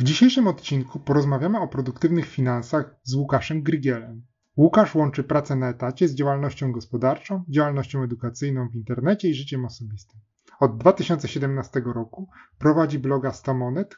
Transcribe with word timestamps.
W 0.00 0.02
dzisiejszym 0.02 0.46
odcinku 0.46 1.00
porozmawiamy 1.00 1.60
o 1.60 1.68
produktywnych 1.68 2.26
finansach 2.26 2.96
z 3.02 3.14
Łukaszem 3.14 3.62
Grygielem. 3.62 4.22
Łukasz 4.56 4.94
łączy 4.94 5.24
pracę 5.24 5.56
na 5.56 5.68
etacie 5.68 6.08
z 6.08 6.14
działalnością 6.14 6.72
gospodarczą, 6.72 7.44
działalnością 7.48 8.02
edukacyjną 8.02 8.68
w 8.68 8.74
internecie 8.74 9.28
i 9.28 9.34
życiem 9.34 9.64
osobistym. 9.64 10.20
Od 10.60 10.78
2017 10.78 11.82
roku 11.84 12.28
prowadzi 12.58 12.98
bloga 12.98 13.32
100 13.32 13.54
Monet 13.54 13.96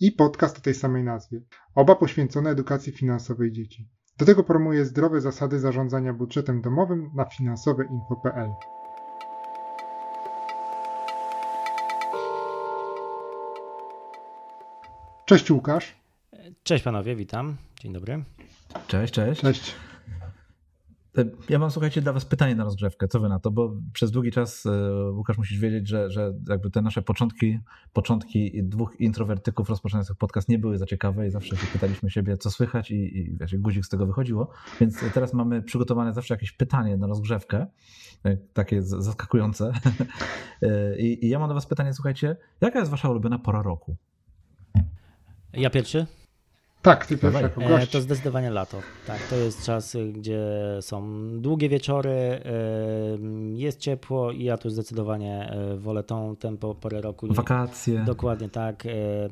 i 0.00 0.12
podcast 0.12 0.58
o 0.58 0.60
tej 0.60 0.74
samej 0.74 1.04
nazwie, 1.04 1.40
oba 1.74 1.94
poświęcone 1.94 2.50
edukacji 2.50 2.92
finansowej 2.92 3.52
dzieci. 3.52 3.88
Do 4.18 4.26
tego 4.26 4.44
promuje 4.44 4.84
zdrowe 4.84 5.20
zasady 5.20 5.60
zarządzania 5.60 6.14
budżetem 6.14 6.62
domowym 6.62 7.10
na 7.14 7.24
finansoweinfo.pl. 7.24 8.50
Cześć 15.26 15.50
Łukasz. 15.50 15.96
Cześć 16.62 16.84
panowie, 16.84 17.16
witam. 17.16 17.56
Dzień 17.80 17.92
dobry. 17.92 18.24
Cześć, 18.86 19.14
cześć. 19.14 19.40
Cześć. 19.40 19.74
Ja 21.48 21.58
mam, 21.58 21.70
słuchajcie, 21.70 22.02
dla 22.02 22.12
was 22.12 22.24
pytanie 22.24 22.54
na 22.54 22.64
rozgrzewkę. 22.64 23.08
Co 23.08 23.20
wy 23.20 23.28
na 23.28 23.38
to? 23.38 23.50
Bo 23.50 23.76
przez 23.92 24.10
długi 24.10 24.30
czas, 24.30 24.66
e, 24.66 25.10
Łukasz, 25.12 25.38
musisz 25.38 25.58
wiedzieć, 25.58 25.88
że, 25.88 26.10
że 26.10 26.34
jakby 26.48 26.70
te 26.70 26.82
nasze 26.82 27.02
początki, 27.02 27.58
początki 27.92 28.62
dwóch 28.62 29.00
introwertyków 29.00 29.68
rozpoczynających 29.68 30.16
podcast 30.16 30.48
nie 30.48 30.58
były 30.58 30.78
za 30.78 30.86
ciekawe 30.86 31.26
i 31.26 31.30
zawsze 31.30 31.56
się 31.56 31.66
pytaliśmy 31.66 32.10
siebie, 32.10 32.36
co 32.36 32.50
słychać 32.50 32.90
i, 32.90 33.18
i 33.18 33.36
wiesz, 33.36 33.56
guzik 33.56 33.86
z 33.86 33.88
tego 33.88 34.06
wychodziło. 34.06 34.50
Więc 34.80 35.04
teraz 35.14 35.34
mamy 35.34 35.62
przygotowane 35.62 36.14
zawsze 36.14 36.34
jakieś 36.34 36.52
pytanie 36.52 36.96
na 36.96 37.06
rozgrzewkę, 37.06 37.66
e, 38.24 38.36
takie 38.36 38.82
zaskakujące. 38.82 39.72
E, 40.62 40.98
I, 40.98 41.26
I 41.26 41.28
ja 41.28 41.38
mam 41.38 41.48
do 41.48 41.54
was 41.54 41.66
pytanie, 41.66 41.92
słuchajcie, 41.94 42.36
jaka 42.60 42.78
jest 42.78 42.90
wasza 42.90 43.08
ulubiona 43.08 43.38
pora 43.38 43.62
roku? 43.62 43.96
Ja 45.54 45.70
pierwszy? 45.70 46.06
Tak, 46.82 47.06
ty 47.06 47.18
pierwszy 47.18 47.42
jako 47.42 47.60
gość. 47.60 47.90
To 47.90 48.00
zdecydowanie 48.00 48.50
lato. 48.50 48.80
Tak, 49.06 49.28
to 49.30 49.36
jest 49.36 49.64
czas, 49.64 49.96
gdzie 50.12 50.40
są 50.80 51.20
długie 51.40 51.68
wieczory, 51.68 52.40
jest 53.54 53.80
ciepło 53.80 54.32
i 54.32 54.44
ja 54.44 54.58
tu 54.58 54.70
zdecydowanie 54.70 55.50
e, 55.50 55.76
wolę 55.76 56.02
tą 56.02 56.36
tempo 56.36 56.74
porę 56.74 57.00
roku. 57.00 57.26
Wakacje. 57.30 58.04
Dokładnie 58.06 58.48
tak. 58.48 58.86
E, 58.86 58.90
e, 58.90 59.28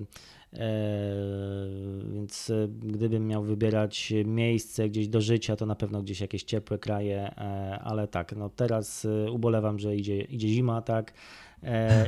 więc 2.15 2.53
gdybym 2.83 3.27
miał 3.27 3.43
wybierać 3.43 4.13
miejsce 4.25 4.89
gdzieś 4.89 5.09
do 5.09 5.21
życia, 5.21 5.57
to 5.57 5.67
na 5.67 5.75
pewno 5.75 6.03
gdzieś 6.03 6.21
jakieś 6.21 6.43
ciepłe 6.43 6.79
kraje, 6.79 7.35
ale 7.85 8.09
tak, 8.09 8.37
no 8.37 8.49
teraz 8.49 9.07
ubolewam, 9.33 9.79
że 9.79 9.97
idzie, 9.97 10.21
idzie 10.21 10.49
zima, 10.49 10.83
tak 10.83 11.13
E, 11.13 11.15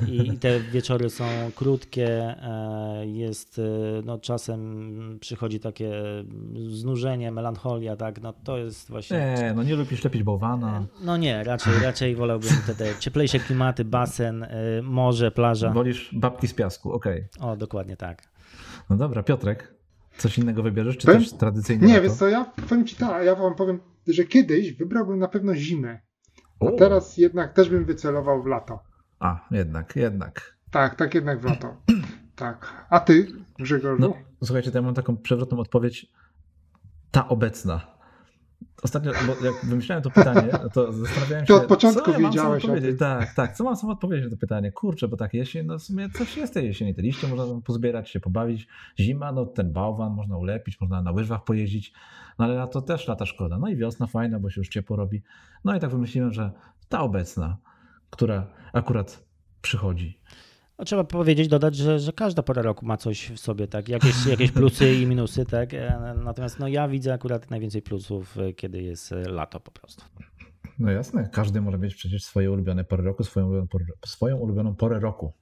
i 0.08 0.38
te 0.38 0.60
wieczory 0.60 1.10
są 1.10 1.24
krótkie, 1.56 2.08
e, 2.08 3.06
jest, 3.06 3.58
e, 3.58 3.62
no 4.04 4.18
czasem 4.18 5.18
przychodzi 5.20 5.60
takie 5.60 5.92
znużenie, 6.68 7.30
melancholia, 7.30 7.96
tak, 7.96 8.20
no 8.20 8.32
to 8.32 8.58
jest 8.58 8.90
właśnie... 8.90 9.34
Nie, 9.38 9.52
no 9.56 9.62
nie 9.62 9.76
lubisz 9.76 10.04
lepić 10.04 10.22
bałwana. 10.22 10.86
No 11.04 11.16
nie, 11.16 11.44
raczej, 11.44 11.72
raczej 11.82 12.16
wolałbym 12.16 12.50
te, 12.66 12.74
te 12.74 12.84
cieplejsze 12.98 13.38
klimaty, 13.38 13.84
basen, 13.84 14.46
morze, 14.82 15.30
plaża. 15.30 15.70
Wolisz 15.70 16.14
babki 16.14 16.48
z 16.48 16.54
piasku, 16.54 16.92
okej. 16.92 17.24
Okay. 17.36 17.50
O, 17.50 17.56
dokładnie 17.56 17.96
tak. 17.96 18.22
No 18.90 18.96
dobra, 18.96 19.22
Piotrek, 19.22 19.74
coś 20.18 20.38
innego 20.38 20.62
wybierzesz, 20.62 20.96
czy 20.96 21.06
powiem? 21.06 21.22
też 21.22 21.32
tradycyjnie? 21.32 21.86
Nie, 21.86 22.00
wiesz 22.00 22.12
co, 22.12 22.28
ja 22.28 22.52
powiem 22.68 22.86
ci 22.86 22.96
tak, 22.96 23.24
ja 23.24 23.34
wam 23.34 23.54
powiem, 23.54 23.80
że 24.06 24.24
kiedyś 24.24 24.72
wybrałbym 24.72 25.18
na 25.18 25.28
pewno 25.28 25.54
zimę, 25.54 26.00
a 26.60 26.64
o. 26.64 26.72
teraz 26.72 27.16
jednak 27.16 27.52
też 27.52 27.68
bym 27.68 27.84
wycelował 27.84 28.42
w 28.42 28.46
lato. 28.46 28.91
A, 29.22 29.46
jednak, 29.50 29.96
jednak. 29.96 30.56
Tak, 30.70 30.94
tak 30.94 31.14
jednak 31.14 31.40
w 31.40 31.44
lato. 31.44 31.76
tak. 32.36 32.86
A 32.90 33.00
ty, 33.00 33.26
Grzegorzu? 33.58 34.00
No, 34.00 34.14
słuchajcie, 34.44 34.70
to 34.70 34.78
ja 34.78 34.82
mam 34.82 34.94
taką 34.94 35.16
przewrotną 35.16 35.58
odpowiedź. 35.58 36.06
Ta 37.10 37.28
obecna. 37.28 37.80
Ostatnio, 38.82 39.12
bo 39.26 39.46
jak 39.46 39.54
wymyślałem 39.64 40.02
to 40.02 40.10
pytanie, 40.10 40.52
to 40.72 40.92
zastanawiałem 40.92 41.46
się. 41.46 41.54
Ty 41.54 41.54
od 41.54 41.66
początku 41.66 42.04
co 42.04 42.10
ja 42.10 42.18
wiedziałeś. 42.18 42.64
Odpowiedzieć. 42.64 42.98
Tak, 42.98 43.34
tak. 43.34 43.56
Co 43.56 43.64
mam 43.64 43.76
sam 43.76 43.90
odpowiedzieć 43.90 44.24
na 44.24 44.30
to 44.30 44.36
pytanie? 44.36 44.72
Kurczę, 44.72 45.08
bo 45.08 45.16
tak 45.16 45.34
jesień, 45.34 45.66
no 45.66 45.78
w 45.78 45.82
sumie 45.82 46.10
coś 46.10 46.36
jest 46.36 46.54
tej 46.54 46.66
jesieni. 46.66 46.94
Te 46.94 47.02
liście 47.02 47.28
można 47.28 47.60
pozbierać, 47.60 48.10
się 48.10 48.20
pobawić. 48.20 48.68
Zima, 49.00 49.32
no 49.32 49.46
ten 49.46 49.72
bałwan 49.72 50.12
można 50.12 50.36
ulepić, 50.36 50.80
można 50.80 51.02
na 51.02 51.12
łyżwach 51.12 51.44
pojeździć. 51.44 51.92
No 52.38 52.44
ale 52.44 52.54
lato 52.54 52.82
też 52.82 53.08
lata 53.08 53.26
szkoda. 53.26 53.58
No 53.58 53.68
i 53.68 53.76
wiosna 53.76 54.06
fajna, 54.06 54.38
bo 54.38 54.50
się 54.50 54.60
już 54.60 54.68
ciepło 54.68 54.96
robi. 54.96 55.22
No 55.64 55.76
i 55.76 55.80
tak 55.80 55.90
wymyśliłem, 55.90 56.32
że 56.32 56.52
ta 56.88 57.00
obecna 57.00 57.56
która 58.12 58.46
akurat 58.72 59.24
przychodzi. 59.62 60.20
No, 60.78 60.84
trzeba 60.84 61.04
powiedzieć, 61.04 61.48
dodać, 61.48 61.76
że, 61.76 61.98
że 61.98 62.12
każda 62.12 62.42
pora 62.42 62.62
roku 62.62 62.86
ma 62.86 62.96
coś 62.96 63.30
w 63.30 63.38
sobie, 63.38 63.68
tak? 63.68 63.88
Jakieś, 63.88 64.26
jakieś 64.26 64.52
plusy 64.52 64.94
i 64.94 65.06
minusy, 65.06 65.44
tak? 65.44 65.74
E, 65.74 66.14
natomiast 66.24 66.58
no, 66.58 66.68
ja 66.68 66.88
widzę 66.88 67.12
akurat 67.12 67.50
najwięcej 67.50 67.82
plusów, 67.82 68.38
e, 68.38 68.52
kiedy 68.52 68.82
jest 68.82 69.12
e, 69.12 69.16
lato 69.16 69.60
po 69.60 69.70
prostu. 69.70 70.04
No 70.78 70.90
jasne, 70.90 71.28
każdy 71.32 71.60
może 71.60 71.78
mieć 71.78 71.94
przecież 71.94 72.24
swoje 72.24 72.50
ulubione 72.50 72.84
pory 72.84 73.02
roku, 73.02 73.24
swoją 73.24 73.46
ulubioną 73.46 73.68
porę, 73.68 73.84
swoją 74.06 74.36
ulubioną 74.36 74.74
porę 74.74 75.00
roku. 75.00 75.32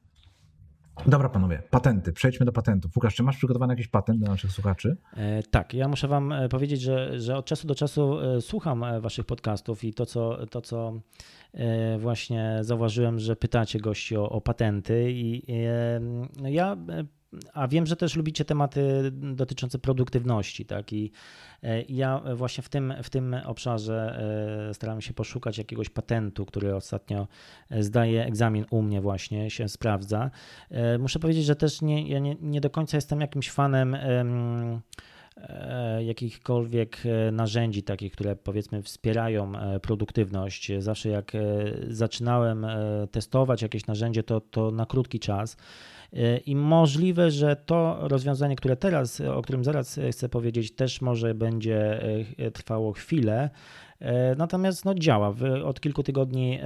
Dobra, 1.06 1.28
panowie, 1.28 1.62
patenty. 1.70 2.12
Przejdźmy 2.12 2.46
do 2.46 2.52
patentów. 2.52 2.96
Łukasz, 2.96 3.14
czy 3.14 3.22
masz 3.22 3.36
przygotowany 3.36 3.72
jakiś 3.72 3.88
patent 3.88 4.18
dla 4.18 4.28
naszych 4.28 4.52
słuchaczy? 4.52 4.96
Tak, 5.50 5.74
ja 5.74 5.88
muszę 5.88 6.08
Wam 6.08 6.34
powiedzieć, 6.50 6.80
że, 6.80 7.20
że 7.20 7.36
od 7.36 7.46
czasu 7.46 7.66
do 7.66 7.74
czasu 7.74 8.18
słucham 8.40 8.84
Waszych 9.00 9.26
podcastów 9.26 9.84
i 9.84 9.94
to, 9.94 10.06
co, 10.06 10.46
to, 10.46 10.60
co 10.60 11.00
właśnie 11.98 12.58
zauważyłem, 12.60 13.18
że 13.18 13.36
pytacie 13.36 13.80
gości 13.80 14.16
o, 14.16 14.28
o 14.28 14.40
patenty 14.40 15.12
i 15.12 15.42
no 16.36 16.48
ja 16.48 16.72
e, 16.72 17.04
a 17.52 17.68
wiem, 17.68 17.86
że 17.86 17.96
też 17.96 18.16
lubicie 18.16 18.44
tematy 18.44 19.10
dotyczące 19.12 19.78
produktywności, 19.78 20.66
tak? 20.66 20.92
I 20.92 21.12
e, 21.62 21.82
ja 21.82 22.22
właśnie 22.34 22.62
w 22.62 22.68
tym, 22.68 22.94
w 23.02 23.10
tym 23.10 23.36
obszarze 23.44 24.22
staram 24.72 25.00
się 25.00 25.14
poszukać 25.14 25.58
jakiegoś 25.58 25.88
patentu, 25.88 26.46
który 26.46 26.74
ostatnio 26.74 27.28
zdaje 27.70 28.24
egzamin 28.24 28.64
u 28.70 28.82
mnie 28.82 29.00
właśnie, 29.00 29.50
się 29.50 29.68
sprawdza. 29.68 30.30
Muszę 30.98 31.18
powiedzieć, 31.18 31.44
że 31.44 31.56
też 31.56 31.82
nie, 31.82 32.08
ja 32.08 32.18
nie, 32.18 32.36
nie 32.40 32.60
do 32.60 32.70
końca 32.70 32.96
jestem 32.96 33.20
jakimś 33.20 33.50
fanem 33.50 33.94
E, 33.94 34.80
jakichkolwiek 36.00 36.98
e, 37.04 37.32
narzędzi 37.32 37.82
takich, 37.82 38.12
które 38.12 38.36
powiedzmy 38.36 38.82
wspierają 38.82 39.56
e, 39.56 39.80
produktywność. 39.80 40.72
Zawsze 40.78 41.08
jak 41.08 41.32
zaczynałem 41.88 42.66
testować 43.10 43.62
jakieś 43.62 43.86
narzędzie, 43.86 44.22
to, 44.22 44.40
to 44.40 44.70
na 44.70 44.86
krótki 44.86 45.20
czas. 45.20 45.56
I 46.46 46.56
możliwe, 46.56 47.30
że 47.30 47.56
to 47.56 47.98
rozwiązanie, 48.00 48.56
które 48.56 48.76
teraz, 48.76 49.20
o 49.20 49.42
którym 49.42 49.64
zaraz 49.64 50.00
chcę 50.12 50.28
powiedzieć, 50.28 50.74
też 50.74 51.00
może 51.00 51.34
będzie 51.34 52.00
trwało 52.52 52.92
chwilę. 52.92 53.50
Natomiast 54.36 54.84
no, 54.84 54.94
działa. 54.94 55.34
Od 55.64 55.80
kilku 55.80 56.02
tygodni 56.02 56.58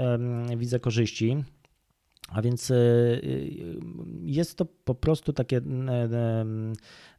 widzę 0.57 0.81
korzyści. 0.81 1.45
A 2.29 2.43
więc 2.43 2.71
e, 2.71 2.75
e, 2.75 2.79
jest 4.25 4.59
to 4.59 4.67
po 4.85 4.95
prostu 4.95 5.33
takie 5.33 5.61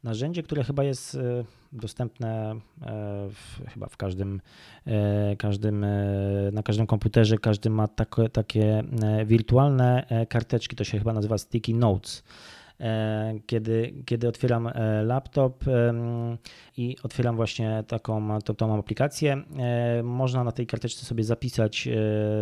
narzędzie, 0.04 0.44
które 0.44 0.64
chyba 0.64 0.84
jest 0.84 1.16
e, 1.16 1.44
dostępne 1.72 2.56
w, 3.30 3.70
chyba 3.74 3.88
w 3.88 3.98
każdym, 3.98 4.42
każdym, 5.38 5.86
na 6.52 6.64
każdym 6.64 6.88
komputerze, 6.88 7.38
każdy 7.38 7.70
ma 7.70 7.88
takie, 7.88 8.30
takie 8.30 8.84
wirtualne 9.26 10.06
karteczki, 10.30 10.76
to 10.76 10.84
się 10.84 10.98
chyba 10.98 11.14
nazywa 11.14 11.38
sticky 11.38 11.74
notes. 11.74 12.24
Kiedy, 13.46 13.94
kiedy 14.06 14.28
otwieram 14.28 14.70
laptop 15.04 15.64
i 16.78 16.96
otwieram 17.04 17.36
właśnie 17.36 17.84
taką 17.88 18.42
tą, 18.42 18.56
tą 18.56 18.80
aplikację, 18.80 19.44
można 20.04 20.44
na 20.44 20.52
tej 20.52 20.68
karteczce 20.68 21.06
sobie 21.06 21.24
zapisać 21.24 21.90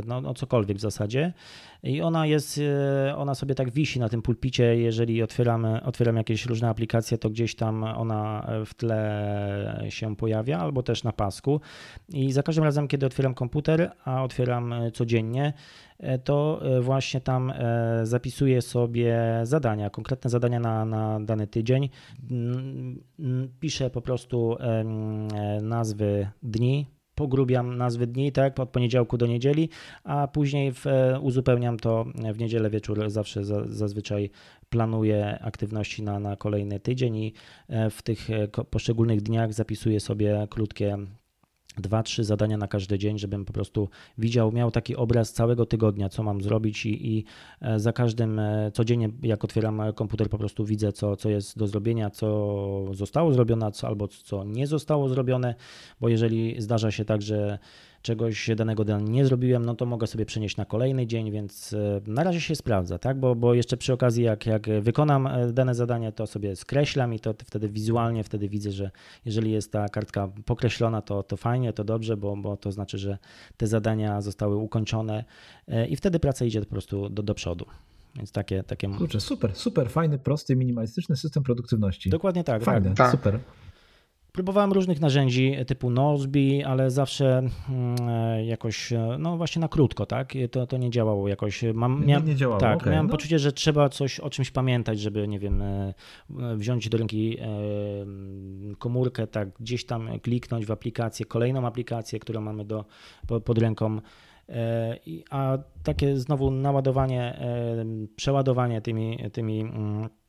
no, 0.05 0.21
no 0.21 0.33
cokolwiek 0.33 0.77
w 0.77 0.81
zasadzie 0.81 1.33
i 1.83 2.01
ona 2.01 2.25
jest, 2.25 2.59
e, 3.07 3.15
ona 3.15 3.35
sobie 3.35 3.55
tak 3.55 3.71
wisi 3.71 3.99
na 3.99 4.09
tym 4.09 4.21
pulpicie, 4.21 4.77
jeżeli 4.77 5.23
otwieramy, 5.23 5.83
otwieram 5.83 6.17
jakieś 6.17 6.45
różne 6.45 6.69
aplikacje, 6.69 7.17
to 7.17 7.29
gdzieś 7.29 7.55
tam 7.55 7.83
ona 7.83 8.49
w 8.65 8.73
tle 8.73 9.85
się 9.89 10.15
pojawia, 10.15 10.59
albo 10.59 10.83
też 10.83 11.03
na 11.03 11.11
pasku. 11.11 11.61
I 12.09 12.31
za 12.31 12.43
każdym 12.43 12.63
razem, 12.63 12.87
kiedy 12.87 13.05
otwieram 13.05 13.33
komputer, 13.33 13.91
a 14.05 14.23
otwieram 14.23 14.73
codziennie, 14.93 15.53
e, 15.99 16.19
to 16.19 16.61
e, 16.77 16.81
właśnie 16.81 17.21
tam 17.21 17.53
zapisuję 18.03 18.61
sobie 18.61 19.19
zadania, 19.43 19.89
konkretne 19.89 20.29
zadania 20.29 20.59
na, 20.59 20.85
na 20.85 21.19
dany 21.19 21.47
tydzień. 21.47 21.89
Piszę 23.59 23.89
po 23.89 24.01
prostu 24.01 24.57
nazwy 25.61 26.27
dni, 26.43 26.92
pogrubiam 27.15 27.77
nazwy 27.77 28.07
dni, 28.07 28.31
tak, 28.31 28.59
od 28.59 28.69
poniedziałku 28.69 29.17
do 29.17 29.27
niedzieli, 29.27 29.69
a 30.03 30.27
później 30.27 30.71
w, 30.73 30.87
e, 30.87 31.19
uzupełniam 31.19 31.77
to 31.77 32.05
w 32.33 32.39
niedzielę 32.39 32.69
wieczór. 32.69 33.09
Zawsze 33.09 33.45
za, 33.45 33.67
zazwyczaj 33.67 34.29
planuję 34.69 35.39
aktywności 35.41 36.03
na, 36.03 36.19
na 36.19 36.35
kolejny 36.35 36.79
tydzień 36.79 37.15
i 37.15 37.33
e, 37.67 37.89
w 37.89 38.01
tych 38.01 38.29
e, 38.29 38.47
poszczególnych 38.47 39.21
dniach 39.21 39.53
zapisuję 39.53 39.99
sobie 39.99 40.47
krótkie 40.49 40.97
dwa, 41.77 42.03
trzy 42.03 42.23
zadania 42.23 42.57
na 42.57 42.67
każdy 42.67 42.99
dzień, 42.99 43.19
żebym 43.19 43.45
po 43.45 43.53
prostu 43.53 43.89
widział, 44.17 44.51
miał 44.51 44.71
taki 44.71 44.95
obraz 44.95 45.33
całego 45.33 45.65
tygodnia, 45.65 46.09
co 46.09 46.23
mam 46.23 46.41
zrobić 46.41 46.85
i, 46.85 47.17
i 47.17 47.25
e, 47.61 47.79
za 47.79 47.93
każdym 47.93 48.41
codziennie, 48.73 49.09
jak 49.23 49.43
otwieram 49.43 49.81
komputer, 49.95 50.29
po 50.29 50.37
prostu 50.37 50.65
widzę, 50.65 50.91
co, 50.91 51.15
co 51.15 51.29
jest 51.29 51.57
do 51.57 51.67
zrobienia, 51.67 52.09
co 52.09 52.85
zostało 52.93 53.33
zrobione, 53.33 53.71
co, 53.71 53.87
albo 53.87 54.07
co 54.07 54.43
nie 54.43 54.67
zostało 54.67 55.09
zrobione, 55.09 55.55
bo 56.01 56.09
jeżeli 56.09 56.61
zdarza 56.61 56.91
się 56.91 57.05
tak, 57.05 57.21
że 57.21 57.59
czegoś 58.03 58.49
danego 58.55 58.85
dnia 58.85 58.99
nie 58.99 59.25
zrobiłem, 59.25 59.65
no 59.65 59.75
to 59.75 59.85
mogę 59.85 60.07
sobie 60.07 60.25
przenieść 60.25 60.57
na 60.57 60.65
kolejny 60.65 61.07
dzień, 61.07 61.31
więc 61.31 61.73
e, 61.73 62.01
na 62.07 62.23
razie 62.23 62.41
się 62.41 62.55
sprawdza, 62.55 62.99
tak? 62.99 63.19
Bo, 63.19 63.35
bo 63.35 63.53
jeszcze 63.53 63.77
przy 63.77 63.93
okazji, 63.93 64.23
jak, 64.23 64.45
jak 64.45 64.69
wykonam 64.81 65.27
e, 65.27 65.53
dane 65.53 65.75
zadanie, 65.75 66.11
to 66.11 66.27
sobie 66.27 66.55
skreślam 66.55 67.13
i 67.13 67.19
to 67.19 67.33
wtedy 67.45 67.69
wizualnie 67.69 68.23
wtedy 68.23 68.49
widzę, 68.49 68.71
że 68.71 68.91
jeżeli 69.25 69.51
jest 69.51 69.71
ta 69.71 69.89
kartka 69.89 70.29
pokreślona, 70.45 71.01
to, 71.01 71.23
to 71.23 71.37
fajnie, 71.37 71.73
to 71.73 71.83
dobrze, 71.83 72.17
bo, 72.17 72.35
bo 72.35 72.57
to 72.57 72.71
znaczy, 72.71 72.97
że 72.97 73.17
te 73.57 73.67
zadania 73.67 74.21
zostały 74.21 74.55
ukończone 74.55 75.23
e, 75.67 75.87
i 75.87 75.95
wtedy 75.95 76.19
praca 76.19 76.45
idzie 76.45 76.59
po 76.59 76.69
prostu 76.69 77.09
do, 77.09 77.23
do 77.23 77.33
przodu. 77.33 77.65
Więc 78.15 78.31
takie, 78.31 78.63
takie. 78.63 78.87
Kurczę, 78.97 79.19
super, 79.19 79.55
super, 79.55 79.89
fajny, 79.89 80.19
prosty, 80.19 80.55
minimalistyczny 80.55 81.15
system 81.15 81.43
produktywności. 81.43 82.09
Dokładnie 82.09 82.43
tak. 82.43 82.63
Fajne, 82.63 82.95
tak. 82.95 83.11
super. 83.11 83.39
Próbowałem 84.33 84.73
różnych 84.73 85.01
narzędzi 85.01 85.55
typu 85.67 85.89
Nozbi, 85.89 86.63
ale 86.63 86.91
zawsze 86.91 87.37
mm, 87.69 87.95
e, 88.09 88.45
jakoś, 88.45 88.93
e, 88.93 89.17
no 89.19 89.37
właśnie 89.37 89.59
na 89.59 89.67
krótko, 89.67 90.05
tak? 90.05 90.33
To, 90.51 90.67
to 90.67 90.77
nie 90.77 90.89
działało 90.89 91.27
jakoś. 91.27 91.63
Mam, 91.73 92.05
miałem, 92.05 92.25
nie, 92.25 92.31
nie 92.31 92.35
działało, 92.35 92.59
Tak, 92.59 92.81
okay, 92.81 92.91
miałem 92.91 93.05
no. 93.05 93.11
poczucie, 93.11 93.39
że 93.39 93.51
trzeba 93.51 93.89
coś 93.89 94.19
o 94.19 94.29
czymś 94.29 94.51
pamiętać, 94.51 94.99
żeby, 94.99 95.27
nie 95.27 95.39
wiem, 95.39 95.61
e, 95.61 95.93
wziąć 96.55 96.89
do 96.89 96.97
ręki 96.97 97.37
komórkę, 98.79 99.27
tak 99.27 99.49
gdzieś 99.59 99.85
tam 99.85 100.19
kliknąć 100.19 100.65
w 100.65 100.71
aplikację, 100.71 101.25
kolejną 101.25 101.67
aplikację, 101.67 102.19
którą 102.19 102.41
mamy 102.41 102.65
do, 102.65 102.85
pod 103.45 103.57
ręką. 103.57 104.01
A 105.29 105.57
takie 105.83 106.17
znowu 106.17 106.51
naładowanie, 106.51 107.39
przeładowanie 108.15 108.81
tymi, 108.81 109.19
tymi 109.31 109.61
mm, 109.61 110.03
E, 110.03 110.22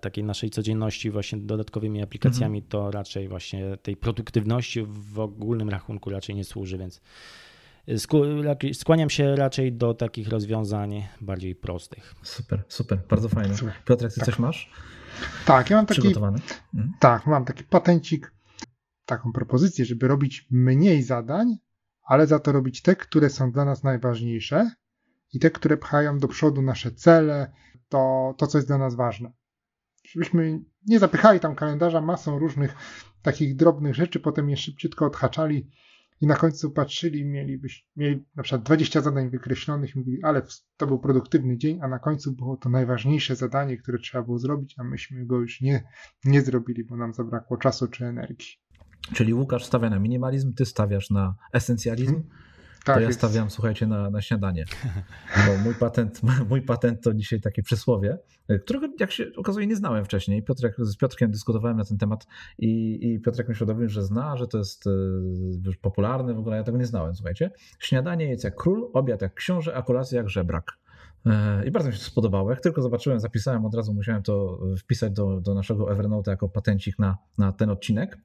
takiej 0.00 0.24
naszej 0.24 0.50
codzienności 0.50 1.10
właśnie 1.10 1.38
dodatkowymi 1.38 2.02
aplikacjami, 2.02 2.58
mhm. 2.58 2.70
to 2.70 2.90
raczej 2.90 3.28
właśnie 3.28 3.76
tej 3.76 3.96
produktywności 3.96 4.82
w 4.88 5.18
ogólnym 5.18 5.68
rachunku 5.68 6.10
raczej 6.10 6.34
nie 6.34 6.44
służy, 6.44 6.78
więc 6.78 7.00
skłaniam 8.72 9.10
się 9.10 9.36
raczej 9.36 9.72
do 9.72 9.94
takich 9.94 10.28
rozwiązań 10.28 11.06
bardziej 11.20 11.54
prostych. 11.54 12.14
Super, 12.22 12.64
super, 12.68 12.98
bardzo 13.08 13.28
fajne. 13.28 13.54
Piotr, 13.84 14.08
ty 14.08 14.14
tak. 14.16 14.24
coś 14.24 14.38
masz? 14.38 14.70
Tak, 15.46 15.70
ja 15.70 15.76
mam 15.76 15.86
taki, 15.86 16.08
mhm. 16.08 16.42
tak, 17.00 17.26
mam 17.26 17.44
taki 17.44 17.64
patencik, 17.64 18.34
taką 19.04 19.32
propozycję, 19.32 19.84
żeby 19.84 20.08
robić 20.08 20.46
mniej 20.50 21.02
zadań, 21.02 21.56
ale 22.02 22.26
za 22.26 22.38
to 22.38 22.52
robić 22.52 22.82
te, 22.82 22.96
które 22.96 23.30
są 23.30 23.52
dla 23.52 23.64
nas 23.64 23.82
najważniejsze 23.82 24.70
i 25.32 25.38
te, 25.38 25.50
które 25.50 25.76
pchają 25.76 26.18
do 26.18 26.28
przodu 26.28 26.62
nasze 26.62 26.92
cele, 26.92 27.52
to, 27.88 28.34
to 28.38 28.46
co 28.46 28.58
jest 28.58 28.68
dla 28.68 28.78
nas 28.78 28.94
ważne 28.94 29.32
żebyśmy 30.12 30.60
nie 30.86 30.98
zapychali 30.98 31.40
tam 31.40 31.54
kalendarza 31.54 32.00
masą 32.00 32.38
różnych 32.38 32.74
takich 33.22 33.56
drobnych 33.56 33.94
rzeczy, 33.94 34.20
potem 34.20 34.50
je 34.50 34.56
szybciutko 34.56 35.06
odhaczali 35.06 35.70
i 36.20 36.26
na 36.26 36.36
końcu 36.36 36.70
patrzyli, 36.70 37.24
mieli, 37.24 37.60
mieli 37.96 38.24
na 38.36 38.42
przykład 38.42 38.62
20 38.62 39.00
zadań 39.00 39.30
wykreślonych 39.30 39.94
i 39.94 39.98
mówili, 39.98 40.22
ale 40.22 40.42
to 40.76 40.86
był 40.86 40.98
produktywny 40.98 41.58
dzień, 41.58 41.78
a 41.82 41.88
na 41.88 41.98
końcu 41.98 42.32
było 42.32 42.56
to 42.56 42.68
najważniejsze 42.68 43.36
zadanie, 43.36 43.76
które 43.76 43.98
trzeba 43.98 44.24
było 44.24 44.38
zrobić, 44.38 44.74
a 44.78 44.84
myśmy 44.84 45.26
go 45.26 45.40
już 45.40 45.60
nie, 45.60 45.84
nie 46.24 46.42
zrobili, 46.42 46.84
bo 46.84 46.96
nam 46.96 47.14
zabrakło 47.14 47.56
czasu 47.56 47.88
czy 47.88 48.04
energii. 48.04 48.46
Czyli 49.14 49.34
Łukasz 49.34 49.64
stawia 49.64 49.90
na 49.90 49.98
minimalizm, 49.98 50.54
ty 50.54 50.66
stawiasz 50.66 51.10
na 51.10 51.34
esencjalizm. 51.52 52.12
Hmm. 52.12 52.47
Tak 52.88 52.96
to 52.96 53.00
ja 53.00 53.06
jest. 53.06 53.18
stawiam, 53.18 53.50
słuchajcie, 53.50 53.86
na, 53.86 54.10
na 54.10 54.22
śniadanie. 54.22 54.64
Bo 55.46 55.58
mój 55.64 55.74
patent, 55.74 56.20
mój 56.50 56.62
patent 56.62 57.02
to 57.02 57.14
dzisiaj 57.14 57.40
takie 57.40 57.62
przysłowie, 57.62 58.18
którego 58.64 58.88
jak 59.00 59.12
się 59.12 59.24
okazuje 59.36 59.66
nie 59.66 59.76
znałem 59.76 60.04
wcześniej. 60.04 60.42
Piotrek, 60.42 60.76
z 60.78 60.96
Piotrkiem 60.96 61.30
dyskutowałem 61.30 61.76
na 61.76 61.84
ten 61.84 61.98
temat 61.98 62.26
i, 62.58 62.98
i 63.02 63.20
Piotrek 63.20 63.48
mi 63.48 63.54
świadomił, 63.54 63.88
że 63.88 64.02
zna, 64.02 64.36
że 64.36 64.48
to 64.48 64.58
jest 64.58 64.86
e, 64.86 64.90
popularne, 65.80 66.34
w 66.34 66.38
ogóle 66.38 66.56
ja 66.56 66.64
tego 66.64 66.78
nie 66.78 66.86
znałem, 66.86 67.14
słuchajcie. 67.14 67.50
Śniadanie 67.78 68.24
jest 68.30 68.44
jak 68.44 68.54
król, 68.54 68.90
obiad 68.92 69.22
jak 69.22 69.34
książę, 69.34 69.74
a 69.74 69.82
kolacja 69.82 70.18
jak 70.18 70.28
żebrak. 70.28 70.78
E, 71.26 71.66
I 71.66 71.70
bardzo 71.70 71.88
mi 71.88 71.94
się 71.94 72.00
to 72.00 72.06
spodobało. 72.06 72.50
Jak 72.50 72.60
tylko 72.60 72.82
zobaczyłem, 72.82 73.20
zapisałem, 73.20 73.64
od 73.64 73.74
razu 73.74 73.94
musiałem 73.94 74.22
to 74.22 74.60
wpisać 74.78 75.12
do, 75.12 75.40
do 75.40 75.54
naszego 75.54 75.92
Evernote 75.92 76.30
jako 76.30 76.48
patencik 76.48 76.98
na, 76.98 77.18
na 77.38 77.52
ten 77.52 77.70
odcinek. 77.70 78.18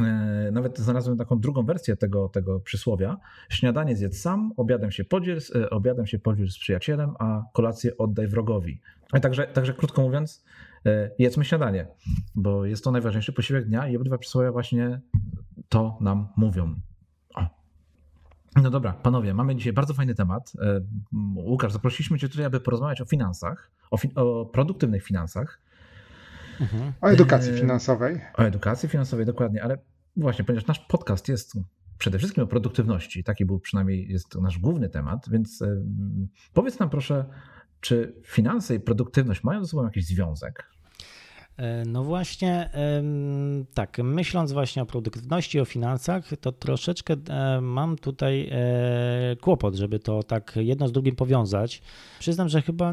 E, 0.00 0.50
nawet 0.52 0.78
znalazłem 0.78 1.18
taką 1.18 1.40
drugą 1.40 1.62
wersję 1.62 1.96
tego, 1.96 2.28
tego 2.28 2.60
przysłowia. 2.60 3.16
Śniadanie 3.48 3.96
zjedz 3.96 4.20
sam, 4.20 4.52
obiadem 4.56 4.90
się, 4.90 5.04
podziel, 5.04 5.38
e, 5.54 5.70
obiadem 5.70 6.06
się 6.06 6.18
podziel 6.18 6.48
z 6.48 6.58
przyjacielem, 6.58 7.14
a 7.18 7.42
kolację 7.52 7.96
oddaj 7.96 8.28
wrogowi. 8.28 8.80
Także, 9.22 9.46
także 9.46 9.74
krótko 9.74 10.02
mówiąc, 10.02 10.44
e, 10.86 11.10
jedzmy 11.18 11.44
śniadanie, 11.44 11.86
bo 12.34 12.64
jest 12.64 12.84
to 12.84 12.90
najważniejszy 12.90 13.32
posiłek 13.32 13.64
dnia 13.64 13.88
i 13.88 13.96
obydwa 13.96 14.18
przysłowia 14.18 14.52
właśnie 14.52 15.00
to 15.68 15.98
nam 16.00 16.28
mówią. 16.36 16.74
No 18.62 18.70
dobra, 18.70 18.92
panowie, 18.92 19.34
mamy 19.34 19.56
dzisiaj 19.56 19.72
bardzo 19.72 19.94
fajny 19.94 20.14
temat. 20.14 20.52
Łukasz, 21.36 21.72
zaprosiliśmy 21.72 22.18
cię 22.18 22.28
tutaj, 22.28 22.44
aby 22.44 22.60
porozmawiać 22.60 23.00
o 23.00 23.04
finansach, 23.04 23.70
o, 23.90 23.96
fi 23.96 24.14
o 24.14 24.46
produktywnych 24.46 25.04
finansach. 25.04 25.60
Mhm. 26.60 26.92
O 27.00 27.08
edukacji 27.08 27.52
finansowej. 27.52 28.20
O 28.34 28.42
edukacji 28.42 28.88
finansowej, 28.88 29.26
dokładnie, 29.26 29.62
ale 29.62 29.78
właśnie, 30.16 30.44
ponieważ 30.44 30.66
nasz 30.66 30.78
podcast 30.78 31.28
jest 31.28 31.52
przede 31.98 32.18
wszystkim 32.18 32.44
o 32.44 32.46
produktywności, 32.46 33.24
taki 33.24 33.44
był 33.44 33.60
przynajmniej 33.60 34.08
jest 34.08 34.34
nasz 34.34 34.58
główny 34.58 34.88
temat, 34.88 35.28
więc 35.30 35.64
powiedz 36.52 36.78
nam 36.78 36.90
proszę, 36.90 37.24
czy 37.80 38.20
finanse 38.24 38.74
i 38.74 38.80
produktywność 38.80 39.44
mają 39.44 39.64
ze 39.64 39.70
sobą 39.70 39.84
jakiś 39.84 40.06
związek? 40.06 40.70
E, 41.56 41.84
no 41.86 42.04
właśnie, 42.04 42.70
tak, 43.74 43.98
myśląc 43.98 44.52
właśnie 44.52 44.82
o 44.82 44.86
produktywności, 44.86 45.60
o 45.60 45.64
finansach, 45.64 46.30
to 46.40 46.52
troszeczkę 46.52 47.16
mam 47.60 47.96
tutaj 47.98 48.50
kłopot, 49.40 49.74
żeby 49.74 49.98
to 49.98 50.22
tak 50.22 50.52
jedno 50.56 50.88
z 50.88 50.92
drugim 50.92 51.16
powiązać. 51.16 51.82
Przyznam, 52.18 52.48
że 52.48 52.62
chyba 52.62 52.92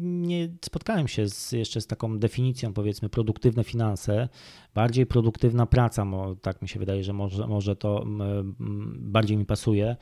nie 0.00 0.48
spotkałem 0.64 1.08
się 1.08 1.28
z, 1.28 1.52
jeszcze 1.52 1.80
z 1.80 1.86
taką 1.86 2.18
definicją, 2.18 2.72
powiedzmy, 2.72 3.08
produktywne 3.08 3.64
finanse, 3.64 4.28
bardziej 4.74 5.06
produktywna 5.06 5.66
praca, 5.66 6.06
tak 6.42 6.62
mi 6.62 6.68
się 6.68 6.80
wydaje, 6.80 7.04
że 7.04 7.12
może, 7.12 7.46
może 7.46 7.76
to 7.76 8.04
bardziej 8.96 9.36
mi 9.36 9.44
pasuje. 9.44 9.96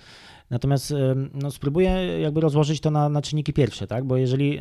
Natomiast 0.51 0.95
no, 1.35 1.51
spróbuję 1.51 1.89
jakby 2.21 2.41
rozłożyć 2.41 2.81
to 2.81 2.91
na, 2.91 3.09
na 3.09 3.23
czynniki 3.23 3.53
pierwsze, 3.53 3.87
tak? 3.87 4.05
bo 4.05 4.17
jeżeli 4.17 4.61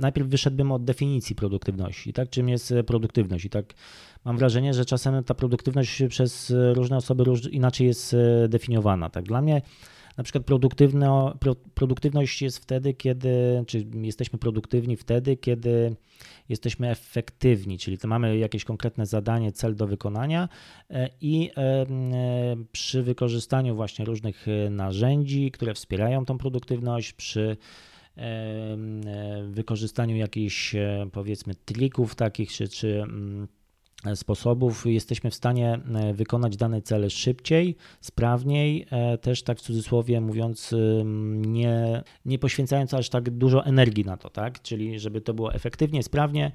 najpierw 0.00 0.28
wyszedłbym 0.28 0.72
od 0.72 0.84
definicji 0.84 1.36
produktywności, 1.36 2.12
tak? 2.12 2.30
czym 2.30 2.48
jest 2.48 2.74
produktywność 2.86 3.44
i 3.44 3.50
tak 3.50 3.74
mam 4.24 4.38
wrażenie, 4.38 4.74
że 4.74 4.84
czasem 4.84 5.24
ta 5.24 5.34
produktywność 5.34 6.02
przez 6.08 6.52
różne 6.72 6.96
osoby 6.96 7.24
róż, 7.24 7.46
inaczej 7.46 7.86
jest 7.86 8.14
e, 8.14 8.48
definiowana. 8.48 9.10
Tak? 9.10 9.24
Dla 9.24 9.42
mnie 9.42 9.62
na 10.16 10.24
przykład 10.24 10.44
produktywno, 10.44 11.38
produktywność 11.74 12.42
jest 12.42 12.58
wtedy, 12.58 12.94
kiedy, 12.94 13.64
czy 13.66 13.86
jesteśmy 13.94 14.38
produktywni 14.38 14.96
wtedy, 14.96 15.36
kiedy 15.36 15.96
jesteśmy 16.48 16.90
efektywni, 16.90 17.78
czyli 17.78 17.98
to 17.98 18.08
mamy 18.08 18.38
jakieś 18.38 18.64
konkretne 18.64 19.06
zadanie, 19.06 19.52
cel 19.52 19.74
do 19.76 19.86
wykonania 19.86 20.48
e, 20.90 21.08
i 21.20 21.50
e, 21.56 21.60
e, 21.60 21.86
przy 22.72 23.02
wykorzystaniu 23.02 23.76
właśnie 23.76 24.04
różnych 24.04 24.46
narzędzi, 24.70 25.50
które 25.50 25.74
wspierają 25.74 26.24
tą 26.24 26.38
produktywność, 26.38 27.12
przy 27.12 27.56
wykorzystaniu 29.44 30.16
jakichś 30.16 30.74
powiedzmy 31.12 31.54
trików 31.54 32.14
takich, 32.14 32.52
czy, 32.52 32.68
czy 32.68 33.02
mm, 33.02 33.48
sposobów 34.14 34.86
jesteśmy 34.86 35.30
w 35.30 35.34
stanie 35.34 35.80
e, 35.94 36.14
wykonać 36.14 36.56
dane 36.56 36.82
cele 36.82 37.10
szybciej, 37.10 37.76
sprawniej, 38.00 38.86
e, 38.90 39.18
też 39.18 39.42
tak 39.42 39.58
w 39.58 39.60
cudzysłowie 39.60 40.20
mówiąc, 40.20 40.74
nie, 41.34 42.02
nie 42.24 42.38
poświęcając 42.38 42.94
aż 42.94 43.08
tak 43.08 43.30
dużo 43.30 43.64
energii 43.64 44.04
na 44.04 44.16
to, 44.16 44.30
tak? 44.30 44.62
Czyli 44.62 45.00
żeby 45.00 45.20
to 45.20 45.34
było 45.34 45.54
efektywnie, 45.54 46.02
sprawnie, 46.02 46.52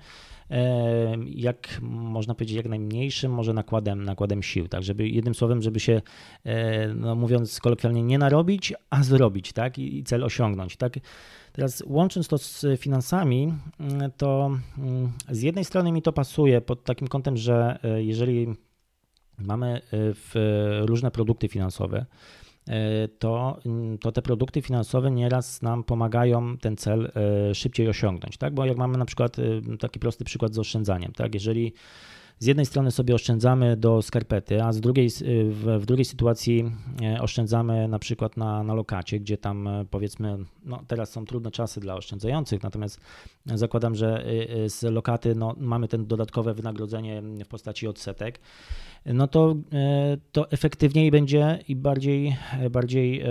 e, 0.51 1.17
jak 1.25 1.79
można 1.81 2.35
powiedzieć, 2.35 2.57
jak 2.57 2.69
najmniejszym 2.69 3.31
może 3.31 3.53
nakładem, 3.53 4.03
nakładem 4.03 4.43
sił, 4.43 4.67
tak? 4.67 4.83
Żeby 4.83 5.09
jednym 5.09 5.35
słowem, 5.35 5.61
żeby 5.61 5.79
się, 5.79 6.01
no 6.95 7.15
mówiąc 7.15 7.59
kolokwialnie, 7.59 8.03
nie 8.03 8.17
narobić, 8.17 8.73
a 8.89 9.03
zrobić, 9.03 9.53
tak? 9.53 9.77
I 9.77 10.03
cel 10.03 10.23
osiągnąć, 10.23 10.77
tak? 10.77 10.93
Teraz 11.57 11.83
łącząc 11.87 12.27
to 12.27 12.37
z 12.37 12.65
finansami, 12.79 13.53
to 14.17 14.51
mm, 14.77 15.11
z 15.29 15.41
jednej 15.41 15.65
strony 15.65 15.91
mi 15.91 16.01
to 16.01 16.13
pasuje 16.13 16.61
pod 16.61 16.83
takim 16.83 17.07
kątem, 17.07 17.37
że 17.37 17.79
e, 17.83 18.03
jeżeli 18.03 18.47
mamy 19.37 19.81
e, 20.35 20.85
różne 20.85 21.11
produkty 21.11 21.47
finansowe, 21.47 22.05
e, 22.67 23.07
to, 23.07 23.59
mm, 23.65 23.97
to 23.97 24.11
te 24.11 24.21
produkty 24.21 24.61
finansowe 24.61 25.11
nieraz 25.11 25.61
nam 25.61 25.83
pomagają 25.83 26.57
ten 26.57 26.77
cel 26.77 27.11
szybciej 27.53 27.89
osiągnąć, 27.89 28.37
tak? 28.37 28.53
Bo 28.53 28.65
jak 28.65 28.77
mamy 28.77 28.97
na 28.97 29.05
przykład 29.05 29.35
taki 29.79 29.99
prosty 29.99 30.25
przykład 30.25 30.53
z 30.53 30.59
oszczędzaniem, 30.59 31.11
tak? 31.11 31.33
Jeżeli 31.33 31.73
z 32.39 32.45
jednej 32.45 32.65
strony 32.65 32.91
sobie 32.91 33.15
oszczędzamy 33.15 33.77
do 33.77 34.01
skarpety, 34.01 34.63
a 34.63 34.73
z 34.73 34.81
drugiej, 34.81 35.09
w, 35.49 35.77
w 35.79 35.85
drugiej 35.85 36.05
sytuacji 36.05 36.71
oszczędzamy 37.19 37.87
na 37.87 37.99
przykład 37.99 38.37
na, 38.37 38.63
na 38.63 38.73
lokacie, 38.73 39.19
gdzie 39.19 39.37
tam 39.37 39.69
powiedzmy, 39.91 40.37
no 40.65 40.83
teraz 40.87 41.09
są 41.11 41.25
trudne 41.25 41.51
czasy 41.51 41.79
dla 41.79 41.95
oszczędzających, 41.95 42.63
natomiast 42.63 43.01
zakładam, 43.45 43.95
że 43.95 44.25
z 44.67 44.83
lokaty 44.83 45.35
no, 45.35 45.55
mamy 45.57 45.87
ten 45.87 46.05
dodatkowe 46.05 46.53
wynagrodzenie 46.53 47.21
w 47.45 47.47
postaci 47.47 47.87
odsetek 47.87 48.39
no 49.05 49.27
to, 49.27 49.55
to 50.31 50.51
efektywniej 50.51 51.11
będzie 51.11 51.59
i 51.67 51.75
bardziej, 51.75 52.37
bardziej 52.71 53.23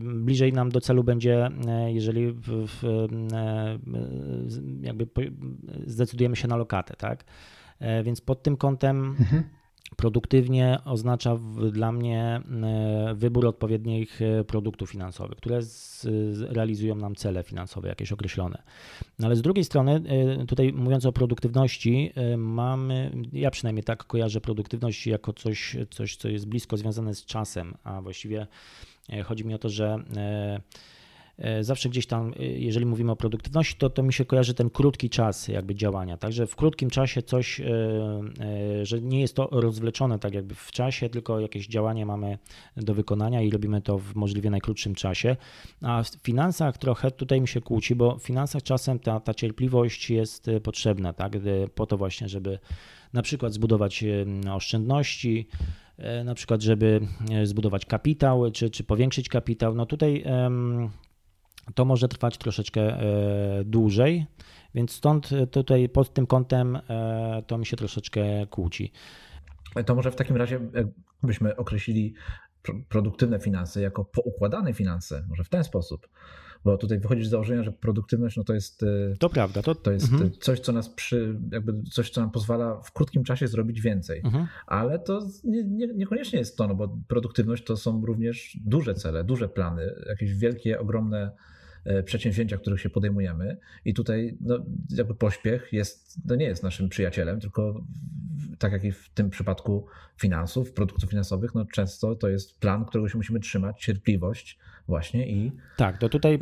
bliżej 0.00 0.52
nam 0.52 0.70
do 0.70 0.80
celu 0.80 1.04
będzie, 1.04 1.50
jeżeli 1.86 2.32
w, 2.32 2.66
w, 2.66 3.06
jakby 4.82 5.08
zdecydujemy 5.86 6.36
się 6.36 6.48
na 6.48 6.56
lokatę, 6.56 6.94
tak? 6.98 7.24
Więc 8.04 8.20
pod 8.20 8.42
tym 8.42 8.56
kątem 8.56 9.16
mhm. 9.20 9.42
Produktywnie 9.96 10.78
oznacza 10.84 11.38
dla 11.72 11.92
mnie 11.92 12.40
e, 12.62 13.14
wybór 13.14 13.46
odpowiednich 13.46 14.22
e, 14.22 14.44
produktów 14.44 14.90
finansowych, 14.90 15.36
które 15.36 15.60
realizują 16.48 16.94
nam 16.94 17.14
cele 17.14 17.42
finansowe 17.42 17.88
jakieś 17.88 18.12
określone. 18.12 18.62
No 19.18 19.26
ale 19.26 19.36
z 19.36 19.42
drugiej 19.42 19.64
strony, 19.64 20.02
e, 20.40 20.46
tutaj 20.46 20.72
mówiąc 20.72 21.06
o 21.06 21.12
produktywności, 21.12 22.12
mamy, 22.36 23.10
ja 23.32 23.50
przynajmniej 23.50 23.84
tak 23.84 24.04
kojarzę 24.04 24.40
produktywność 24.40 25.06
jako 25.06 25.32
coś, 25.32 25.76
coś 25.90 26.16
co 26.16 26.28
jest 26.28 26.46
blisko 26.46 26.76
związane 26.76 27.14
z 27.14 27.24
czasem, 27.24 27.74
a 27.84 28.02
właściwie 28.02 28.46
chodzi 29.24 29.44
mi 29.44 29.54
o 29.54 29.58
to, 29.58 29.68
że 29.68 29.98
E, 30.16 30.60
zawsze 31.60 31.88
gdzieś 31.88 32.06
tam, 32.06 32.32
e, 32.40 32.44
jeżeli 32.44 32.86
mówimy 32.86 33.12
o 33.12 33.16
produktywności, 33.16 33.76
to, 33.78 33.90
to 33.90 34.02
mi 34.02 34.12
się 34.12 34.24
kojarzy 34.24 34.54
ten 34.54 34.70
krótki 34.70 35.10
czas 35.10 35.48
jakby 35.48 35.74
działania. 35.74 36.16
Także 36.16 36.46
w 36.46 36.56
krótkim 36.56 36.90
czasie 36.90 37.22
coś, 37.22 37.60
e, 37.60 37.66
że 38.82 39.00
nie 39.00 39.20
jest 39.20 39.36
to 39.36 39.48
rozwleczone 39.52 40.18
tak 40.18 40.34
jakby 40.34 40.54
w 40.54 40.72
czasie, 40.72 41.08
tylko 41.08 41.40
jakieś 41.40 41.66
działanie 41.66 42.06
mamy 42.06 42.38
do 42.76 42.94
wykonania 42.94 43.42
i 43.42 43.50
robimy 43.50 43.82
to 43.82 43.98
w 43.98 44.14
możliwie 44.14 44.50
najkrótszym 44.50 44.94
czasie. 44.94 45.36
A 45.82 46.02
w 46.02 46.08
finansach 46.08 46.78
trochę 46.78 47.10
tutaj 47.10 47.40
mi 47.40 47.48
się 47.48 47.60
kłóci, 47.60 47.94
bo 47.94 48.16
w 48.18 48.22
finansach 48.22 48.62
czasem 48.62 48.98
ta, 48.98 49.20
ta 49.20 49.34
cierpliwość 49.34 50.10
jest 50.10 50.50
potrzebna, 50.62 51.12
tak? 51.12 51.32
Po 51.74 51.86
to 51.86 51.96
właśnie, 51.96 52.28
żeby 52.28 52.58
na 53.12 53.22
przykład 53.22 53.52
zbudować 53.52 54.04
oszczędności, 54.52 55.48
na 56.24 56.34
przykład, 56.34 56.62
żeby 56.62 57.00
zbudować 57.44 57.86
kapitał, 57.86 58.50
czy, 58.50 58.70
czy 58.70 58.84
powiększyć 58.84 59.28
kapitał. 59.28 59.74
No 59.74 59.86
tutaj 59.86 60.24
to 61.74 61.84
może 61.84 62.08
trwać 62.08 62.38
troszeczkę 62.38 62.80
e, 62.80 63.64
dłużej, 63.64 64.26
więc 64.74 64.92
stąd 64.92 65.30
tutaj 65.50 65.88
pod 65.88 66.14
tym 66.14 66.26
kątem 66.26 66.76
e, 66.76 67.42
to 67.46 67.58
mi 67.58 67.66
się 67.66 67.76
troszeczkę 67.76 68.46
kłóci. 68.46 68.92
To 69.86 69.94
może 69.94 70.10
w 70.10 70.16
takim 70.16 70.36
razie, 70.36 70.60
jakbyśmy 71.22 71.56
określili 71.56 72.14
produktywne 72.88 73.40
finanse 73.40 73.80
jako 73.80 74.04
poukładane 74.04 74.74
finanse, 74.74 75.24
może 75.28 75.44
w 75.44 75.48
ten 75.48 75.64
sposób. 75.64 76.08
Bo 76.64 76.76
tutaj 76.76 76.98
wychodzi 76.98 77.24
z 77.24 77.28
założenia, 77.28 77.62
że 77.62 77.72
produktywność 77.72 78.36
no 78.36 78.44
to 78.44 78.54
jest. 78.54 78.82
E, 78.82 78.86
to 79.18 79.30
prawda. 79.30 79.62
To, 79.62 79.74
to 79.74 79.92
jest 79.92 80.12
mhm. 80.12 80.30
coś, 80.40 80.60
co 80.60 80.72
nas 80.72 80.88
przy, 80.88 81.38
jakby 81.52 81.82
coś, 81.82 82.10
co 82.10 82.20
nam 82.20 82.30
pozwala 82.30 82.80
w 82.82 82.92
krótkim 82.92 83.24
czasie 83.24 83.48
zrobić 83.48 83.80
więcej. 83.80 84.20
Mhm. 84.24 84.46
Ale 84.66 84.98
to 84.98 85.26
nie, 85.44 85.64
nie, 85.64 85.86
niekoniecznie 85.86 86.38
jest 86.38 86.56
to, 86.56 86.68
no 86.68 86.74
bo 86.74 86.96
produktywność 87.08 87.64
to 87.64 87.76
są 87.76 88.06
również 88.06 88.58
duże 88.64 88.94
cele, 88.94 89.24
duże 89.24 89.48
plany, 89.48 89.94
jakieś 90.08 90.34
wielkie, 90.34 90.80
ogromne 90.80 91.30
E, 91.30 91.55
przedsięwzięcia, 92.04 92.56
których 92.56 92.80
się 92.80 92.90
podejmujemy. 92.90 93.56
I 93.84 93.94
tutaj 93.94 94.36
no, 94.40 94.58
jakby 94.90 95.14
pośpiech 95.14 95.72
jest, 95.72 96.16
no 96.24 96.34
nie 96.34 96.46
jest 96.46 96.62
naszym 96.62 96.88
przyjacielem, 96.88 97.40
tylko 97.40 97.84
tak 98.58 98.72
jak 98.72 98.84
i 98.84 98.92
w 98.92 99.08
tym 99.08 99.30
przypadku 99.30 99.86
finansów, 100.16 100.72
produktów 100.72 101.10
finansowych, 101.10 101.54
no 101.54 101.64
często 101.64 102.16
to 102.16 102.28
jest 102.28 102.60
plan, 102.60 102.84
którego 102.84 103.08
się 103.08 103.16
musimy 103.16 103.40
trzymać, 103.40 103.80
cierpliwość 103.80 104.58
właśnie 104.88 105.28
i 105.28 105.52
tak, 105.76 105.98
to 105.98 106.08
tutaj 106.08 106.34
e, 106.34 106.38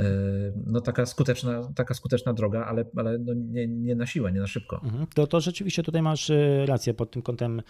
no 0.67 0.81
taka 0.81 1.07
skuteczna, 1.07 1.73
taka 1.75 1.95
skuteczna 1.95 2.33
droga, 2.33 2.67
ale, 2.67 2.85
ale 2.97 3.19
no 3.19 3.33
nie, 3.35 3.69
nie 3.69 3.95
na 3.95 4.07
siłę, 4.07 4.33
nie 4.33 4.41
na 4.41 4.47
szybko. 4.47 4.81
Mhm. 4.85 5.07
To, 5.15 5.27
to 5.27 5.41
rzeczywiście 5.41 5.83
tutaj 5.83 6.03
masz 6.03 6.31
e, 6.31 6.67
rację 6.67 6.95
pod 6.95 7.11
tym 7.11 7.23
kątem 7.23 7.63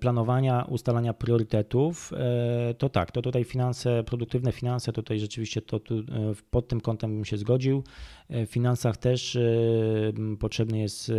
planowania, 0.00 0.64
ustalania 0.64 1.14
priorytetów, 1.14 2.12
to 2.78 2.88
tak, 2.88 3.12
to 3.12 3.22
tutaj 3.22 3.44
finanse, 3.44 4.04
produktywne 4.04 4.52
finanse, 4.52 4.92
tutaj 4.92 5.18
rzeczywiście 5.18 5.62
to 5.62 5.80
pod 6.50 6.68
tym 6.68 6.80
kątem 6.88 7.14
bym 7.14 7.24
się 7.24 7.36
zgodził. 7.36 7.84
W 8.30 8.46
finansach 8.46 8.96
też 8.96 9.38
potrzebny 10.38 10.78
jest 10.78 11.12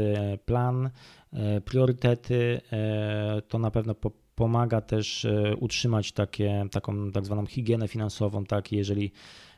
plan, 0.46 0.90
E, 1.34 1.62
priorytety. 1.62 2.62
E, 2.72 3.42
to 3.48 3.60
na 3.60 3.72
pewno 3.72 3.96
pomaga 4.36 4.82
też 4.82 5.26
e, 5.26 5.56
utrzymać 5.56 6.12
takie, 6.12 6.66
taką 6.72 7.12
tak 7.12 7.26
zwaną 7.26 7.46
higienę 7.46 7.88
finansową, 7.88 8.46
tak, 8.46 8.72
jeżeli 8.72 9.12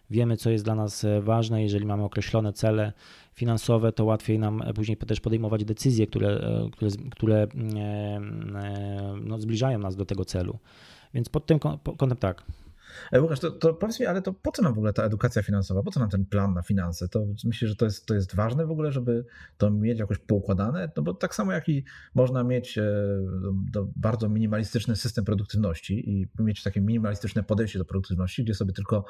wiemy, 0.10 0.38
co 0.38 0.50
jest 0.50 0.64
dla 0.64 0.76
nas 0.76 1.06
ważne, 1.22 1.64
jeżeli 1.64 1.86
mamy 1.86 2.04
określone 2.04 2.54
cele 2.54 2.94
finansowe, 3.34 3.92
to 3.92 4.06
łatwiej 4.06 4.40
nam 4.40 4.64
później 4.76 4.98
też 4.98 5.20
podejmować 5.20 5.66
decyzje, 5.66 6.08
które, 6.08 6.42
które, 6.72 6.92
które 7.12 7.48
no, 9.22 9.40
zbliżają 9.40 9.80
nas 9.80 9.96
do 9.96 10.06
tego 10.06 10.26
celu. 10.26 10.60
Więc 11.14 11.30
pod 11.30 11.46
tym 11.46 11.60
kątem 11.98 12.18
tak. 12.18 12.44
E, 13.12 13.22
Łukasz, 13.22 13.40
to, 13.40 13.52
to 13.52 13.74
powiedz 13.74 14.00
mi, 14.00 14.06
ale 14.06 14.22
to 14.22 14.34
po 14.34 14.52
co 14.52 14.62
nam 14.62 14.74
w 14.74 14.78
ogóle 14.78 14.94
ta 14.94 15.04
edukacja 15.04 15.42
finansowa? 15.42 15.84
Po 15.84 15.92
co 15.92 16.00
nam 16.00 16.10
ten 16.10 16.26
plan 16.26 16.54
na 16.54 16.62
finanse? 16.62 17.08
To 17.08 17.26
myślę, 17.44 17.68
że 17.68 17.76
to 17.76 17.86
jest, 17.86 18.06
to 18.06 18.14
jest 18.14 18.36
ważne 18.36 18.66
w 18.66 18.72
ogóle, 18.72 18.92
żeby 18.92 19.26
to 19.58 19.72
mieć 19.72 20.00
jakoś 20.00 20.18
poukładane? 20.18 20.92
No 20.98 21.04
bo 21.04 21.14
tak 21.14 21.36
samo 21.36 21.52
jak 21.52 21.70
i 21.70 21.84
można 22.16 22.44
mieć 22.44 22.78
e, 22.78 22.84
do, 23.72 23.88
bardzo 23.96 24.30
minimalistyczny 24.30 24.96
system 24.96 25.26
produktywności 25.26 26.10
i 26.10 26.28
mieć 26.40 26.64
takie 26.64 26.82
minimalistyczne 26.82 27.44
podejście 27.44 27.80
do 27.80 27.86
produktywności, 27.86 28.44
gdzie 28.44 28.54
sobie 28.54 28.74
tylko 28.74 29.06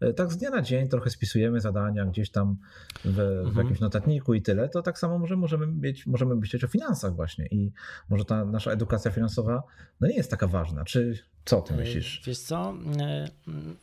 e, 0.00 0.12
tak 0.12 0.32
z 0.32 0.36
dnia 0.36 0.50
na 0.50 0.62
dzień 0.62 0.88
trochę 0.88 1.10
spisujemy 1.10 1.60
zadania 1.60 2.06
gdzieś 2.06 2.30
tam 2.30 2.56
w, 3.04 3.14
w 3.14 3.20
mhm. 3.20 3.56
jakimś 3.56 3.80
notatniku 3.80 4.34
i 4.34 4.42
tyle, 4.42 4.68
to 4.68 4.82
tak 4.82 4.98
samo 4.98 5.18
może, 5.18 5.36
możemy 5.36 5.66
mieć, 5.66 6.06
możemy 6.06 6.36
myśleć 6.36 6.64
o 6.64 6.68
finansach 6.68 7.14
właśnie 7.14 7.46
i 7.46 7.72
może 8.08 8.24
ta 8.24 8.44
nasza 8.44 8.70
edukacja 8.70 9.10
finansowa 9.10 9.62
no 10.00 10.08
nie 10.08 10.16
jest 10.16 10.30
taka 10.30 10.46
ważna. 10.46 10.84
Czy 10.84 11.18
co 11.46 11.60
ty 11.60 11.74
myślisz? 11.74 12.22
Wiesz 12.26 12.38
co, 12.38 12.74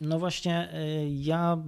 no 0.00 0.18
właśnie, 0.18 0.72
e, 0.72 1.08
ja 1.08 1.58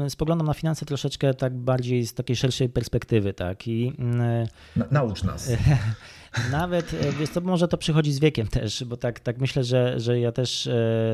e, 0.00 0.10
spoglądam 0.10 0.46
na 0.46 0.54
finanse 0.54 0.86
troszeczkę 0.86 1.34
tak 1.34 1.56
bardziej 1.56 2.06
z 2.06 2.14
takiej 2.14 2.36
szerszej 2.36 2.68
perspektywy, 2.68 3.34
tak? 3.34 3.68
I, 3.68 3.92
e, 3.98 4.46
na, 4.76 4.86
naucz 4.90 5.22
nas. 5.22 5.50
Nawet, 6.50 6.94
wiesz 7.18 7.30
co, 7.30 7.40
może 7.40 7.68
to 7.68 7.78
przychodzi 7.78 8.12
z 8.12 8.18
wiekiem 8.18 8.46
też, 8.46 8.84
bo 8.84 8.96
tak, 8.96 9.20
tak 9.20 9.38
myślę, 9.38 9.64
że, 9.64 10.00
że 10.00 10.20
ja 10.20 10.32
też 10.32 10.68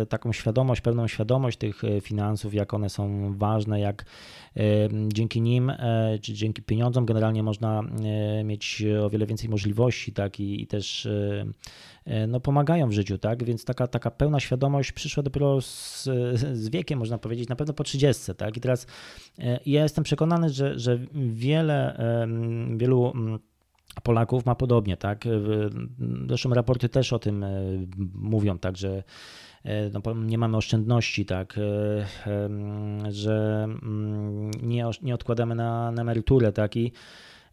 taką 0.08 0.32
świadomość, 0.32 0.80
pełną 0.80 1.08
świadomość 1.08 1.58
tych 1.58 1.82
finansów, 2.02 2.54
jak 2.54 2.74
one 2.74 2.90
są 2.90 3.34
ważne, 3.38 3.80
jak 3.80 4.04
dzięki 5.08 5.40
nim, 5.40 5.72
czy 6.22 6.34
dzięki 6.34 6.62
pieniądzom 6.62 7.06
generalnie 7.06 7.42
można 7.42 7.82
mieć 8.44 8.84
o 9.02 9.10
wiele 9.10 9.26
więcej 9.26 9.48
możliwości, 9.48 10.12
tak, 10.12 10.40
i, 10.40 10.62
i 10.62 10.66
też 10.66 11.08
no, 12.28 12.40
pomagają 12.40 12.88
w 12.88 12.92
życiu, 12.92 13.18
tak, 13.18 13.44
więc 13.44 13.64
taka, 13.64 13.86
taka 13.86 14.10
pełna 14.10 14.40
świadomość 14.40 14.92
przyszła 14.92 15.22
dopiero 15.22 15.60
z, 15.60 16.04
z 16.52 16.68
wiekiem, 16.68 16.98
można 16.98 17.18
powiedzieć, 17.18 17.48
na 17.48 17.56
pewno 17.56 17.74
po 17.74 17.84
30, 17.84 18.34
tak, 18.34 18.56
i 18.56 18.60
teraz 18.60 18.86
ja 19.66 19.82
jestem 19.82 20.04
przekonany, 20.04 20.50
że, 20.50 20.78
że 20.78 20.98
wiele, 21.14 21.98
wielu 22.76 23.12
mm, 23.98 24.02
Polaków 24.02 24.46
ma 24.46 24.54
podobnie, 24.54 24.96
tak? 24.96 25.24
Zresztą 26.28 26.50
raporty 26.54 26.88
też 26.88 27.12
o 27.12 27.18
tym 27.18 27.44
mówią, 28.14 28.58
tak, 28.58 28.76
że 28.76 29.02
no, 29.92 30.14
nie 30.14 30.38
mamy 30.38 30.56
oszczędności, 30.56 31.26
tak, 31.26 31.60
że 33.08 33.64
mm, 33.64 34.50
nie, 34.62 34.84
nie 35.02 35.14
odkładamy 35.14 35.54
na, 35.54 35.90
na 35.90 36.02
emeryturę, 36.02 36.52
tak, 36.52 36.76
i, 36.76 36.92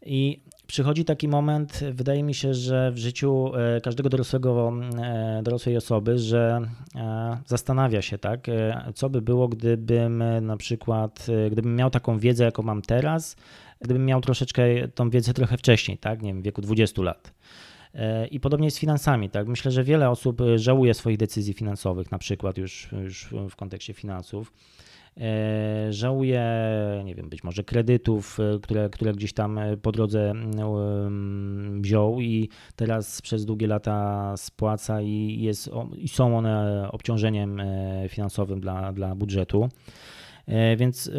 i 0.06 0.42
przychodzi 0.68 1.06
taki 1.06 1.28
moment, 1.28 1.80
wydaje 1.92 2.24
mi 2.24 2.34
się, 2.34 2.54
że 2.54 2.92
w 2.92 2.98
życiu 2.98 3.52
e, 3.56 3.82
każdego 3.82 4.10
dorosłego, 4.10 4.74
e, 5.04 5.42
dorosłej 5.44 5.78
osoby, 5.78 6.18
że 6.18 6.62
e, 6.96 7.38
zastanawia 7.46 8.02
się, 8.02 8.18
tak, 8.18 8.48
co 8.96 9.10
by 9.10 9.22
było, 9.22 9.48
gdybym 9.48 10.24
na 10.42 10.58
przykład, 10.58 11.28
gdybym 11.52 11.76
miał 11.76 11.90
taką 11.90 12.20
wiedzę, 12.20 12.44
jaką 12.44 12.64
mam 12.64 12.82
teraz, 12.82 13.36
gdybym 13.86 14.06
miał 14.06 14.22
troszeczkę 14.22 14.88
tą 14.88 15.10
wiedzę 15.10 15.34
trochę 15.34 15.58
wcześniej, 15.58 15.98
tak, 15.98 16.22
nie 16.22 16.30
wiem, 16.30 16.42
w 16.42 16.46
wieku 16.46 16.62
20 16.62 17.02
lat. 17.02 17.34
I 18.32 18.40
podobnie 18.40 18.68
jest 18.68 18.78
z 18.78 18.80
finansami. 18.80 19.30
Tak? 19.30 19.48
Myślę, 19.48 19.72
że 19.72 19.84
wiele 19.84 20.10
osób 20.10 20.42
żałuje 20.56 20.94
swoich 20.94 21.18
decyzji 21.18 21.54
finansowych, 21.54 22.12
na 22.12 22.18
przykład 22.18 22.58
już, 22.58 22.90
już 22.92 23.28
w 23.50 23.56
kontekście 23.56 23.94
finansów. 23.94 24.52
E, 25.22 25.94
żałuję, 25.94 26.44
nie 27.06 27.16
wiem, 27.16 27.30
być 27.30 27.44
może 27.44 27.64
kredytów, 27.64 28.40
e, 28.40 28.60
które, 28.60 28.90
które 28.90 29.14
gdzieś 29.14 29.34
tam 29.34 29.58
e, 29.58 29.78
po 29.78 29.92
drodze 29.92 30.34
wziął 31.80 32.22
i 32.22 32.50
teraz 32.76 33.22
przez 33.22 33.46
długie 33.46 33.68
lata 33.68 34.34
spłaca 34.38 35.02
i, 35.02 35.38
jest, 35.42 35.70
i 35.98 36.08
są 36.08 36.38
one 36.38 36.88
obciążeniem 36.92 37.62
finansowym 38.10 38.60
dla, 38.60 38.94
dla 38.94 39.16
budżetu. 39.16 39.70
Więc 40.78 41.12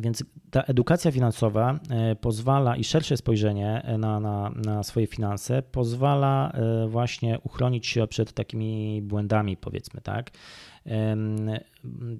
Więc 0.00 0.24
ta 0.50 0.62
edukacja 0.62 1.12
finansowa 1.12 1.80
pozwala 2.20 2.76
i 2.76 2.84
szersze 2.84 3.16
spojrzenie 3.16 3.96
na, 3.98 4.20
na, 4.20 4.50
na 4.50 4.82
swoje 4.82 5.06
finanse 5.06 5.62
pozwala 5.62 6.52
właśnie 6.88 7.38
uchronić 7.42 7.86
się 7.86 8.06
przed 8.06 8.32
takimi 8.32 9.02
błędami, 9.02 9.56
powiedzmy, 9.56 10.00
tak. 10.00 10.30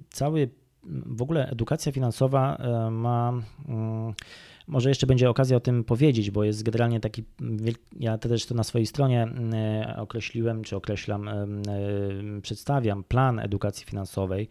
Cały 0.09 0.49
w 1.05 1.21
ogóle 1.21 1.49
edukacja 1.49 1.91
finansowa 1.91 2.57
ma 2.91 3.33
mm, 3.67 4.13
może 4.67 4.89
jeszcze 4.89 5.07
będzie 5.07 5.29
okazja 5.29 5.57
o 5.57 5.59
tym 5.59 5.83
powiedzieć, 5.83 6.31
bo 6.31 6.43
jest 6.43 6.63
generalnie 6.63 6.99
taki, 6.99 7.23
ja 7.99 8.17
też 8.17 8.45
to 8.45 8.55
na 8.55 8.63
swojej 8.63 8.85
stronie 8.85 9.27
e, 9.53 9.95
określiłem, 9.97 10.63
czy 10.63 10.75
określam, 10.75 11.27
e, 11.27 11.47
przedstawiam 12.41 13.03
plan 13.03 13.39
edukacji 13.39 13.85
finansowej. 13.85 14.49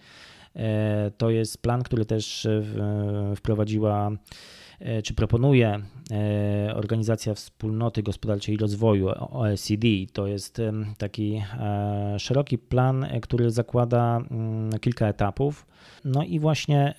E, 0.57 1.11
to 1.17 1.31
jest 1.31 1.63
plan, 1.63 1.83
który 1.83 2.05
też 2.05 2.49
wprowadziła 3.37 4.11
czy 5.05 5.15
proponuje 5.15 5.81
Organizacja 6.75 7.35
Wspólnoty 7.35 8.03
Gospodarczej 8.03 8.55
i 8.55 8.59
Rozwoju 8.59 9.09
OECD. 9.31 9.87
To 10.13 10.27
jest 10.27 10.63
taki 10.99 11.43
szeroki 12.19 12.59
plan, 12.59 13.07
który 13.23 13.51
zakłada 13.51 14.21
mm, 14.31 14.71
kilka 14.81 15.09
etapów 15.09 15.67
no 16.05 16.23
i 16.23 16.39
właśnie 16.39 16.95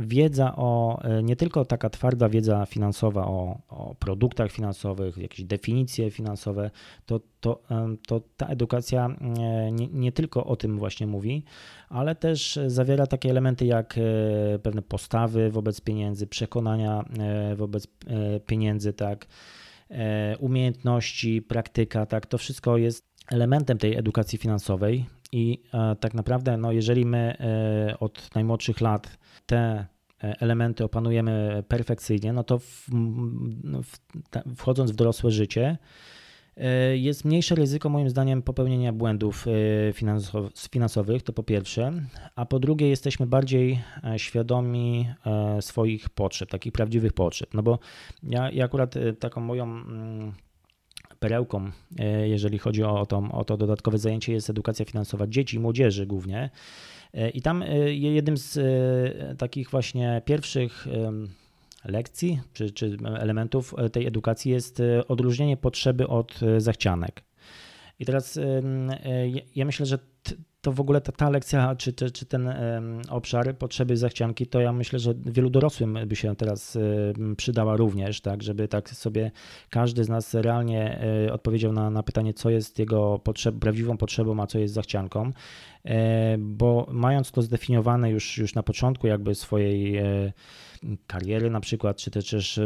wiedza 0.00 0.56
o, 0.56 1.02
e, 1.02 1.22
nie 1.22 1.36
tylko 1.36 1.64
taka 1.64 1.90
twarda 1.90 2.28
wiedza 2.28 2.66
finansowa 2.66 3.26
o, 3.26 3.58
o 3.68 3.94
produktach 3.94 4.50
finansowych, 4.50 5.18
jakieś 5.18 5.44
definicje 5.44 6.10
finansowe, 6.10 6.70
to, 7.06 7.20
to, 7.40 7.62
to 8.06 8.20
ta 8.36 8.46
edukacja 8.46 9.06
e, 9.06 9.72
nie, 9.72 9.86
nie 9.86 10.12
tylko 10.12 10.44
o 10.44 10.56
tym 10.56 10.78
właśnie 10.78 11.06
mówi, 11.06 11.44
ale 11.88 12.14
też 12.14 12.58
zawiera 12.66 13.06
takie 13.06 13.30
elementy 13.30 13.66
jak 13.66 13.98
e, 13.98 14.58
pewne 14.58 14.82
postawy 14.82 15.50
wobec 15.50 15.80
pieniędzy, 15.80 16.26
przekonania 16.26 17.04
wobec 17.56 17.88
pieniędzy, 18.46 18.92
tak, 18.92 19.26
umiejętności, 20.38 21.42
praktyka, 21.42 22.06
tak, 22.06 22.26
to 22.26 22.38
wszystko 22.38 22.76
jest 22.76 23.08
elementem 23.30 23.78
tej 23.78 23.96
edukacji 23.96 24.38
finansowej 24.38 25.04
i 25.32 25.62
e, 25.74 25.96
tak 25.96 26.14
naprawdę, 26.14 26.56
no 26.56 26.72
jeżeli 26.72 27.06
my 27.06 27.36
e, 27.40 27.98
od 27.98 28.34
najmłodszych 28.34 28.80
lat 28.80 29.18
te 29.46 29.56
e, 29.56 29.86
elementy 30.40 30.84
opanujemy 30.84 31.62
perfekcyjnie, 31.68 32.32
no 32.32 32.44
to 32.44 32.58
w, 32.58 32.88
w, 33.82 33.98
wchodząc 34.56 34.90
w 34.90 34.94
dorosłe 34.94 35.30
życie, 35.30 35.78
jest 36.94 37.24
mniejsze 37.24 37.54
ryzyko, 37.54 37.88
moim 37.88 38.10
zdaniem, 38.10 38.42
popełnienia 38.42 38.92
błędów 38.92 39.46
finansowych, 40.70 41.22
to 41.22 41.32
po 41.32 41.42
pierwsze, 41.42 41.92
a 42.36 42.46
po 42.46 42.58
drugie, 42.58 42.88
jesteśmy 42.88 43.26
bardziej 43.26 43.80
świadomi 44.16 45.08
swoich 45.60 46.10
potrzeb, 46.10 46.50
takich 46.50 46.72
prawdziwych 46.72 47.12
potrzeb. 47.12 47.54
No 47.54 47.62
bo 47.62 47.78
ja, 48.22 48.50
ja 48.50 48.64
akurat 48.64 48.94
taką 49.18 49.40
moją 49.40 49.64
mm, 49.64 50.32
perełką, 51.18 51.70
e, 51.98 52.28
jeżeli 52.28 52.58
chodzi 52.58 52.82
o 52.82 53.06
to, 53.06 53.28
o 53.32 53.44
to 53.44 53.56
dodatkowe 53.56 53.98
zajęcie, 53.98 54.32
jest 54.32 54.50
edukacja 54.50 54.84
finansowa 54.84 55.26
dzieci 55.26 55.56
i 55.56 55.60
młodzieży 55.60 56.06
głównie. 56.06 56.50
E, 57.14 57.30
I 57.30 57.42
tam 57.42 57.62
e, 57.62 57.94
jednym 57.94 58.36
z 58.36 58.58
takich 59.38 59.70
właśnie 59.70 60.22
pierwszych 60.24 60.86
lekcji 61.84 62.40
czy, 62.52 62.70
czy 62.70 62.96
elementów 63.18 63.74
tej 63.92 64.06
edukacji 64.06 64.52
jest 64.52 64.82
odróżnienie 65.08 65.56
potrzeby 65.56 66.08
od 66.08 66.40
zachcianek. 66.58 67.24
I 67.98 68.04
teraz 68.04 68.38
ja 69.54 69.64
myślę, 69.64 69.86
że 69.86 69.98
to 70.60 70.72
w 70.72 70.80
ogóle 70.80 71.00
ta, 71.00 71.12
ta 71.12 71.30
lekcja, 71.30 71.76
czy, 71.76 71.92
czy, 71.92 72.10
czy 72.10 72.26
ten 72.26 72.54
obszar 73.08 73.58
potrzeby 73.58 73.96
zachcianki, 73.96 74.46
to 74.46 74.60
ja 74.60 74.72
myślę, 74.72 74.98
że 74.98 75.14
wielu 75.26 75.50
dorosłym 75.50 75.98
by 76.06 76.16
się 76.16 76.36
teraz 76.36 76.78
przydała 77.36 77.76
również, 77.76 78.20
tak, 78.20 78.42
żeby 78.42 78.68
tak 78.68 78.90
sobie 78.90 79.30
każdy 79.70 80.04
z 80.04 80.08
nas 80.08 80.34
realnie 80.34 81.00
e, 81.26 81.32
odpowiedział 81.32 81.72
na, 81.72 81.90
na 81.90 82.02
pytanie, 82.02 82.34
co 82.34 82.50
jest 82.50 82.78
jego 82.78 83.18
potrzeb, 83.18 83.58
prawdziwą 83.58 83.96
potrzebą, 83.96 84.42
a 84.42 84.46
co 84.46 84.58
jest 84.58 84.74
zachcianką, 84.74 85.32
e, 85.84 86.38
bo 86.38 86.86
mając 86.90 87.30
to 87.30 87.42
zdefiniowane 87.42 88.10
już, 88.10 88.38
już 88.38 88.54
na 88.54 88.62
początku 88.62 89.06
jakby 89.06 89.34
swojej 89.34 89.96
e, 89.96 90.32
kariery 91.06 91.50
na 91.50 91.60
przykład, 91.60 91.96
czy 91.96 92.10
też 92.10 92.60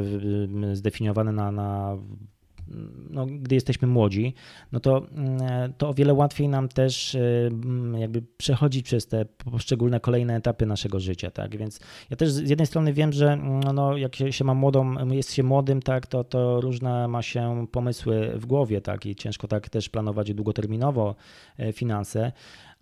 zdefiniowane 0.72 1.32
na, 1.32 1.52
na 1.52 1.98
no, 3.10 3.26
gdy 3.26 3.54
jesteśmy 3.54 3.88
młodzi, 3.88 4.34
no 4.72 4.80
to, 4.80 5.06
mm, 5.14 5.72
to 5.78 5.88
o 5.88 5.94
wiele 5.94 6.14
łatwiej 6.14 6.48
nam 6.48 6.68
też 6.68 7.14
y, 7.14 7.50
mm, 7.52 8.00
jakby 8.00 8.22
przechodzić 8.36 8.84
przez 8.84 9.06
te 9.06 9.24
poszczególne 9.24 10.00
kolejne 10.00 10.36
etapy 10.36 10.66
naszego 10.66 11.00
życia, 11.00 11.30
tak, 11.30 11.56
więc 11.56 11.80
ja 12.10 12.16
też 12.16 12.30
z 12.30 12.50
jednej 12.50 12.66
strony 12.66 12.92
wiem, 12.92 13.12
że 13.12 13.32
mm, 13.32 13.60
no, 13.74 13.96
jak 13.96 14.16
się, 14.30 14.44
ma 14.44 14.54
młodą, 14.54 15.08
jest 15.10 15.32
się 15.32 15.42
młodym, 15.42 15.82
tak, 15.82 16.06
to, 16.06 16.24
to 16.24 16.60
różne 16.60 17.08
ma 17.08 17.22
się 17.22 17.66
pomysły 17.72 18.32
w 18.34 18.46
głowie, 18.46 18.80
tak, 18.80 19.06
i 19.06 19.14
ciężko 19.14 19.48
tak 19.48 19.68
też 19.68 19.88
planować 19.88 20.34
długoterminowo 20.34 21.14
e, 21.58 21.72
finanse, 21.72 22.32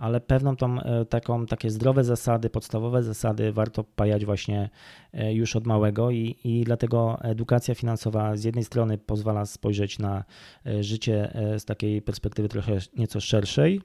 ale 0.00 0.20
pewną 0.20 0.56
tą 0.56 0.80
e, 0.80 1.04
taką, 1.04 1.46
takie 1.46 1.70
zdrowe 1.70 2.04
zasady, 2.04 2.50
podstawowe 2.50 3.02
zasady 3.02 3.52
warto 3.52 3.84
pajać 3.84 4.24
właśnie 4.24 4.70
e, 5.12 5.34
już 5.34 5.56
od 5.56 5.66
małego 5.66 6.10
i, 6.10 6.36
i 6.44 6.64
dlatego 6.64 7.18
edukacja 7.22 7.74
finansowa 7.74 8.36
z 8.36 8.44
jednej 8.44 8.64
strony 8.64 8.98
pozwala 8.98 9.46
spojrzeć 9.46 9.98
na 9.98 10.24
e, 10.66 10.82
życie 10.82 11.32
z 11.58 11.64
takiej 11.64 12.02
perspektywy 12.02 12.48
trochę 12.48 12.78
nieco 12.96 13.20
szerszej, 13.20 13.80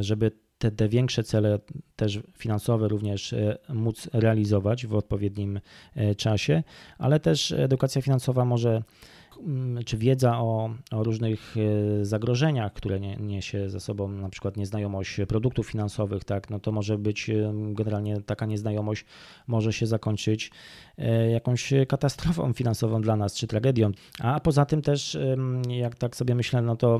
żeby 0.00 0.30
te, 0.58 0.70
te 0.70 0.88
większe 0.88 1.22
cele 1.22 1.58
też 1.96 2.20
finansowe 2.38 2.88
również 2.88 3.34
móc 3.68 4.08
realizować 4.12 4.86
w 4.86 4.94
odpowiednim 4.94 5.60
czasie, 6.16 6.62
ale 6.98 7.20
też 7.20 7.52
edukacja 7.52 8.02
finansowa 8.02 8.44
może 8.44 8.82
czy 9.86 9.96
wiedza 9.96 10.38
o, 10.38 10.70
o 10.90 11.04
różnych 11.04 11.54
e, 11.56 12.04
zagrożeniach, 12.04 12.72
które 12.72 13.00
nie, 13.00 13.16
niesie 13.16 13.70
ze 13.70 13.80
sobą 13.80 14.08
na 14.08 14.28
przykład 14.28 14.56
nieznajomość 14.56 15.20
produktów 15.28 15.66
finansowych, 15.66 16.24
tak, 16.24 16.50
no 16.50 16.58
to 16.58 16.72
może 16.72 16.98
być 16.98 17.30
e, 17.30 17.52
generalnie 17.54 18.20
taka 18.20 18.46
nieznajomość 18.46 19.04
może 19.46 19.72
się 19.72 19.86
zakończyć 19.86 20.50
e, 20.98 21.30
jakąś 21.30 21.72
katastrofą 21.88 22.52
finansową 22.60 23.00
dla 23.00 23.16
nas, 23.16 23.34
czy 23.34 23.46
tragedią. 23.46 23.90
A 24.20 24.40
poza 24.40 24.64
tym 24.64 24.82
też, 24.82 25.18
jak 25.68 25.94
tak 25.94 26.16
sobie 26.16 26.34
myślę, 26.34 26.62
no 26.62 26.76
to 26.76 26.98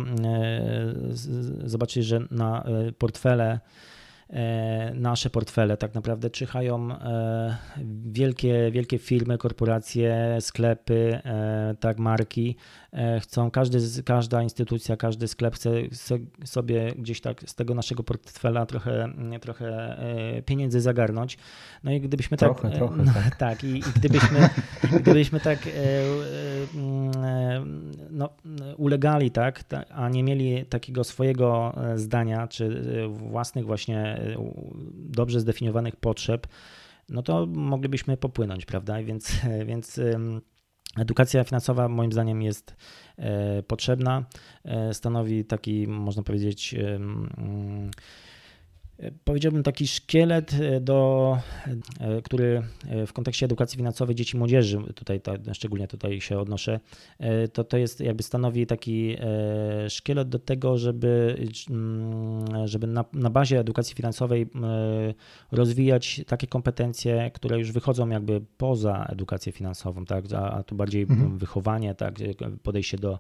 zobaczyć, 1.65 2.05
że 2.05 2.21
na 2.31 2.65
portfele 2.99 3.61
nasze 4.95 5.31
portfele. 5.31 5.77
Tak 5.77 5.95
naprawdę 5.95 6.31
czyhają 6.31 6.93
e, 6.93 7.57
wielkie, 8.05 8.71
wielkie 8.71 8.99
firmy, 8.99 9.39
korporacje, 9.39 10.39
sklepy, 10.41 11.21
e, 11.25 11.75
tak, 11.81 11.99
marki. 11.99 12.57
Chcą, 13.21 13.51
każdy, 13.51 14.03
każda 14.03 14.43
instytucja, 14.43 14.97
każdy 14.97 15.29
sklep 15.29 15.55
chce 15.55 15.71
sobie 16.45 16.93
gdzieś 16.99 17.21
tak 17.21 17.43
z 17.47 17.55
tego 17.55 17.75
naszego 17.75 18.03
portfela 18.03 18.67
trochę, 18.67 19.13
trochę 19.41 19.97
pieniędzy 20.47 20.81
zagarnąć. 20.81 21.39
No 21.85 21.93
i 21.93 22.01
gdybyśmy 22.01 22.37
trochę, 22.37 22.69
tak. 22.69 22.79
Trochę, 22.79 22.97
no, 22.97 23.13
tak. 23.15 23.37
tak, 23.47 23.65
i, 23.65 23.79
i 23.79 23.83
gdybyśmy, 23.97 24.49
gdybyśmy 25.01 25.41
tak 25.41 25.59
no, 28.11 28.29
ulegali, 28.77 29.31
tak, 29.31 29.65
a 29.91 30.09
nie 30.09 30.23
mieli 30.23 30.67
takiego 30.67 31.05
swojego 31.05 31.75
zdania, 31.95 32.49
czy 32.49 32.83
własnych 33.09 33.67
właśnie 33.67 34.21
dobrze 34.95 35.41
zdefiniowanych 35.41 35.97
potrzeb, 35.97 36.47
no 37.09 37.23
to 37.23 37.47
moglibyśmy 37.47 38.17
popłynąć, 38.17 38.67
prawda? 38.67 39.03
Więc, 39.03 39.41
więc 39.67 40.01
edukacja 40.99 41.45
finansowa 41.45 41.89
moim 41.89 42.13
zdaniem 42.13 42.43
jest 42.43 42.75
e, 43.19 43.63
potrzebna, 43.63 44.25
e, 44.65 44.95
stanowi 44.95 45.45
taki, 45.45 45.89
można 45.89 46.23
powiedzieć, 46.23 46.75
powiedziałbym 49.25 49.63
taki 49.63 49.87
szkielet, 49.87 50.55
e, 50.55 50.81
do, 50.81 51.39
e, 52.01 52.23
który 52.23 52.63
e, 52.89 53.07
w 53.07 53.13
kontekście 53.13 53.47
edukacji 53.47 53.77
finansowej 53.77 54.15
dzieci 54.15 54.37
i 54.37 54.39
młodzieży, 54.39 54.79
tutaj 54.95 55.21
szczególnie 55.53 55.89
tutaj 55.89 56.21
się 56.21 56.39
odnoszę, 56.39 56.81
to, 57.53 57.65
to 57.65 57.77
jest 57.77 58.01
jakby 58.01 58.23
stanowi 58.23 58.67
taki 58.67 59.17
szkielet 59.89 60.29
do 60.29 60.39
tego, 60.39 60.79
żeby, 60.79 61.37
mm, 61.71 62.69
żeby 62.69 62.87
na, 62.87 63.05
na 63.13 63.31
bazie 63.31 63.59
edukacji 63.59 63.97
finansowej 63.97 64.47
rozwijać 65.53 66.21
takie 66.27 66.47
kompetencje, 66.47 67.31
które 67.35 67.59
już 67.59 67.73
wychodzą 67.73 68.09
jakby 68.09 68.41
poza 68.57 69.07
edukację 69.09 69.53
finansową, 69.53 70.05
tak? 70.05 70.25
a, 70.37 70.51
a 70.51 70.63
tu 70.63 70.75
bardziej 70.75 71.03
mhm. 71.03 71.39
wychowanie, 71.39 71.95
tak? 71.95 72.15
podejście 72.63 72.99
do 72.99 73.19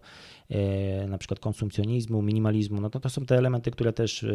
na 1.08 1.18
przykład 1.18 1.40
konsumpcjonizmu, 1.40 2.22
minimalizmu, 2.22 2.80
no 2.80 2.90
to 2.90 3.00
to 3.00 3.10
są 3.10 3.26
te 3.26 3.38
elementy, 3.38 3.70
które 3.70 3.92
też, 3.92 4.26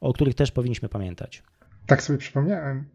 o 0.00 0.12
których 0.12 0.34
też 0.34 0.52
powinniśmy 0.52 0.88
pamiętać. 0.88 1.42
Tak 1.86 2.02
sobie 2.02 2.18
przypomniałem, 2.18 2.88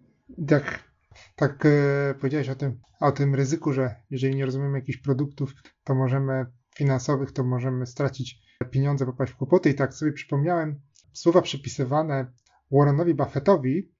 jak 0.51 0.89
tak 1.35 1.65
e, 1.65 2.13
powiedziałeś 2.19 2.49
o 2.49 2.55
tym, 2.55 2.79
o 2.99 3.11
tym 3.11 3.35
ryzyku, 3.35 3.73
że 3.73 3.95
jeżeli 4.09 4.35
nie 4.35 4.45
rozumiemy 4.45 4.77
jakichś 4.77 4.97
produktów, 4.97 5.53
to 5.83 5.95
możemy 5.95 6.45
finansowych, 6.75 7.31
to 7.31 7.43
możemy 7.43 7.85
stracić 7.85 8.41
pieniądze, 8.71 9.05
popaść 9.05 9.31
w 9.31 9.35
kłopoty. 9.35 9.69
I 9.69 9.73
tak 9.73 9.93
sobie 9.93 10.11
przypomniałem 10.11 10.81
słowa 11.13 11.41
przypisywane 11.41 12.31
Warrenowi 12.71 13.13
Buffettowi, 13.13 13.91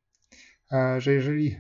e, 0.72 1.02
że 1.02 1.14
jeżeli 1.14 1.60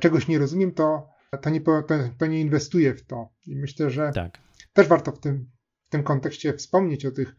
czegoś 0.00 0.28
nie 0.28 0.38
rozumiem, 0.38 0.72
to, 0.72 1.08
to, 1.42 1.50
nie, 1.50 1.60
to, 1.60 1.82
to 2.18 2.26
nie 2.26 2.40
inwestuję 2.40 2.94
w 2.94 3.06
to. 3.06 3.28
I 3.46 3.56
myślę, 3.56 3.90
że 3.90 4.12
tak. 4.14 4.38
też 4.72 4.88
warto 4.88 5.12
w 5.12 5.20
tym, 5.20 5.50
tym 5.92 6.02
kontekście 6.02 6.52
wspomnieć 6.52 7.06
o 7.06 7.10
tych 7.10 7.36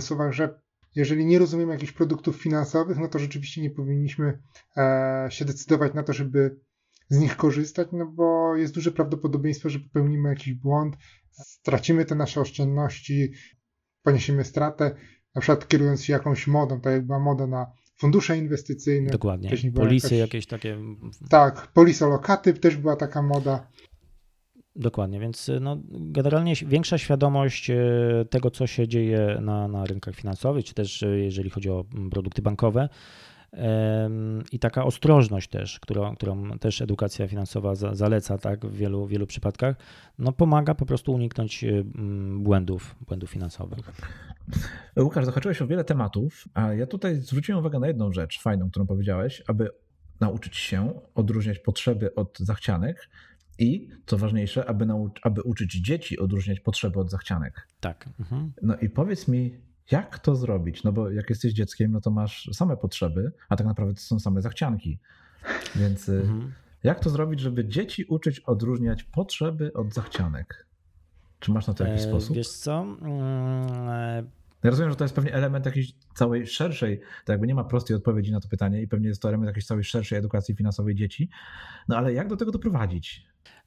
słowach, 0.00 0.32
że 0.32 0.60
jeżeli 0.94 1.26
nie 1.26 1.38
rozumiemy 1.38 1.72
jakichś 1.72 1.92
produktów 1.92 2.36
finansowych, 2.36 2.98
no 2.98 3.08
to 3.08 3.18
rzeczywiście 3.18 3.62
nie 3.62 3.70
powinniśmy 3.70 4.38
się 5.28 5.44
decydować 5.44 5.94
na 5.94 6.02
to, 6.02 6.12
żeby 6.12 6.60
z 7.08 7.18
nich 7.18 7.36
korzystać, 7.36 7.88
no 7.92 8.06
bo 8.06 8.56
jest 8.56 8.74
duże 8.74 8.92
prawdopodobieństwo, 8.92 9.70
że 9.70 9.80
popełnimy 9.80 10.28
jakiś 10.28 10.54
błąd, 10.54 10.96
stracimy 11.30 12.04
te 12.04 12.14
nasze 12.14 12.40
oszczędności, 12.40 13.32
poniesiemy 14.02 14.44
stratę, 14.44 14.96
na 15.34 15.40
przykład 15.40 15.68
kierując 15.68 16.04
się 16.04 16.12
jakąś 16.12 16.46
modą, 16.46 16.80
tak 16.80 16.92
jak 16.92 17.06
była 17.06 17.18
moda 17.18 17.46
na 17.46 17.66
fundusze 17.98 18.38
inwestycyjne. 18.38 19.10
Dokładnie. 19.10 19.50
Polisy 19.74 20.06
jakaś, 20.16 20.34
jakieś 20.34 20.46
takie. 20.46 20.78
Tak, 21.30 21.66
polisolokaty 21.66 22.54
też 22.54 22.76
była 22.76 22.96
taka 22.96 23.22
moda. 23.22 23.68
Dokładnie, 24.78 25.20
więc 25.20 25.50
no, 25.60 25.78
generalnie 25.90 26.54
większa 26.66 26.98
świadomość 26.98 27.70
e, 27.70 27.76
tego, 28.30 28.50
co 28.50 28.66
się 28.66 28.88
dzieje 28.88 29.38
na, 29.40 29.68
na 29.68 29.84
rynkach 29.84 30.14
finansowych, 30.14 30.64
czy 30.64 30.74
też 30.74 31.02
e, 31.02 31.18
jeżeli 31.18 31.50
chodzi 31.50 31.70
o 31.70 31.84
produkty 32.10 32.42
bankowe, 32.42 32.88
i 34.52 34.58
taka 34.58 34.84
ostrożność 34.84 35.48
też, 35.48 35.80
którą, 35.80 36.16
którą 36.16 36.58
też 36.58 36.80
edukacja 36.80 37.28
finansowa 37.28 37.74
zaleca 37.74 38.38
tak, 38.38 38.66
w 38.66 38.76
wielu, 38.76 39.06
wielu 39.06 39.26
przypadkach, 39.26 39.76
no 40.18 40.32
pomaga 40.32 40.74
po 40.74 40.86
prostu 40.86 41.12
uniknąć 41.12 41.64
błędów, 42.38 42.96
błędów 43.06 43.30
finansowych. 43.30 43.92
Łukasz, 44.96 45.24
zahaczyłeś 45.24 45.62
o 45.62 45.66
wiele 45.66 45.84
tematów, 45.84 46.44
a 46.54 46.72
ja 46.72 46.86
tutaj 46.86 47.14
zwróciłem 47.14 47.58
uwagę 47.58 47.78
na 47.78 47.86
jedną 47.86 48.12
rzecz 48.12 48.40
fajną, 48.40 48.70
którą 48.70 48.86
powiedziałeś, 48.86 49.42
aby 49.48 49.70
nauczyć 50.20 50.56
się 50.56 51.00
odróżniać 51.14 51.58
potrzeby 51.58 52.14
od 52.14 52.38
zachcianek 52.38 53.08
i, 53.58 53.88
co 54.06 54.18
ważniejsze, 54.18 54.66
aby, 54.66 54.86
nauc- 54.86 55.18
aby 55.22 55.42
uczyć 55.42 55.72
dzieci 55.74 56.18
odróżniać 56.18 56.60
potrzeby 56.60 57.00
od 57.00 57.10
zachcianek. 57.10 57.68
Tak. 57.80 58.08
Mhm. 58.20 58.52
No 58.62 58.76
i 58.76 58.90
powiedz 58.90 59.28
mi, 59.28 59.54
jak 59.90 60.18
to 60.18 60.36
zrobić? 60.36 60.84
No 60.84 60.92
bo 60.92 61.10
jak 61.10 61.30
jesteś 61.30 61.52
dzieckiem, 61.52 61.92
no 61.92 62.00
to 62.00 62.10
masz 62.10 62.50
same 62.52 62.76
potrzeby, 62.76 63.32
a 63.48 63.56
tak 63.56 63.66
naprawdę 63.66 63.94
to 63.94 64.00
są 64.00 64.20
same 64.20 64.42
zachcianki. 64.42 64.98
Więc 65.76 66.08
y, 66.08 66.20
mhm. 66.20 66.52
jak 66.82 67.00
to 67.00 67.10
zrobić, 67.10 67.40
żeby 67.40 67.64
dzieci 67.64 68.04
uczyć 68.04 68.40
odróżniać 68.40 69.04
potrzeby 69.04 69.72
od 69.72 69.94
zachcianek? 69.94 70.66
Czy 71.40 71.52
masz 71.52 71.66
na 71.66 71.74
to 71.74 71.84
jakiś 71.84 72.02
e, 72.02 72.08
sposób? 72.08 72.36
Wiesz 72.36 72.48
co? 72.48 72.80
Mm, 72.82 74.26
ja 74.66 74.70
rozumiem, 74.70 74.90
że 74.90 74.96
to 74.96 75.04
jest 75.04 75.14
pewnie 75.14 75.34
element 75.34 75.66
jakiejś 75.66 75.92
całej 76.14 76.46
szerszej, 76.46 77.00
to 77.24 77.32
jakby 77.32 77.46
nie 77.46 77.54
ma 77.54 77.64
prostej 77.64 77.96
odpowiedzi 77.96 78.32
na 78.32 78.40
to 78.40 78.48
pytanie 78.48 78.82
i 78.82 78.88
pewnie 78.88 79.08
jest 79.08 79.22
to 79.22 79.28
element 79.28 79.46
jakiejś 79.46 79.66
całej 79.66 79.84
szerszej 79.84 80.18
edukacji 80.18 80.54
finansowej 80.54 80.94
dzieci. 80.94 81.28
No 81.88 81.96
ale 81.96 82.12
jak 82.12 82.28
do 82.28 82.36
tego 82.36 82.52
doprowadzić? 82.52 83.26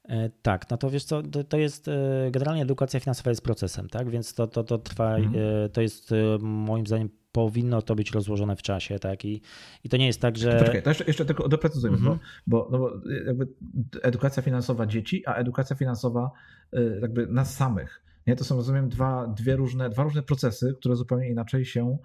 E, 0.10 0.30
tak, 0.42 0.70
no 0.70 0.78
to 0.78 0.90
wiesz 0.90 1.04
co, 1.04 1.22
to, 1.50 1.58
jest 1.58 1.88
e, 1.88 2.32
generalnie 2.32 2.62
edukacja 2.62 3.00
finansowa 3.00 3.30
jest 3.30 3.44
procesem, 3.44 3.90
tak? 3.90 4.10
Więc 4.10 4.34
to, 4.34 4.48
to, 4.48 4.64
to 4.64 4.78
trwa, 4.78 5.16
mhm. 5.16 5.36
E, 5.66 5.70
to 5.70 5.82
jest 5.82 6.14
moim 6.40 6.88
zdaniem 6.88 7.10
powinno 7.32 7.82
to 7.82 7.96
być 7.96 8.12
rozłożone 8.12 8.56
w 8.56 8.62
czasie, 8.62 9.00
tak? 9.00 9.26
I, 9.26 9.42
i 9.84 9.90
to 9.90 9.98
nie 9.98 10.08
jest 10.08 10.22
tak, 10.22 10.38
że. 10.38 10.60
Poczekaj, 10.60 10.84
to 10.84 10.90
jeszcze, 10.90 11.04
jeszcze 11.06 11.26
tylko 11.26 11.48
doprecyzujmy, 11.48 11.98
mhm. 11.98 12.20
bo, 12.48 12.58
bo, 12.58 12.70
no 12.72 12.80
bo 12.80 13.12
jakby 13.26 13.48
edukacja 14.02 14.44
finansowa 14.44 14.86
dzieci, 14.86 15.24
a 15.26 15.34
edukacja 15.34 15.76
finansowa 15.76 16.32
jakby 17.02 17.28
nas 17.28 17.56
samych. 17.56 18.09
Nie, 18.30 18.36
to 18.36 18.44
są, 18.44 18.56
rozumiem, 18.56 18.90
dwa, 18.90 19.28
dwie 19.28 19.56
różne, 19.56 19.90
dwa 19.90 20.04
różne 20.04 20.24
procesy, 20.24 20.76
które 20.80 20.96
zupełnie 20.96 21.30
inaczej 21.30 21.66
się 21.66 21.98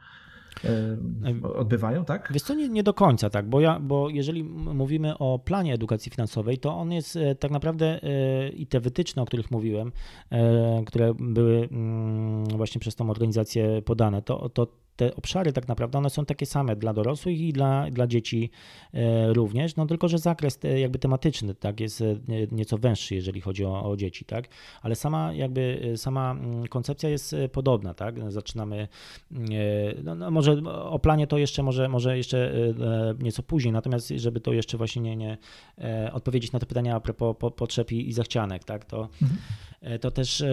odbywają, 1.42 2.04
tak? 2.04 2.28
Wiesz 2.32 2.42
co, 2.42 2.54
nie, 2.54 2.68
nie, 2.68 2.82
do 2.82 2.94
końca 2.94 3.30
tak, 3.30 3.48
bo, 3.48 3.60
ja, 3.60 3.80
bo 3.80 4.08
jeżeli 4.08 4.44
mówimy 4.44 5.18
o 5.18 5.38
planie 5.38 5.74
edukacji 5.74 6.10
finansowej, 6.10 6.58
to 6.58 6.76
on 6.76 6.92
jest 6.92 7.16
e, 7.16 7.34
tak 7.34 7.50
naprawdę 7.50 8.02
e, 8.02 8.48
i 8.48 8.66
te 8.66 8.80
wytyczne, 8.80 9.22
o 9.22 9.24
których 9.24 9.50
mówiłem, 9.50 9.92
e, 10.30 10.82
które 10.86 11.14
były 11.14 11.68
mm, 11.72 12.44
właśnie 12.44 12.80
przez 12.80 12.96
tą 12.96 13.10
organizację 13.10 13.82
podane, 13.82 14.22
to, 14.22 14.48
to 14.48 14.66
te 14.96 15.16
obszary 15.16 15.52
tak 15.52 15.68
naprawdę 15.68 15.98
one 15.98 16.10
są 16.10 16.24
takie 16.24 16.46
same 16.46 16.76
dla 16.76 16.92
dorosłych 16.92 17.40
i 17.40 17.52
dla, 17.52 17.90
dla 17.90 18.06
dzieci 18.06 18.50
e, 18.94 19.32
również, 19.32 19.76
no 19.76 19.86
tylko, 19.86 20.08
że 20.08 20.18
zakres 20.18 20.58
jakby 20.76 20.98
tematyczny 20.98 21.54
tak 21.54 21.80
jest 21.80 22.00
e, 22.00 22.16
nieco 22.52 22.78
węższy, 22.78 23.14
jeżeli 23.14 23.40
chodzi 23.40 23.64
o, 23.64 23.90
o 23.90 23.96
dzieci, 23.96 24.24
tak, 24.24 24.48
ale 24.82 24.94
sama 24.94 25.32
jakby 25.32 25.90
e, 25.92 25.96
sama 25.96 26.30
mm, 26.30 26.66
koncepcja 26.66 27.08
jest 27.08 27.36
podobna, 27.52 27.94
tak, 27.94 28.32
zaczynamy, 28.32 28.88
no, 30.04 30.14
no 30.14 30.30
może 30.30 30.62
o 30.84 30.98
planie 30.98 31.26
to 31.26 31.38
jeszcze 31.38 31.62
może, 31.62 31.88
może 31.88 32.16
jeszcze 32.16 32.52
nieco 33.18 33.42
później, 33.42 33.72
natomiast 33.72 34.08
żeby 34.08 34.40
to 34.40 34.52
jeszcze 34.52 34.78
właśnie 34.78 35.02
nie, 35.02 35.16
nie 35.16 35.38
odpowiedzieć 36.12 36.52
na 36.52 36.58
to 36.58 36.66
pytania 36.66 36.96
a 36.96 37.00
propos 37.00 37.52
potrzeb 37.56 37.92
i 37.92 38.12
zachcianek, 38.12 38.64
tak, 38.64 38.84
to 38.84 39.08
mhm. 39.22 40.00
to 40.00 40.10
też 40.10 40.44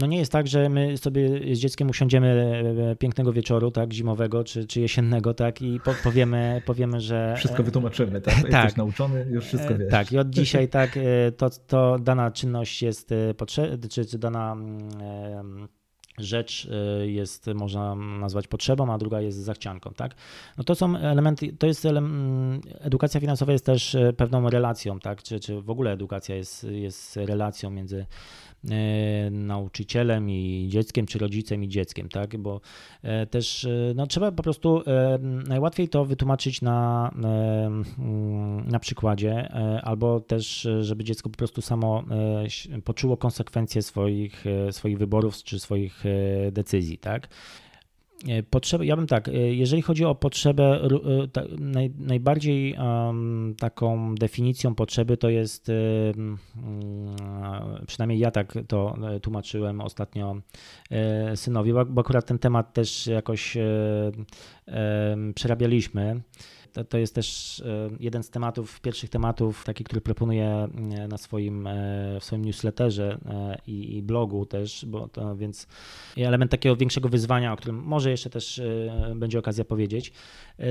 no 0.00 0.06
nie 0.06 0.18
jest 0.18 0.32
tak, 0.32 0.46
że 0.48 0.68
my 0.68 0.96
sobie 0.96 1.56
z 1.56 1.58
dzieckiem 1.58 1.90
usiądziemy 1.90 2.96
pięknego 2.98 3.32
wieczoru, 3.32 3.70
tak, 3.70 3.81
tak, 3.82 3.92
zimowego 3.92 4.44
czy, 4.44 4.66
czy 4.66 4.80
jesiennego, 4.80 5.34
tak, 5.34 5.62
i 5.62 5.80
po, 5.80 5.94
powiemy, 6.04 6.62
powiemy, 6.66 7.00
że... 7.00 7.34
Wszystko 7.38 7.62
wytłumaczymy, 7.62 8.20
tak? 8.20 8.34
tak. 8.34 8.52
Jesteś 8.52 8.76
nauczony, 8.76 9.26
już 9.30 9.44
wszystko 9.44 9.74
wiesz. 9.78 9.90
Tak, 9.90 10.12
i 10.12 10.18
od 10.18 10.30
dzisiaj 10.30 10.68
tak, 10.68 10.96
e, 10.96 11.32
to, 11.32 11.50
to 11.50 11.98
dana 11.98 12.30
czynność 12.30 12.82
jest 12.82 13.12
e, 13.12 13.34
potrzebna, 13.34 13.88
czy, 13.88 14.06
czy 14.06 14.18
dana 14.18 14.52
mm, 14.52 15.68
rzecz 16.18 16.68
e, 16.70 17.06
jest, 17.06 17.46
można 17.54 17.94
nazwać 17.94 18.48
potrzebą, 18.48 18.92
a 18.92 18.98
druga 18.98 19.20
jest 19.20 19.38
zachcianką, 19.38 19.90
tak? 19.96 20.14
No 20.58 20.64
to 20.64 20.74
są 20.74 20.96
elementy, 20.96 21.52
to 21.52 21.66
jest 21.66 21.86
mm, 21.86 22.60
edukacja 22.80 23.20
finansowa 23.20 23.52
jest 23.52 23.66
też 23.66 23.96
pewną 24.16 24.50
relacją, 24.50 25.00
tak? 25.00 25.22
Czy, 25.22 25.40
czy 25.40 25.62
w 25.62 25.70
ogóle 25.70 25.92
edukacja 25.92 26.36
jest, 26.36 26.64
jest 26.64 27.16
relacją 27.16 27.70
między 27.70 28.06
E, 28.51 28.51
nauczycielem 29.30 30.30
i 30.30 30.66
dzieckiem, 30.68 31.06
czy 31.06 31.18
rodzicem 31.18 31.64
i 31.64 31.68
dzieckiem, 31.68 32.08
tak? 32.08 32.36
Bo 32.36 32.60
e, 33.02 33.26
też 33.26 33.64
e, 33.64 33.92
no, 33.94 34.06
trzeba 34.06 34.32
po 34.32 34.42
prostu 34.42 34.82
najłatwiej 35.48 35.88
to 35.88 36.04
wytłumaczyć 36.04 36.62
na, 36.62 37.10
na 38.64 38.78
przykładzie, 38.78 39.52
albo 39.82 40.20
też, 40.20 40.68
żeby 40.80 41.04
dziecko 41.04 41.30
po 41.30 41.36
prostu 41.36 41.62
samo 41.62 42.04
poczuło 42.84 43.16
konsekwencje 43.16 43.82
swoich, 43.82 44.44
swoich 44.70 44.98
wyborów 44.98 45.36
czy 45.36 45.60
swoich 45.60 46.04
decyzji, 46.52 46.98
tak? 46.98 47.28
E, 48.28 48.42
potrzebę, 48.42 48.86
ja 48.86 48.96
bym 48.96 49.06
tak, 49.06 49.28
e, 49.28 49.32
jeżeli 49.32 49.82
chodzi 49.82 50.04
o 50.04 50.14
potrzebę, 50.14 50.80
e, 51.36 51.56
naj, 51.58 51.90
najbardziej 51.98 52.76
taką 53.58 54.14
definicją 54.14 54.74
potrzeby 54.74 55.16
to 55.16 55.30
jest, 55.30 55.70
przynajmniej 57.86 58.18
ja 58.18 58.30
tak 58.30 58.54
to 58.68 58.94
tłumaczyłem 59.22 59.80
ostatnio 59.80 60.36
synowi, 61.34 61.72
bo 61.72 62.00
akurat 62.00 62.26
ten 62.26 62.38
temat 62.38 62.72
też 62.72 63.06
jakoś 63.06 63.56
przerabialiśmy 65.34 66.20
to, 66.72 66.84
to 66.84 66.98
jest 66.98 67.14
też 67.14 67.60
e, 67.60 67.90
jeden 68.00 68.22
z 68.22 68.30
tematów, 68.30 68.80
pierwszych 68.80 69.10
tematów, 69.10 69.64
taki, 69.64 69.84
który 69.84 70.00
proponuję 70.00 70.46
e, 70.46 71.08
na 71.08 71.18
swoim, 71.18 71.66
e, 71.66 71.72
w 72.20 72.24
swoim 72.24 72.44
newsletterze 72.44 73.18
i, 73.66 73.96
i 73.96 74.02
blogu 74.02 74.46
też, 74.46 74.84
bo 74.84 75.08
to 75.08 75.36
więc 75.36 75.66
element 76.16 76.50
takiego 76.50 76.76
większego 76.76 77.08
wyzwania, 77.08 77.52
o 77.52 77.56
którym 77.56 77.76
może 77.76 78.10
jeszcze 78.10 78.30
też 78.30 78.60
będzie 79.14 79.38
okazja 79.38 79.64
powiedzieć. 79.64 80.12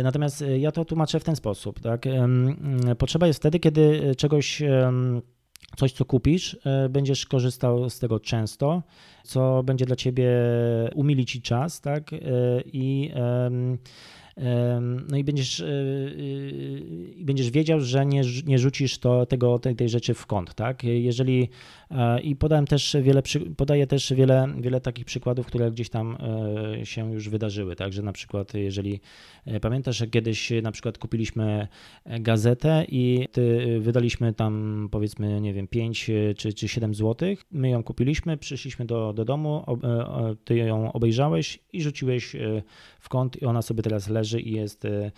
Natomiast 0.03 0.43
ja 0.59 0.71
to 0.71 0.85
tłumaczę 0.85 1.19
w 1.19 1.23
ten 1.23 1.35
sposób. 1.35 1.79
Tak? 1.79 2.05
Potrzeba 2.97 3.27
jest 3.27 3.39
wtedy, 3.39 3.59
kiedy 3.59 4.15
czegoś 4.15 4.61
coś, 5.77 5.91
co 5.91 6.05
kupisz, 6.05 6.57
będziesz 6.89 7.25
korzystał 7.25 7.89
z 7.89 7.99
tego 7.99 8.19
często, 8.19 8.83
co 9.23 9.63
będzie 9.63 9.85
dla 9.85 9.95
ciebie 9.95 10.29
umilić 10.95 11.31
ci 11.31 11.41
czas, 11.41 11.81
tak? 11.81 12.11
I 12.65 13.11
no 15.09 15.17
i 15.17 15.23
będziesz, 15.23 15.59
e, 15.59 15.65
e, 15.65 15.67
będziesz 17.19 17.51
wiedział, 17.51 17.79
że 17.79 18.05
nie, 18.05 18.21
nie 18.45 18.59
rzucisz 18.59 18.97
to, 18.97 19.25
tego, 19.25 19.59
tej, 19.59 19.75
tej 19.75 19.89
rzeczy 19.89 20.13
w 20.13 20.25
kąt, 20.25 20.53
tak? 20.53 20.83
Jeżeli 20.83 21.49
e, 21.91 22.21
i 22.21 22.35
podałem 22.35 22.67
też 22.67 22.95
wiele, 23.01 23.21
podaję 23.57 23.87
też 23.87 24.13
wiele, 24.13 24.47
wiele 24.59 24.81
takich 24.81 25.05
przykładów, 25.05 25.45
które 25.45 25.71
gdzieś 25.71 25.89
tam 25.89 26.17
się 26.83 27.13
już 27.13 27.29
wydarzyły, 27.29 27.75
tak? 27.75 27.93
Że 27.93 28.01
na 28.01 28.13
przykład 28.13 28.53
jeżeli 28.53 28.99
pamiętasz, 29.61 29.97
że 29.97 30.07
kiedyś 30.07 30.51
na 30.63 30.71
przykład 30.71 30.97
kupiliśmy 30.97 31.67
gazetę 32.05 32.85
i 32.89 33.27
wydaliśmy 33.79 34.33
tam 34.33 34.87
powiedzmy, 34.91 35.41
nie 35.41 35.53
wiem, 35.53 35.67
5 35.67 36.11
czy, 36.37 36.53
czy 36.53 36.67
7 36.67 36.95
złotych, 36.95 37.45
my 37.51 37.69
ją 37.69 37.83
kupiliśmy, 37.83 38.37
przyszliśmy 38.37 38.85
do, 38.85 39.13
do 39.13 39.25
domu, 39.25 39.65
ty 40.43 40.55
ją 40.55 40.93
obejrzałeś 40.93 41.59
i 41.73 41.81
rzuciłeś 41.81 42.35
w 42.99 43.09
kąt 43.09 43.41
i 43.41 43.45
ona 43.45 43.61
sobie 43.61 43.83
teraz 43.83 44.09
leży 44.09 44.30
leży 44.31 44.41
i 44.41 44.51
jest. 44.51 44.85
E, 44.85 45.11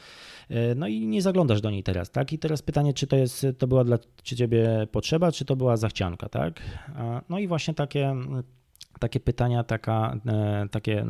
e, 0.49 0.75
no 0.75 0.87
i 0.87 1.07
nie 1.07 1.21
zaglądasz 1.21 1.61
do 1.61 1.71
niej 1.71 1.83
teraz, 1.83 2.11
tak? 2.11 2.33
I 2.33 2.39
teraz 2.39 2.61
pytanie, 2.61 2.93
czy 2.93 3.07
to 3.07 3.15
jest, 3.15 3.45
to 3.57 3.67
była 3.67 3.83
dla 3.83 3.97
ciebie 4.23 4.87
potrzeba, 4.91 5.31
czy 5.31 5.45
to 5.45 5.55
była 5.55 5.77
zachcianka, 5.77 6.29
tak? 6.29 6.61
No 7.29 7.39
i 7.39 7.47
właśnie 7.47 7.73
takie 7.73 8.15
takie 8.99 9.19
pytania, 9.19 9.63
taka, 9.63 10.19
e, 10.25 10.67
takie 10.71 11.05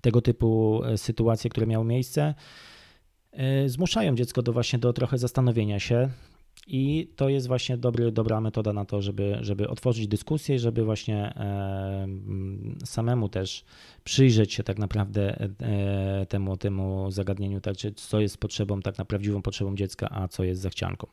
tego 0.00 0.20
typu 0.20 0.82
sytuacje, 0.96 1.50
które 1.50 1.66
miały 1.66 1.84
miejsce, 1.84 2.34
zmuszają 3.66 4.14
dziecko 4.14 4.42
do 4.42 4.52
właśnie 4.52 4.78
do 4.78 4.92
trochę 4.92 5.18
zastanowienia 5.18 5.78
się, 5.78 6.08
I 6.66 7.12
to 7.16 7.28
jest 7.28 7.46
właśnie 7.46 7.76
dobry, 7.76 8.12
dobra 8.12 8.40
metoda 8.40 8.72
na 8.72 8.84
to, 8.84 9.02
żeby, 9.02 9.38
żeby 9.40 9.68
otworzyć 9.68 10.08
dyskusję, 10.08 10.58
żeby 10.58 10.84
właśnie 10.84 11.34
e, 11.36 12.06
samemu 12.84 13.28
też 13.28 13.64
przyjrzeć 14.04 14.52
się 14.52 14.62
tak 14.62 14.78
naprawdę 14.78 15.48
e, 15.60 16.26
temu, 16.26 16.56
temu 16.56 17.10
zagadnieniu, 17.10 17.60
tak, 17.60 17.76
co 17.96 18.20
jest 18.20 18.38
potrzebą, 18.38 18.80
tak 18.80 18.98
na 18.98 19.04
prawdziwą 19.04 19.42
potrzebą 19.42 19.74
dziecka, 19.74 20.08
a 20.10 20.28
co 20.28 20.44
jest 20.44 20.60
zachcianką. 20.60 21.06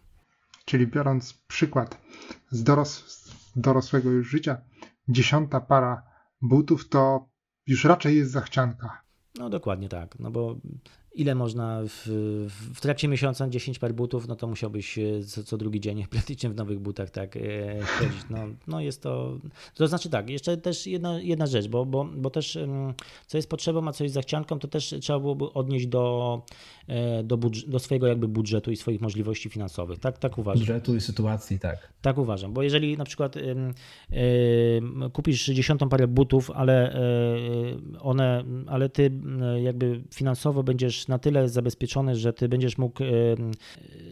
Czyli 0.65 0.87
biorąc 0.87 1.33
przykład 1.33 2.01
z, 2.49 2.63
doros 2.63 2.91
z 3.07 3.35
dorosłego 3.55 4.11
już 4.11 4.29
życia, 4.29 4.61
dziesiąta 5.07 5.61
para 5.61 6.03
butów 6.41 6.89
to 6.89 7.29
już 7.67 7.83
raczej 7.83 8.17
jest 8.17 8.31
zachcianka. 8.31 9.01
No 9.39 9.49
dokładnie 9.49 9.89
tak, 9.89 10.19
no 10.19 10.31
bo 10.31 10.55
ile 11.13 11.35
można 11.35 11.81
w, 11.83 12.05
w 12.73 12.81
trakcie 12.81 13.07
miesiąca 13.07 13.49
10 13.49 13.79
par 13.79 13.93
butów, 13.93 14.27
no 14.27 14.35
to 14.35 14.47
musiałbyś 14.47 14.97
e, 14.97 15.23
co, 15.23 15.43
co 15.43 15.57
drugi 15.57 15.79
dzień 15.79 16.05
praktycznie 16.11 16.49
w 16.49 16.55
nowych 16.55 16.79
butach 16.79 17.09
tak 17.09 17.37
e, 17.37 17.39
chodzić. 17.81 18.19
No, 18.29 18.37
no 18.67 18.81
jest 18.81 19.03
to, 19.03 19.37
to 19.73 19.87
znaczy 19.87 20.09
tak, 20.09 20.29
jeszcze 20.29 20.57
też 20.57 20.87
jedna, 20.87 21.21
jedna 21.21 21.47
rzecz, 21.47 21.67
bo, 21.67 21.85
bo, 21.85 22.05
bo 22.05 22.29
też 22.29 22.57
co 23.27 23.37
jest 23.37 23.49
potrzebą, 23.49 23.87
a 23.87 23.91
co 23.91 24.03
jest 24.03 24.13
zachcianką, 24.13 24.59
to 24.59 24.67
też 24.67 24.95
trzeba 25.01 25.19
byłoby 25.19 25.53
odnieść 25.53 25.87
do, 25.87 26.41
e, 26.87 27.23
do, 27.23 27.37
do 27.67 27.79
swojego 27.79 28.07
jakby 28.07 28.27
budżetu 28.27 28.71
i 28.71 28.75
swoich 28.75 29.01
możliwości 29.01 29.49
finansowych. 29.49 29.99
Tak, 29.99 30.17
tak 30.17 30.37
uważam. 30.37 30.59
Budżetu 30.59 30.95
i 30.95 31.01
sytuacji, 31.01 31.59
tak. 31.59 31.93
Tak 32.01 32.17
uważam, 32.17 32.53
bo 32.53 32.63
jeżeli 32.63 32.97
na 32.97 33.05
przykład 33.05 33.37
y, 33.37 33.55
y, 34.13 34.81
kupisz 35.13 35.45
dziesiątą 35.45 35.89
parę 35.89 36.07
butów, 36.07 36.51
ale 36.51 36.95
y, 36.95 37.99
one, 37.99 38.43
ale 38.67 38.89
ty 38.89 39.11
jakby 39.63 40.01
finansowo 40.13 40.63
będziesz 40.63 40.98
na 41.07 41.19
tyle 41.19 41.49
zabezpieczony, 41.49 42.15
że 42.15 42.33
ty 42.33 42.49
będziesz 42.49 42.77
mógł 42.77 43.03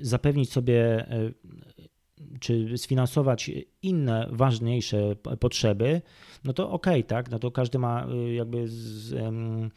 zapewnić 0.01 0.51
sobie 0.51 1.05
czy 2.39 2.77
sfinansować 2.77 3.51
inne 3.81 4.27
ważniejsze 4.31 5.15
potrzeby, 5.39 6.01
no 6.43 6.53
to 6.53 6.71
okej, 6.71 6.99
okay, 6.99 7.03
tak, 7.03 7.31
no 7.31 7.39
to 7.39 7.51
każdy 7.51 7.79
ma 7.79 8.07
y, 8.07 8.33
jakby 8.33 8.67
z, 8.67 9.13
um, 9.13 9.71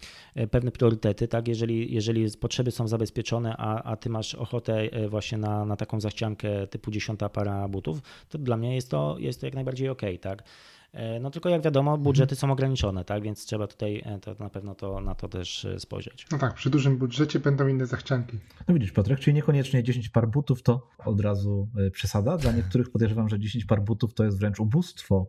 pewne 0.51 0.71
priorytety, 0.71 1.29
tak, 1.29 1.49
jeżeli, 1.49 1.95
jeżeli 1.95 2.27
potrzeby 2.41 2.71
są 2.71 2.89
zabezpieczone, 2.89 3.57
a, 3.57 3.83
a 3.83 3.97
ty 3.97 4.11
masz 4.11 4.35
ochotę 4.35 4.75
e, 4.81 5.09
właśnie 5.09 5.39
na, 5.39 5.65
na 5.65 5.77
taką 5.77 6.01
zachciankę 6.01 6.67
typu 6.67 6.91
dziesiąta 6.91 7.29
para 7.29 7.69
butów, 7.69 8.03
to 8.29 8.39
dla 8.39 8.57
mnie 8.57 8.75
jest 8.75 8.91
to, 8.91 9.17
jest 9.19 9.41
to 9.41 9.47
jak 9.47 9.55
najbardziej 9.55 9.89
okej, 9.89 10.15
okay, 10.15 10.19
tak. 10.19 10.45
E, 10.93 11.21
no 11.21 11.31
tylko 11.31 11.49
jak 11.49 11.63
wiadomo, 11.63 11.99
budżety 11.99 12.37
są 12.37 12.53
ograniczone, 12.53 13.05
tak? 13.05 13.23
Więc 13.23 13.47
trzeba 13.47 13.67
tutaj 13.67 14.03
e, 14.07 14.19
to 14.19 14.35
na 14.39 14.51
pewno 14.51 14.75
to, 14.75 15.01
na 15.01 15.15
to 15.15 15.29
też 15.29 15.65
e, 15.65 15.81
spojrzeć. 15.81 16.27
No 16.33 16.39
tak, 16.39 16.55
przy 16.55 16.71
dużym 16.71 16.99
budżecie 16.99 17.41
będą 17.41 17.69
inne 17.69 17.87
zachcianki. 17.87 18.39
No 18.69 18.75
widzisz, 18.75 18.93
Piotrek, 18.93 19.21
czyli 19.21 19.35
niekoniecznie 19.35 19.83
10 19.83 20.09
par 20.09 20.29
butów 20.29 20.63
to 20.63 20.89
od 21.05 21.21
razu 21.21 21.69
przesada. 21.93 22.37
Dla 22.37 22.53
niektórych 22.53 22.91
podejrzewam, 22.91 23.29
że 23.29 23.39
10 23.39 23.65
par 23.65 23.83
butów 23.83 24.15
to 24.15 24.25
jest 24.25 24.39
wręcz 24.39 24.61
ubóstwo. 24.61 25.27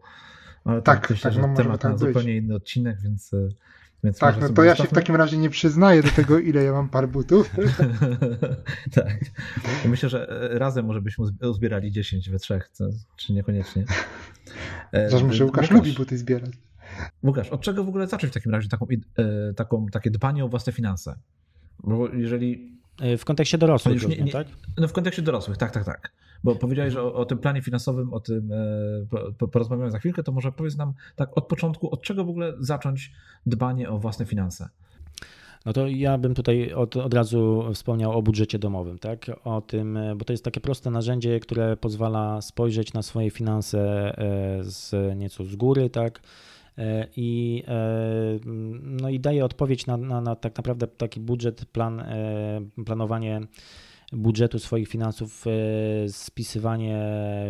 Ale 0.66 0.82
tak, 0.82 1.00
tak, 1.00 1.10
myślę, 1.10 1.32
tak, 1.32 1.42
no 1.42 1.56
temat 1.56 1.82
tak 1.82 1.92
na 1.92 1.98
być. 1.98 2.08
zupełnie 2.08 2.38
inny 2.38 2.56
odcinek, 2.56 3.02
więc 3.02 3.32
więc 4.04 4.20
tak, 4.20 4.42
no 4.42 4.50
to 4.50 4.64
ja 4.64 4.76
się 4.76 4.84
w 4.84 4.92
takim 4.92 5.16
razie 5.16 5.38
nie 5.38 5.50
przyznaję 5.50 6.04
do 6.04 6.10
tego, 6.10 6.40
ile 6.40 6.64
ja 6.64 6.72
mam 6.72 6.90
par 6.90 7.10
butów. 7.10 7.56
tak. 8.96 9.20
Myślę, 9.86 10.10
że 10.10 10.50
razem 10.52 10.86
może 10.86 11.02
byśmy 11.02 11.26
uzbierali 11.42 11.92
10 11.92 12.30
we 12.30 12.40
trzech, 12.40 12.72
czy 13.16 13.34
niekoniecznie. 13.34 13.86
Zresztą, 14.94 15.34
że 15.34 15.46
Łukasz, 15.46 15.66
Łukasz 15.66 15.72
lubi 15.72 15.94
buty 15.94 16.18
zbierać. 16.18 16.52
Łukasz, 17.24 17.50
od 17.50 17.62
czego 17.62 17.84
w 17.84 17.90
ogóle 17.90 18.08
zacząć 18.08 18.32
w 18.32 18.34
takim 18.34 18.52
razie 18.52 18.70
taką, 18.70 18.86
e, 19.18 19.54
taką, 19.54 19.88
takie 19.88 20.12
dbanie 20.12 20.46
o 20.46 20.48
własne 20.48 20.74
finanse? 20.74 21.16
Bo 21.80 22.08
jeżeli... 22.08 22.78
E, 23.02 23.18
w 23.18 23.26
kontekście 23.26 23.58
dorosłych, 23.58 24.08
nie, 24.08 24.18
nie, 24.18 24.32
tak? 24.32 24.48
No 24.78 24.88
w 24.88 24.94
kontekście 24.94 25.22
dorosłych, 25.22 25.58
tak, 25.58 25.72
tak, 25.72 25.86
tak. 25.86 26.12
Bo 26.44 26.56
powiedziałeś 26.56 26.96
o, 26.96 27.14
o 27.14 27.26
tym 27.26 27.38
planie 27.38 27.62
finansowym, 27.62 28.14
o 28.14 28.20
tym 28.20 28.52
e, 29.42 29.48
porozmawiamy 29.48 29.92
za 29.92 30.00
chwilkę, 30.00 30.24
to 30.24 30.32
może 30.32 30.52
powiedz 30.52 30.78
nam 30.78 30.94
tak 31.16 31.38
od 31.38 31.48
początku, 31.48 31.94
od 31.94 32.02
czego 32.02 32.26
w 32.26 32.30
ogóle 32.30 32.54
zacząć 32.60 33.12
dbanie 33.46 33.90
o 33.90 33.98
własne 33.98 34.26
finanse? 34.26 34.70
No 35.66 35.74
to 35.74 35.88
ja 35.88 36.18
bym 36.18 36.34
tutaj 36.34 36.74
od, 36.74 36.98
od 36.98 37.14
razu 37.14 37.64
wspomniał 37.74 38.12
o 38.12 38.22
budżecie 38.22 38.60
domowym, 38.60 39.00
tak? 39.00 39.32
O 39.44 39.62
tym, 39.62 40.00
bo 40.16 40.26
to 40.26 40.34
jest 40.34 40.46
takie 40.46 40.62
proste 40.62 40.92
narzędzie, 40.92 41.40
które 41.40 41.78
pozwala 41.78 42.42
spojrzeć 42.42 42.94
na 42.94 43.02
swoje 43.02 43.30
finanse 43.30 43.80
e, 43.80 44.64
z 44.64 45.18
nieco 45.18 45.44
z 45.44 45.56
góry, 45.56 45.90
tak? 45.90 46.22
E, 46.78 47.08
I, 47.16 47.64
e, 47.68 48.40
no 48.82 49.10
i 49.10 49.20
daje 49.20 49.46
odpowiedź 49.46 49.86
na, 49.86 49.98
na, 49.98 50.22
na 50.22 50.36
tak 50.36 50.58
naprawdę 50.58 50.88
taki 50.88 51.20
budżet, 51.20 51.66
plan, 51.66 52.04
planowanie 52.86 53.42
budżetu 54.12 54.60
swoich 54.60 54.88
finansów, 54.88 55.46
spisywanie 56.08 57.00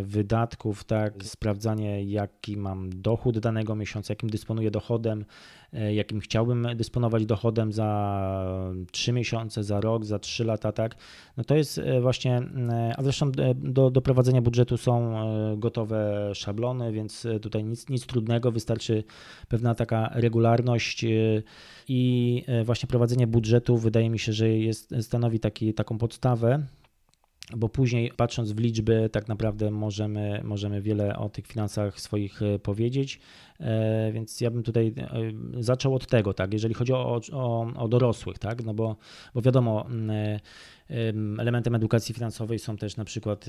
wydatków, 0.03 0.83
tak, 0.83 1.23
sprawdzanie 1.23 2.03
jaki 2.03 2.57
mam 2.57 2.89
dochód 3.01 3.39
danego 3.39 3.75
miesiąca, 3.75 4.11
jakim 4.11 4.29
dysponuję 4.29 4.71
dochodem, 4.71 5.25
E, 5.60 5.60
jakim 5.73 6.19
chciałbym 6.19 6.67
dysponować 6.75 7.25
dochodem 7.25 7.73
za 7.73 8.73
3 8.91 9.13
miesiące, 9.13 9.63
za 9.63 9.81
rok, 9.81 10.05
za 10.05 10.19
3 10.19 10.43
lata, 10.43 10.71
tak, 10.71 10.95
no 11.37 11.43
to 11.43 11.55
jest 11.55 11.77
e, 11.77 12.01
właśnie, 12.01 12.37
e, 12.37 12.93
a 12.97 13.03
zresztą 13.03 13.31
do, 13.55 13.91
do 13.91 14.01
prowadzenia 14.01 14.41
budżetu 14.41 14.77
są 14.77 15.11
gotowe 15.57 16.31
szablony, 16.35 16.91
więc 16.91 17.27
tutaj 17.41 17.63
nic, 17.63 17.89
nic 17.89 18.05
trudnego, 18.05 18.51
wystarczy 18.51 19.03
pewna 19.47 19.75
taka 19.75 20.09
regularność 20.13 21.05
i 21.87 22.43
właśnie 22.65 22.87
prowadzenie 22.87 23.27
budżetu 23.27 23.77
wydaje 23.77 24.09
mi 24.09 24.19
się, 24.19 24.33
że 24.33 24.49
jest, 24.49 24.93
stanowi 25.01 25.39
taki, 25.39 25.73
taką 25.73 25.97
podstawę, 25.97 26.65
bo 27.57 27.69
później 27.69 28.11
patrząc 28.17 28.51
w 28.51 28.59
liczby, 28.59 29.09
tak 29.11 29.27
naprawdę 29.27 29.71
możemy, 29.71 30.41
możemy 30.43 30.81
wiele 30.81 31.17
o 31.17 31.29
tych 31.29 31.47
finansach 31.47 31.99
swoich 31.99 32.39
powiedzieć. 32.63 33.19
E, 33.61 34.11
więc 34.11 34.41
ja 34.41 34.51
bym 34.51 34.63
tutaj 34.63 34.93
e, 34.97 35.63
zaczął 35.63 35.95
od 35.95 36.07
tego, 36.07 36.33
tak, 36.33 36.53
jeżeli 36.53 36.73
chodzi 36.73 36.93
o, 36.93 37.21
o, 37.31 37.67
o 37.75 37.87
dorosłych, 37.87 38.39
tak, 38.39 38.63
no 38.63 38.73
bo, 38.73 38.95
bo 39.33 39.41
wiadomo, 39.41 39.87
e, 40.09 40.39
elementem 41.39 41.75
edukacji 41.75 42.15
finansowej 42.15 42.59
są 42.59 42.77
też 42.77 42.97
na 42.97 43.05
przykład, 43.05 43.45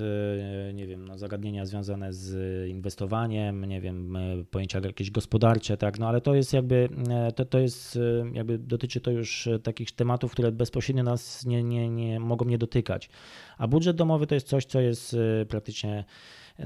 nie 0.74 0.87
wiem, 0.87 1.09
no, 1.09 1.18
zagadnienia 1.18 1.66
związane 1.66 2.12
z 2.12 2.68
inwestowaniem, 2.68 3.64
nie 3.64 3.81
wiem, 3.81 4.18
pojęcia 4.50 4.81
jakieś 4.85 5.11
gospodarcze, 5.11 5.76
tak, 5.76 5.98
no 5.98 6.09
ale 6.09 6.20
to 6.20 6.35
jest 6.35 6.52
jakby, 6.52 6.88
to, 7.35 7.44
to 7.44 7.59
jest 7.59 7.98
jakby, 8.33 8.59
dotyczy 8.59 9.00
to 9.00 9.11
już 9.11 9.48
takich 9.62 9.92
tematów, 9.92 10.33
które 10.33 10.52
bezpośrednio 10.52 11.02
nas 11.02 11.46
nie, 11.46 11.62
nie, 11.62 11.88
nie 11.88 12.20
mogą 12.20 12.44
nie 12.44 12.59
dotykać. 12.59 13.11
A 13.59 13.68
budżet 13.68 13.96
domowy 13.96 14.26
to 14.26 14.35
jest 14.35 14.48
coś, 14.48 14.64
co 14.64 14.81
jest 14.81 15.16
praktycznie 15.48 16.05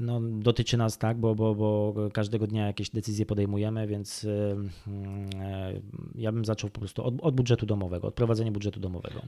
no, 0.01 0.21
dotyczy 0.21 0.77
nas, 0.77 0.97
tak, 0.97 1.17
bo, 1.17 1.35
bo, 1.35 1.55
bo 1.55 1.95
każdego 2.13 2.47
dnia 2.47 2.67
jakieś 2.67 2.89
decyzje 2.89 3.25
podejmujemy, 3.25 3.87
więc 3.87 4.25
e, 4.25 5.73
ja 6.15 6.31
bym 6.31 6.45
zaczął 6.45 6.69
po 6.69 6.79
prostu 6.79 7.03
od, 7.03 7.21
od 7.21 7.35
budżetu 7.35 7.65
domowego, 7.65 8.07
od 8.07 8.13
prowadzenia 8.13 8.51
budżetu 8.51 8.79
domowego. 8.79 9.21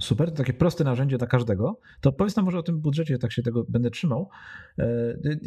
Super, 0.00 0.30
to 0.30 0.36
takie 0.36 0.52
proste 0.52 0.84
narzędzie 0.84 1.18
dla 1.18 1.26
każdego. 1.26 1.80
To 2.00 2.12
powiedz 2.12 2.36
nam 2.36 2.44
może 2.44 2.58
o 2.58 2.62
tym 2.62 2.80
budżecie, 2.80 3.18
tak 3.18 3.32
się 3.32 3.42
tego 3.42 3.64
będę 3.68 3.90
trzymał. 3.90 4.28
E, 4.78 4.84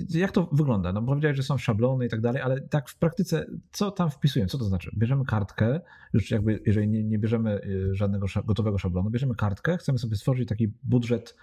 jak 0.09 0.31
to 0.31 0.49
wygląda? 0.51 0.93
No 0.93 1.01
powiedziałeś, 1.01 1.37
że 1.37 1.43
są 1.43 1.57
szablony 1.57 2.05
i 2.05 2.09
tak 2.09 2.21
dalej, 2.21 2.41
ale 2.41 2.61
tak 2.61 2.89
w 2.89 2.97
praktyce, 2.97 3.45
co 3.71 3.91
tam 3.91 4.11
wpisujemy? 4.11 4.49
Co 4.49 4.57
to 4.57 4.63
znaczy? 4.63 4.91
Bierzemy 4.97 5.25
kartkę, 5.25 5.79
już 6.13 6.31
jakby, 6.31 6.59
jeżeli 6.65 6.87
nie, 6.87 7.03
nie 7.03 7.19
bierzemy 7.19 7.61
żadnego 7.91 8.27
gotowego 8.45 8.77
szablonu, 8.77 9.09
bierzemy 9.09 9.35
kartkę, 9.35 9.77
chcemy 9.77 9.97
sobie 9.97 10.15
stworzyć 10.15 10.49
taki 10.49 10.67
budżet, 10.83 11.35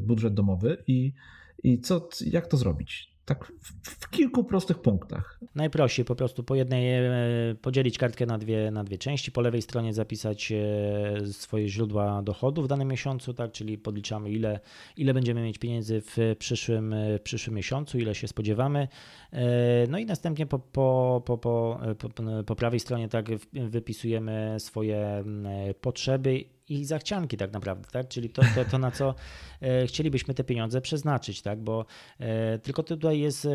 budżet 0.00 0.34
domowy 0.34 0.76
i 0.86 1.12
i 1.62 1.80
co, 1.80 2.08
jak 2.26 2.46
to 2.46 2.56
zrobić? 2.56 3.10
Tak 3.24 3.52
w, 3.60 4.02
w, 4.04 4.10
kilku 4.10 4.44
prostych 4.44 4.78
punktach. 4.78 5.40
Najprościej 5.54 6.04
po 6.04 6.14
prostu 6.14 6.44
po 6.44 6.54
jednej 6.54 6.94
e, 6.94 7.10
podzielić 7.62 7.98
kartkę 7.98 8.26
na 8.26 8.38
dwie, 8.38 8.70
na 8.70 8.84
dwie 8.84 8.98
części. 8.98 9.32
Po 9.32 9.40
lewej 9.40 9.62
stronie 9.62 9.94
zapisać 9.94 10.52
e, 10.52 11.26
swoje 11.26 11.68
źródła 11.68 12.22
dochodu 12.22 12.62
w 12.62 12.68
danym 12.68 12.88
miesiącu, 12.88 13.34
tak, 13.34 13.52
czyli 13.52 13.78
podliczamy 13.78 14.30
ile, 14.30 14.60
ile 14.96 15.14
będziemy 15.14 15.42
mieć 15.42 15.58
pieniędzy 15.58 16.00
w 16.00 16.36
przyszłym, 16.38 16.92
e, 16.92 17.18
w 17.18 17.22
przyszłym 17.22 17.56
miesiącu, 17.56 17.98
ile 17.98 18.14
się 18.14 18.28
spodziewamy. 18.28 18.88
No 19.88 19.98
i 19.98 20.06
następnie 20.06 20.46
po, 20.46 20.58
po, 20.58 21.22
po, 21.24 21.38
po, 21.38 22.08
po 22.46 22.56
prawej 22.56 22.80
stronie 22.80 23.08
tak 23.08 23.26
wypisujemy 23.52 24.56
swoje 24.58 25.24
potrzeby 25.80 26.44
ich 26.70 26.86
zachcianki 26.86 27.36
tak 27.36 27.52
naprawdę, 27.52 27.88
tak? 27.92 28.08
Czyli 28.08 28.30
to, 28.30 28.42
to, 28.54 28.64
to 28.64 28.78
na 28.78 28.90
co 28.90 29.14
e, 29.60 29.86
chcielibyśmy 29.86 30.34
te 30.34 30.44
pieniądze 30.44 30.80
przeznaczyć, 30.80 31.42
tak? 31.42 31.60
Bo 31.60 31.84
e, 32.18 32.58
tylko 32.58 32.82
tutaj 32.82 33.18
jest 33.18 33.48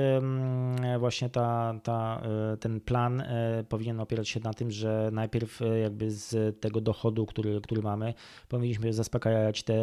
właśnie 1.00 1.30
ta, 1.30 1.80
ta, 1.84 2.22
e, 2.54 2.58
ten 2.58 2.82
plan 2.82 3.24
powinien 3.70 4.00
opierać 4.00 4.30
się 4.30 4.40
na 4.40 4.54
tym, 4.54 4.72
że 4.72 5.10
najpierw 5.14 5.60
jakby 5.82 6.12
z 6.12 6.60
tego 6.60 6.82
dochodu, 6.82 7.26
który, 7.26 7.62
który 7.62 7.82
mamy, 7.82 8.14
powinniśmy 8.50 8.94
zaspokajać 8.94 9.64
te 9.64 9.76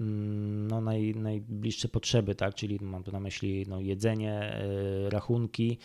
mm, 0.00 0.68
no, 0.68 0.80
naj, 0.80 1.14
najbliższe 1.14 1.88
potrzeby, 1.88 2.34
tak? 2.34 2.54
Czyli 2.54 2.78
mam 2.80 3.04
tu 3.04 3.12
na 3.12 3.20
myśli 3.20 3.66
no, 3.68 3.80
jedzenie, 3.80 4.62
rachunki, 5.08 5.78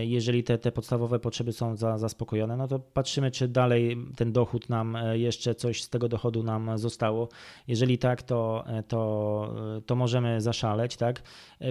jeżeli 0.00 0.44
te, 0.44 0.58
te 0.58 0.72
podstawowe 0.72 1.18
potrzeby 1.18 1.52
są 1.52 1.76
za, 1.76 1.98
zaspokojone, 1.98 2.56
no 2.56 2.68
to 2.68 2.78
patrzymy, 2.78 3.30
czy 3.30 3.48
dalej 3.48 3.96
ten 4.16 4.32
dochód 4.32 4.68
nam, 4.68 4.96
e, 4.96 5.18
jeszcze 5.18 5.54
coś 5.54 5.82
z 5.82 5.88
tego 5.88 6.08
dochodu 6.08 6.42
nam 6.42 6.78
zostało. 6.78 7.28
Jeżeli 7.68 7.98
tak, 7.98 8.22
to, 8.22 8.64
e, 8.66 8.82
to, 8.82 9.54
to 9.86 9.96
możemy 9.96 10.40
zaszaleć, 10.40 10.96
tak? 10.96 11.22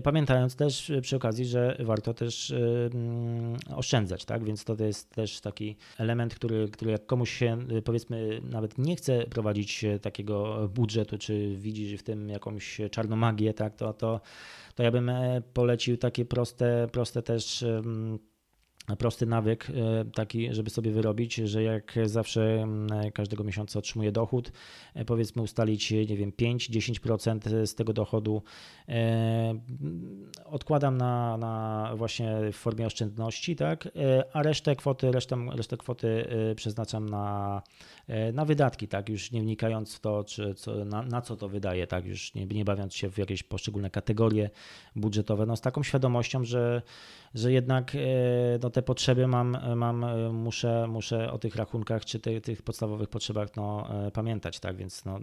Pamiętając 0.03 0.55
też 0.55 0.91
przy 1.01 1.15
okazji, 1.15 1.45
że 1.45 1.77
warto 1.79 2.13
też 2.13 2.51
mm, 2.51 3.57
oszczędzać, 3.75 4.25
tak? 4.25 4.43
Więc 4.43 4.63
to 4.63 4.75
jest 4.79 5.09
też 5.09 5.41
taki 5.41 5.75
element, 5.97 6.35
który, 6.35 6.69
który 6.69 6.91
jak 6.91 7.05
komuś 7.05 7.31
się 7.31 7.57
powiedzmy 7.85 8.41
nawet 8.43 8.77
nie 8.77 8.95
chce 8.95 9.23
prowadzić 9.23 9.85
takiego 10.01 10.69
budżetu, 10.73 11.17
czy 11.17 11.55
widzi 11.55 11.97
w 11.97 12.03
tym 12.03 12.29
jakąś 12.29 12.81
czarną 12.91 13.15
magię, 13.15 13.53
tak? 13.53 13.75
To, 13.75 13.93
to 13.93 14.21
to 14.75 14.83
ja 14.83 14.91
bym 14.91 15.09
e, 15.09 15.41
polecił 15.53 15.97
takie 15.97 16.25
proste, 16.25 16.87
proste 16.91 17.21
też 17.21 17.65
prosty 18.97 19.25
nawyk 19.25 19.69
e, 19.69 20.05
taki, 20.05 20.53
żeby 20.53 20.69
sobie 20.69 20.91
wyrobić, 20.91 21.35
że 21.35 21.63
jak 21.63 21.95
zawsze 22.05 22.67
każdego 23.13 23.43
miesiąca 23.43 23.79
otrzymuję 23.79 24.11
dochód, 24.11 24.51
e, 24.93 25.05
powiedzmy 25.05 25.41
ustalić, 25.41 25.91
nie 25.91 26.17
wiem, 26.17 26.31
5-10% 26.31 27.65
z 27.65 27.75
tego 27.75 27.93
dochodu. 27.93 28.41
Odkładam 30.45 30.97
na, 30.97 31.37
na 31.37 31.91
właśnie 31.95 32.35
w 32.51 32.55
formie 32.55 32.85
oszczędności, 32.85 33.55
tak, 33.55 33.89
a 34.33 34.43
resztę 34.43 34.75
kwoty, 34.75 35.11
resztę, 35.11 35.37
resztę 35.51 35.77
kwoty 35.77 36.27
przeznaczam 36.55 37.09
na, 37.09 37.61
na 38.33 38.45
wydatki, 38.45 38.87
tak, 38.87 39.09
już 39.09 39.31
nie 39.31 39.41
wnikając 39.41 39.95
w 39.95 39.99
to, 39.99 40.23
czy 40.23 40.55
co, 40.55 40.85
na, 40.85 41.03
na 41.03 41.21
co 41.21 41.35
to 41.35 41.49
wydaje, 41.49 41.87
tak, 41.87 42.05
już 42.05 42.33
nie, 42.33 42.45
nie 42.45 42.65
bawiąc 42.65 42.95
się 42.95 43.09
w 43.09 43.17
jakieś 43.17 43.43
poszczególne 43.43 43.89
kategorie 43.89 44.49
budżetowe, 44.95 45.45
no 45.45 45.55
z 45.55 45.61
taką 45.61 45.83
świadomością, 45.83 46.43
że 46.43 46.81
że 47.35 47.51
jednak 47.51 47.95
e, 47.95 47.99
no, 48.63 48.69
te 48.69 48.81
potrzeby 48.81 49.27
mam, 49.27 49.57
mam 49.75 50.03
e, 50.03 50.31
muszę, 50.31 50.87
muszę 50.87 51.31
o 51.31 51.37
tych 51.37 51.55
rachunkach 51.55 52.05
czy 52.05 52.19
tych, 52.19 52.41
tych 52.41 52.61
podstawowych 52.61 53.09
potrzebach 53.09 53.55
no, 53.55 53.87
e, 54.07 54.11
pamiętać, 54.11 54.59
tak, 54.59 54.75
więc 54.75 55.05
no, 55.05 55.19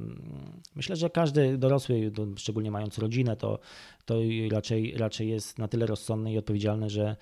myślę, 0.77 0.97
że 0.97 1.11
każdy 1.11 1.59
dorosły, 1.59 2.13
szczególnie 2.37 2.71
mając 2.71 2.99
rodzinę, 2.99 3.37
to, 3.37 3.59
to 4.05 4.15
raczej, 4.51 4.95
raczej 4.97 5.29
jest 5.29 5.59
na 5.59 5.69
tyle 5.69 5.87
rozsądny 5.87 6.33
i 6.33 6.39
odpowiedzialny, 6.39 6.91
że 6.91 7.17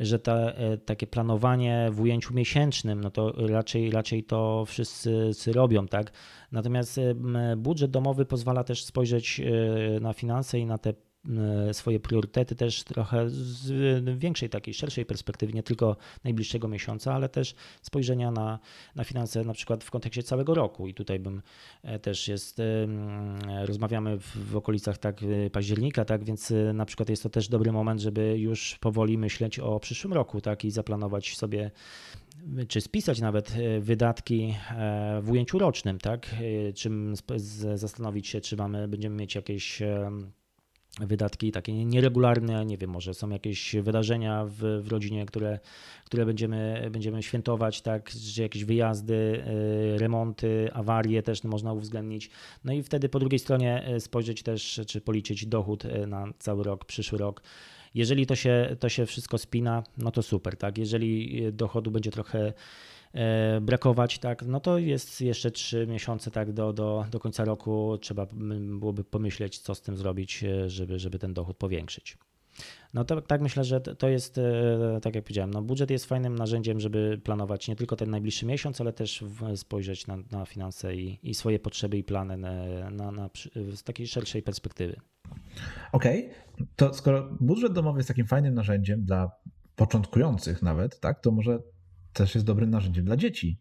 że 0.00 0.18
ta, 0.18 0.52
takie 0.84 1.06
planowanie 1.06 1.88
w 1.92 2.00
ujęciu 2.00 2.34
miesięcznym, 2.34 3.00
no 3.00 3.10
to 3.10 3.32
raczej, 3.48 3.90
raczej 3.90 4.24
to 4.24 4.64
wszyscy 4.66 5.52
robią, 5.52 5.86
tak? 5.86 6.12
Natomiast 6.52 7.00
budżet 7.56 7.90
domowy 7.90 8.24
pozwala 8.24 8.64
też 8.64 8.84
spojrzeć 8.84 9.40
na 10.00 10.12
finanse 10.12 10.58
i 10.58 10.66
na 10.66 10.78
te 10.78 10.92
E, 10.92 11.09
swoje 11.72 12.00
priorytety 12.00 12.54
też 12.54 12.84
trochę 12.84 13.30
z 13.30 14.18
większej, 14.18 14.48
takiej 14.48 14.74
szerszej 14.74 15.06
perspektywy, 15.06 15.52
nie 15.52 15.62
tylko 15.62 15.96
najbliższego 16.24 16.68
miesiąca, 16.68 17.14
ale 17.14 17.28
też 17.28 17.54
spojrzenia 17.82 18.30
na, 18.30 18.58
na 18.94 19.04
finanse 19.04 19.44
na 19.44 19.52
przykład 19.52 19.84
w 19.84 19.90
kontekście 19.90 20.22
całego 20.22 20.54
roku. 20.54 20.88
I 20.88 20.94
tutaj 20.94 21.18
bym 21.18 21.42
e, 21.82 21.98
też 21.98 22.28
jest, 22.28 22.60
e, 22.60 22.64
rozmawiamy 23.66 24.18
w, 24.18 24.50
w 24.50 24.56
okolicach 24.56 24.98
tak 24.98 25.20
października, 25.52 26.04
tak, 26.04 26.24
więc 26.24 26.52
na 26.74 26.84
przykład 26.84 27.08
jest 27.08 27.22
to 27.22 27.28
też 27.28 27.48
dobry 27.48 27.72
moment, 27.72 28.00
żeby 28.00 28.38
już 28.38 28.78
powoli 28.80 29.18
myśleć 29.18 29.58
o 29.58 29.80
przyszłym 29.80 30.12
roku, 30.12 30.40
tak, 30.40 30.64
i 30.64 30.70
zaplanować 30.70 31.36
sobie 31.36 31.70
czy 32.68 32.80
spisać 32.80 33.20
nawet 33.20 33.52
wydatki 33.80 34.54
w 35.22 35.30
ujęciu 35.30 35.58
rocznym, 35.58 35.98
tak? 35.98 36.36
Czym 36.74 37.14
zastanowić 37.74 38.28
się, 38.28 38.40
czy 38.40 38.56
mamy, 38.56 38.88
będziemy 38.88 39.16
mieć 39.16 39.34
jakieś 39.34 39.82
wydatki 40.98 41.52
takie 41.52 41.84
nieregularne, 41.84 42.66
nie 42.66 42.78
wiem, 42.78 42.90
może 42.90 43.14
są 43.14 43.30
jakieś 43.30 43.76
wydarzenia 43.76 44.44
w, 44.44 44.82
w 44.82 44.88
rodzinie, 44.88 45.26
które, 45.26 45.58
które 46.04 46.26
będziemy, 46.26 46.88
będziemy 46.90 47.22
świętować, 47.22 47.82
tak, 47.82 48.10
że 48.10 48.42
jakieś 48.42 48.64
wyjazdy, 48.64 49.14
y, 49.14 49.98
remonty, 49.98 50.68
awarie 50.72 51.22
też 51.22 51.44
można 51.44 51.72
uwzględnić. 51.72 52.30
No 52.64 52.72
i 52.72 52.82
wtedy 52.82 53.08
po 53.08 53.18
drugiej 53.18 53.38
stronie 53.38 53.88
y, 53.96 54.00
spojrzeć 54.00 54.42
też, 54.42 54.80
czy 54.86 55.00
policzyć 55.00 55.46
dochód 55.46 55.84
y, 55.84 56.06
na 56.06 56.26
cały 56.38 56.64
rok, 56.64 56.84
przyszły 56.84 57.18
rok. 57.18 57.42
Jeżeli 57.94 58.26
to 58.26 58.36
się, 58.36 58.76
to 58.80 58.88
się 58.88 59.06
wszystko 59.06 59.38
spina, 59.38 59.82
no 59.98 60.10
to 60.10 60.22
super, 60.22 60.56
tak. 60.56 60.78
Jeżeli 60.78 61.42
dochodu 61.52 61.90
będzie 61.90 62.10
trochę 62.10 62.52
brakować, 63.60 64.18
tak, 64.18 64.42
no 64.46 64.60
to 64.60 64.78
jest 64.78 65.20
jeszcze 65.20 65.50
trzy 65.50 65.86
miesiące 65.86 66.30
tak 66.30 66.52
do, 66.52 66.72
do, 66.72 67.06
do 67.10 67.20
końca 67.20 67.44
roku. 67.44 67.98
Trzeba 68.00 68.26
byłoby 68.32 69.04
pomyśleć, 69.04 69.58
co 69.58 69.74
z 69.74 69.82
tym 69.82 69.96
zrobić, 69.96 70.44
e, 70.44 70.70
żeby, 70.70 70.98
żeby 70.98 71.18
ten 71.18 71.34
dochód 71.34 71.56
powiększyć. 71.56 72.18
No 72.94 73.04
to 73.04 73.20
tak 73.20 73.40
myślę, 73.40 73.64
że 73.64 73.80
to 73.80 74.08
jest, 74.08 74.38
e, 74.38 74.98
tak 75.02 75.14
jak 75.14 75.24
powiedziałem, 75.24 75.50
no 75.50 75.62
budżet 75.62 75.90
jest 75.90 76.06
fajnym 76.06 76.34
narzędziem, 76.34 76.80
żeby 76.80 77.20
planować 77.24 77.68
nie 77.68 77.76
tylko 77.76 77.96
ten 77.96 78.10
najbliższy 78.10 78.46
miesiąc, 78.46 78.80
ale 78.80 78.92
też 78.92 79.24
spojrzeć 79.56 80.06
na, 80.06 80.16
na 80.30 80.46
finanse 80.46 80.96
i, 80.96 81.18
i 81.22 81.34
swoje 81.34 81.58
potrzeby 81.58 81.98
i 81.98 82.04
plany 82.04 82.36
na, 82.36 82.90
na, 82.90 83.12
na, 83.12 83.30
z 83.74 83.82
takiej 83.82 84.06
szerszej 84.06 84.42
perspektywy. 84.42 84.96
Okej, 85.92 86.26
okay. 86.26 86.66
to 86.76 86.94
skoro 86.94 87.28
budżet 87.40 87.72
domowy 87.72 87.98
jest 87.98 88.08
takim 88.08 88.26
fajnym 88.26 88.54
narzędziem 88.54 89.04
dla 89.04 89.30
początkujących 89.76 90.62
nawet, 90.62 91.00
tak, 91.00 91.20
to 91.20 91.30
może 91.30 91.58
też 92.12 92.34
jest 92.34 92.46
dobrym 92.46 92.70
narzędziem 92.70 93.04
dla 93.04 93.16
dzieci, 93.16 93.58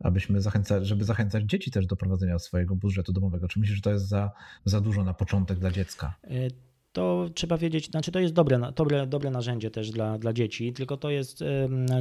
abyśmy 0.00 0.40
zachęcać, 0.40 0.86
żeby 0.86 1.04
zachęcać 1.04 1.44
dzieci 1.44 1.70
też 1.70 1.86
do 1.86 1.96
prowadzenia 1.96 2.38
swojego 2.38 2.76
budżetu 2.76 3.12
domowego. 3.12 3.48
Czy 3.48 3.60
myślisz, 3.60 3.76
że 3.76 3.82
to 3.82 3.90
jest 3.90 4.08
za, 4.08 4.30
za 4.64 4.80
dużo 4.80 5.04
na 5.04 5.14
początek 5.14 5.58
dla 5.58 5.70
dziecka? 5.70 6.14
E, 6.24 6.48
to 6.92 7.30
trzeba 7.34 7.58
wiedzieć, 7.58 7.86
znaczy 7.90 8.12
to 8.12 8.20
jest 8.20 8.34
dobre, 8.34 8.60
dobre, 8.76 9.06
dobre 9.06 9.30
narzędzie 9.30 9.70
też 9.70 9.90
dla, 9.90 10.18
dla 10.18 10.32
dzieci, 10.32 10.72
tylko 10.72 10.96
to 10.96 11.10
jest, 11.10 11.44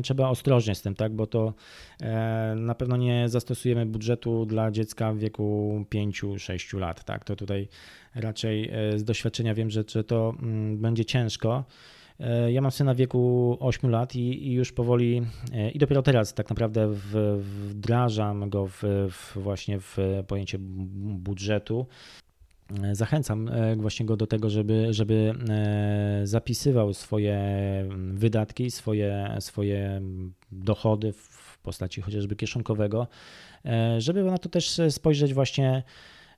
trzeba 0.03 0.29
ostrożnie 0.29 0.75
z 0.75 0.81
tym, 0.81 0.95
tak, 0.95 1.15
bo 1.15 1.27
to 1.27 1.53
e, 2.01 2.55
na 2.57 2.75
pewno 2.75 2.97
nie 2.97 3.29
zastosujemy 3.29 3.85
budżetu 3.85 4.45
dla 4.45 4.71
dziecka 4.71 5.13
w 5.13 5.17
wieku 5.17 5.85
5-6 5.95 6.79
lat, 6.79 7.03
tak, 7.03 7.25
to 7.25 7.35
tutaj 7.35 7.67
raczej 8.15 8.69
e, 8.69 8.99
z 8.99 9.03
doświadczenia 9.03 9.53
wiem, 9.53 9.69
że, 9.69 9.83
że 9.87 10.03
to 10.03 10.33
mm, 10.39 10.77
będzie 10.77 11.05
ciężko, 11.05 11.65
ja 12.49 12.61
mam 12.61 12.71
syna 12.71 12.93
w 12.93 12.97
wieku 12.97 13.57
8 13.59 13.89
lat 13.89 14.15
i, 14.15 14.47
i 14.47 14.53
już 14.53 14.71
powoli, 14.71 15.21
e, 15.53 15.71
i 15.71 15.79
dopiero 15.79 16.01
teraz 16.01 16.33
tak 16.33 16.49
naprawdę 16.49 16.89
wdrażam 17.39 18.49
go 18.49 18.67
w, 18.67 18.83
w 19.11 19.37
właśnie 19.37 19.79
w 19.79 19.97
pojęcie 20.27 20.57
budżetu. 20.59 21.85
E, 22.83 22.95
zachęcam 22.95 23.49
właśnie 23.77 24.05
go 24.05 24.17
do 24.17 24.27
tego, 24.27 24.49
żeby, 24.49 24.87
żeby 24.89 25.33
zapisywał 26.23 26.93
swoje 26.93 27.39
wydatki, 28.13 28.71
swoje, 28.71 29.37
swoje 29.39 30.01
dochody 30.51 31.13
w 31.13 31.59
postaci 31.63 32.01
chociażby 32.01 32.35
kieszonkowego, 32.35 33.07
żeby 33.97 34.23
na 34.23 34.37
to 34.37 34.49
też 34.49 34.81
spojrzeć 34.89 35.33
właśnie 35.33 35.83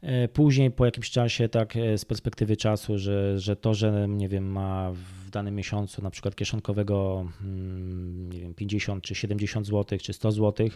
E, 0.04 0.28
później 0.28 0.72
po 0.72 0.86
jakimś 0.86 1.12
czasie, 1.12 1.50
tak 1.50 1.76
e, 1.76 1.98
z 1.98 2.06
perspektywy 2.06 2.58
czasu, 2.58 2.98
że, 2.98 3.40
że 3.40 3.56
to, 3.56 3.74
że 3.74 4.06
nie 4.10 4.30
wiem, 4.30 4.52
ma 4.52 4.92
w 4.92 5.23
danym 5.34 5.56
miesiącu 5.56 6.02
na 6.02 6.10
przykład 6.10 6.36
kieszonkowego 6.36 7.26
mm, 7.42 8.34
nie 8.34 8.40
wiem, 8.40 8.54
50 8.54 9.04
czy 9.04 9.16
70 9.16 9.68
zł, 9.68 10.00
czy 10.00 10.14
100 10.14 10.32
zł, 10.32 10.68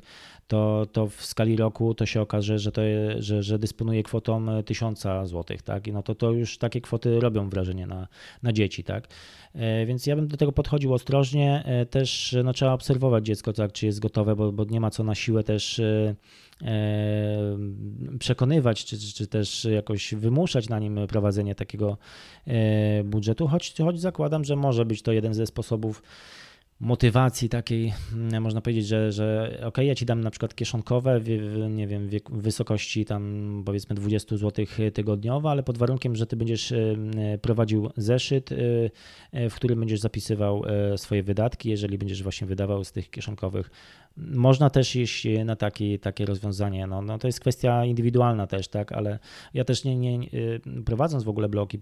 to, 0.48 0.88
to 0.92 1.08
w 1.08 1.26
skali 1.26 1.58
roku 1.58 1.94
to 1.94 2.06
się 2.06 2.22
okaże, 2.22 2.60
że, 2.60 2.72
to, 2.72 2.82
że, 3.18 3.44
że 3.44 3.60
dysponuje 3.60 4.04
kwotą 4.04 4.64
1000 4.64 5.02
zł, 5.02 5.58
tak? 5.64 5.88
I 5.88 5.94
no 5.94 6.04
to, 6.04 6.16
to 6.16 6.32
już 6.32 6.58
takie 6.58 6.82
kwoty 6.82 7.20
robią 7.20 7.50
wrażenie 7.50 7.88
na, 7.88 8.08
na 8.44 8.54
dzieci, 8.54 8.84
tak? 8.84 9.08
E, 9.54 9.86
więc 9.86 10.06
ja 10.06 10.16
bym 10.16 10.28
do 10.28 10.38
tego 10.38 10.52
podchodził 10.52 10.94
ostrożnie. 10.94 11.64
Też 11.90 12.36
no, 12.44 12.54
trzeba 12.54 12.74
obserwować 12.74 13.26
dziecko, 13.26 13.54
tak, 13.54 13.72
czy 13.72 13.86
jest 13.86 14.00
gotowe, 14.00 14.36
bo, 14.36 14.52
bo 14.52 14.66
nie 14.66 14.80
ma 14.80 14.90
co 14.90 15.04
na 15.04 15.16
siłę 15.16 15.44
też 15.44 15.82
E, 16.64 17.58
przekonywać, 18.20 18.86
czy, 18.86 19.00
czy 19.00 19.28
też 19.28 19.66
jakoś 19.66 20.14
wymuszać 20.14 20.70
na 20.70 20.80
nim 20.80 21.00
prowadzenie 21.08 21.56
takiego 21.56 21.98
e, 22.48 23.04
budżetu, 23.04 23.48
choć, 23.48 23.74
choć 23.78 24.00
zakładam, 24.00 24.46
że 24.48 24.56
może 24.56 24.86
być 24.86 25.02
to 25.02 25.12
jeden 25.12 25.34
ze 25.34 25.46
sposobów 25.46 26.04
motywacji 26.80 27.50
takiej, 27.50 27.94
mm, 28.14 28.44
można 28.44 28.62
powiedzieć, 28.62 28.88
że, 28.88 29.12
że 29.12 29.58
ok, 29.66 29.78
ja 29.78 29.96
ci 29.96 30.06
dam 30.06 30.22
na 30.22 30.32
przykład 30.32 30.56
kieszonkowe, 30.56 31.20
w, 31.20 31.24
w, 31.24 31.70
nie 31.70 31.88
wiem, 31.88 32.10
w 32.30 32.42
wysokości 32.42 33.06
tam 33.06 33.64
powiedzmy 33.66 33.96
20 33.96 34.38
zł 34.38 34.66
tygodniowo, 34.94 35.52
ale 35.52 35.64
pod 35.64 35.78
warunkiem, 35.78 36.16
że 36.16 36.28
ty 36.28 36.36
będziesz 36.36 36.72
e, 36.72 36.78
prowadził 37.42 37.90
zeszyt, 37.98 38.50
w 39.50 39.56
którym 39.56 39.80
będziesz 39.80 40.00
zapisywał 40.00 40.64
swoje 40.98 41.24
wydatki, 41.24 41.70
jeżeli 41.70 41.98
będziesz 41.98 42.24
właśnie 42.24 42.48
wydawał 42.48 42.84
z 42.84 42.92
tych 42.92 43.10
kieszonkowych 43.10 43.70
można 44.18 44.70
też 44.70 44.96
iść 44.96 45.28
na 45.46 45.56
taki, 45.56 46.00
takie 46.00 46.26
rozwiązanie. 46.26 46.88
No, 46.88 47.02
no 47.02 47.18
to 47.18 47.28
jest 47.28 47.40
kwestia 47.40 47.86
indywidualna 47.86 48.48
też, 48.48 48.68
tak, 48.68 48.92
ale 48.92 49.20
ja 49.54 49.64
też 49.64 49.84
nie, 49.84 49.98
nie 49.98 50.30
y, 50.34 50.62
prowadząc 50.86 51.24
w 51.24 51.30
ogóle 51.30 51.50
blog 51.50 51.74
i, 51.74 51.80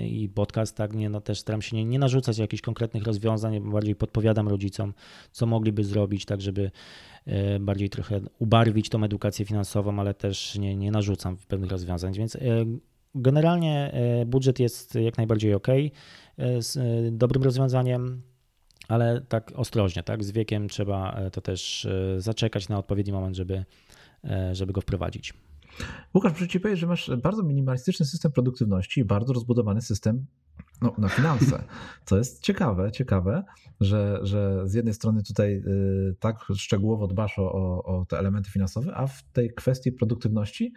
i 0.00 0.28
podcast, 0.28 0.76
tak, 0.76 0.94
nie, 0.94 1.10
no 1.10 1.20
też 1.20 1.40
staram 1.40 1.62
się 1.62 1.76
nie, 1.76 1.84
nie 1.84 1.98
narzucać 1.98 2.38
jakichś 2.38 2.62
konkretnych 2.62 3.04
rozwiązań, 3.04 3.60
bardziej 3.60 3.94
podpowiadam 3.94 4.48
rodzicom, 4.48 4.94
co 5.32 5.46
mogliby 5.46 5.84
zrobić, 5.84 6.24
tak, 6.24 6.40
żeby 6.40 6.70
y, 7.28 7.60
bardziej 7.60 7.90
trochę 7.90 8.20
ubarwić 8.38 8.88
tą 8.88 9.04
edukację 9.04 9.44
finansową, 9.44 10.00
ale 10.00 10.14
też 10.14 10.58
nie, 10.58 10.76
nie 10.76 10.90
narzucam 10.90 11.36
pewnych 11.48 11.70
rozwiązań, 11.70 12.12
więc 12.12 12.34
y, 12.34 12.40
generalnie 13.14 13.92
budżet 14.26 14.60
jest 14.60 14.94
jak 14.94 15.16
najbardziej 15.16 15.54
ok, 15.54 15.66
dobrym 17.10 17.42
rozwiązaniem 17.42 18.22
ale 18.92 19.20
tak 19.20 19.52
ostrożnie, 19.56 20.02
tak? 20.02 20.24
Z 20.24 20.30
wiekiem 20.30 20.68
trzeba 20.68 21.20
to 21.32 21.40
też 21.40 21.88
zaczekać 22.18 22.68
na 22.68 22.78
odpowiedni 22.78 23.12
moment, 23.12 23.36
żeby, 23.36 23.64
żeby 24.52 24.72
go 24.72 24.80
wprowadzić. 24.80 25.34
Łukasz, 26.14 26.32
muszę 26.32 26.48
Ci 26.48 26.60
powiedzieć, 26.60 26.80
że 26.80 26.86
masz 26.86 27.10
bardzo 27.22 27.42
minimalistyczny 27.42 28.06
system 28.06 28.32
produktywności 28.32 29.00
i 29.00 29.04
bardzo 29.04 29.32
rozbudowany 29.32 29.82
system 29.82 30.26
no, 30.82 30.94
na 30.98 31.08
finanse. 31.08 31.64
Co 32.06 32.18
jest 32.18 32.42
ciekawe, 32.42 32.92
ciekawe, 32.92 33.44
że, 33.80 34.18
że 34.22 34.68
z 34.68 34.74
jednej 34.74 34.94
strony 34.94 35.22
tutaj 35.22 35.62
tak 36.18 36.36
szczegółowo 36.56 37.06
dbasz 37.06 37.38
o, 37.38 37.52
o 37.84 38.04
te 38.08 38.18
elementy 38.18 38.50
finansowe, 38.50 38.94
a 38.94 39.06
w 39.06 39.22
tej 39.22 39.54
kwestii 39.54 39.92
produktywności 39.92 40.72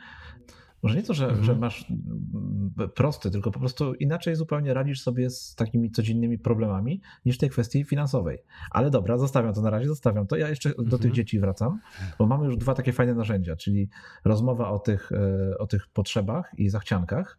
może 0.86 0.98
nie 0.98 1.04
to, 1.04 1.14
że, 1.14 1.26
mhm. 1.26 1.44
że 1.44 1.56
masz 1.56 1.92
mm, 1.92 2.90
prosty, 2.96 3.32
tylko 3.32 3.52
po 3.52 3.60
prostu 3.60 3.94
inaczej 3.94 4.36
zupełnie 4.36 4.74
radzisz 4.74 5.02
sobie 5.02 5.30
z 5.30 5.56
takimi 5.56 5.92
codziennymi 5.92 6.40
problemami 6.40 7.02
niż 7.26 7.38
tej 7.38 7.50
kwestii 7.50 7.84
finansowej. 7.84 8.38
Ale 8.72 8.90
dobra, 8.90 9.18
zostawiam 9.18 9.54
to 9.54 9.62
na 9.62 9.70
razie, 9.70 9.88
zostawiam 9.88 10.28
to. 10.28 10.36
Ja 10.36 10.50
jeszcze 10.50 10.70
mhm. 10.70 10.90
do 10.90 10.98
tych 10.98 11.06
mhm. 11.06 11.16
dzieci 11.16 11.40
wracam, 11.40 11.80
bo 12.20 12.28
mamy 12.28 12.46
już 12.46 12.58
dwa 12.58 12.74
takie 12.74 12.94
fajne 12.94 13.16
narzędzia, 13.16 13.56
czyli 13.56 13.90
rozmowa 14.26 14.70
o 14.70 14.80
tych, 14.80 15.12
e, 15.12 15.58
o 15.58 15.68
tych 15.68 15.88
potrzebach 15.88 16.52
i 16.58 16.70
zachciankach. 16.70 17.38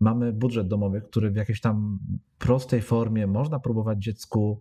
Mamy 0.00 0.32
budżet 0.32 0.68
domowy, 0.68 1.00
który 1.00 1.30
w 1.30 1.36
jakiejś 1.36 1.60
tam 1.60 1.98
prostej 2.38 2.82
formie 2.82 3.26
można 3.26 3.60
próbować 3.60 4.02
dziecku 4.02 4.60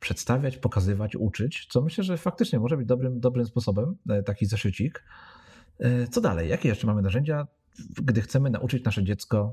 przedstawiać, 0.00 0.56
pokazywać, 0.56 1.16
uczyć, 1.16 1.66
co 1.70 1.82
myślę, 1.82 2.04
że 2.04 2.16
faktycznie 2.16 2.60
może 2.60 2.76
być 2.76 2.86
dobrym, 2.86 3.20
dobrym 3.20 3.46
sposobem, 3.46 3.96
e, 4.08 4.22
taki 4.22 4.46
zeszycik. 4.46 5.04
E, 5.78 6.06
co 6.08 6.20
dalej? 6.20 6.48
Jakie 6.48 6.68
jeszcze 6.68 6.86
mamy 6.86 7.02
narzędzia, 7.02 7.46
gdy 8.02 8.20
chcemy 8.20 8.50
nauczyć 8.50 8.84
nasze 8.84 9.04
dziecko, 9.04 9.52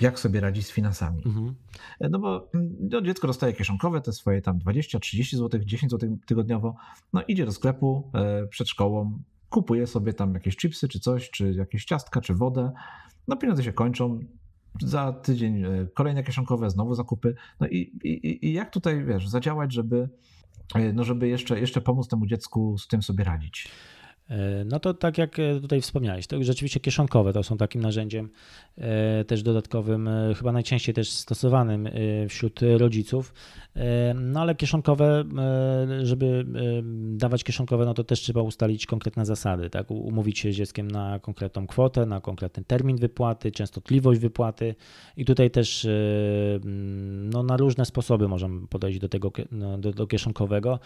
jak 0.00 0.18
sobie 0.18 0.40
radzić 0.40 0.66
z 0.66 0.70
finansami? 0.70 1.22
Mhm. 1.26 1.54
E, 2.00 2.08
no 2.08 2.18
bo 2.18 2.50
mm, 2.54 2.76
no, 2.80 3.00
dziecko 3.02 3.26
dostaje 3.26 3.52
kieszonkowe, 3.52 4.00
te 4.00 4.12
swoje 4.12 4.42
tam 4.42 4.58
20-30 4.58 5.36
zł, 5.36 5.60
10 5.64 5.92
zł 5.92 6.18
tygodniowo, 6.26 6.76
no 7.12 7.22
idzie 7.28 7.46
do 7.46 7.52
sklepu 7.52 8.10
e, 8.14 8.46
przed 8.46 8.68
szkołą, 8.68 9.18
kupuje 9.50 9.86
sobie 9.86 10.12
tam 10.12 10.34
jakieś 10.34 10.56
chipsy 10.56 10.88
czy 10.88 11.00
coś, 11.00 11.30
czy 11.30 11.52
jakieś 11.52 11.84
ciastka, 11.84 12.20
czy 12.20 12.34
wodę. 12.34 12.72
No 13.28 13.36
pieniądze 13.36 13.64
się 13.64 13.72
kończą, 13.72 14.20
za 14.82 15.12
tydzień 15.12 15.64
kolejne 15.94 16.24
kieszonkowe, 16.24 16.70
znowu 16.70 16.94
zakupy. 16.94 17.34
No 17.60 17.68
i, 17.68 17.78
i, 18.04 18.46
i 18.46 18.52
jak 18.52 18.70
tutaj, 18.70 19.04
wiesz, 19.04 19.28
zadziałać, 19.28 19.72
żeby, 19.72 20.08
no 20.94 21.04
żeby 21.04 21.28
jeszcze, 21.28 21.60
jeszcze 21.60 21.80
pomóc 21.80 22.08
temu 22.08 22.26
dziecku 22.26 22.78
z 22.78 22.88
tym 22.88 23.02
sobie 23.02 23.24
radzić? 23.24 23.68
E, 24.30 24.64
no 24.64 24.80
to 24.80 24.94
tak 24.94 25.18
jak 25.18 25.38
e, 25.38 25.60
tutaj 25.60 25.80
wspomniałeś, 25.80 26.26
to 26.26 26.44
rzeczywiście 26.44 26.80
kieszonkowe 26.80 27.32
to 27.32 27.42
są 27.42 27.56
takim 27.56 27.82
narzędziem 27.82 28.30
e, 28.78 29.24
też 29.24 29.42
dodatkowym, 29.42 30.08
chyba 30.36 30.52
najczęściej 30.52 30.94
też 30.94 31.10
stosowanym 31.10 31.88
wśród 32.28 32.60
rodziców. 32.78 33.34
No 34.14 34.40
ale 34.40 34.54
kieszonkowe, 34.54 35.24
żeby 36.02 36.44
dawać 37.16 37.44
kieszonkowe, 37.44 37.84
no 37.84 37.94
to 37.94 38.04
też 38.04 38.20
trzeba 38.20 38.42
ustalić 38.42 38.86
konkretne 38.86 39.26
zasady, 39.26 39.70
tak? 39.70 39.90
Umówić 39.90 40.38
się 40.38 40.52
z 40.52 40.56
dzieckiem 40.56 40.90
na 40.90 41.18
konkretną 41.18 41.66
kwotę, 41.66 42.06
na 42.06 42.20
konkretny 42.20 42.64
termin 42.64 42.96
wypłaty, 42.96 43.52
częstotliwość 43.52 44.20
wypłaty 44.20 44.74
i 45.16 45.24
tutaj 45.24 45.50
też 45.50 45.86
no, 47.32 47.42
na 47.42 47.56
różne 47.56 47.84
sposoby 47.84 48.28
możemy 48.28 48.66
podejść 48.66 48.98
do 48.98 49.08
tego 49.08 49.32
do, 49.78 49.92
do 49.92 50.06
kieszonkowego. 50.06 50.78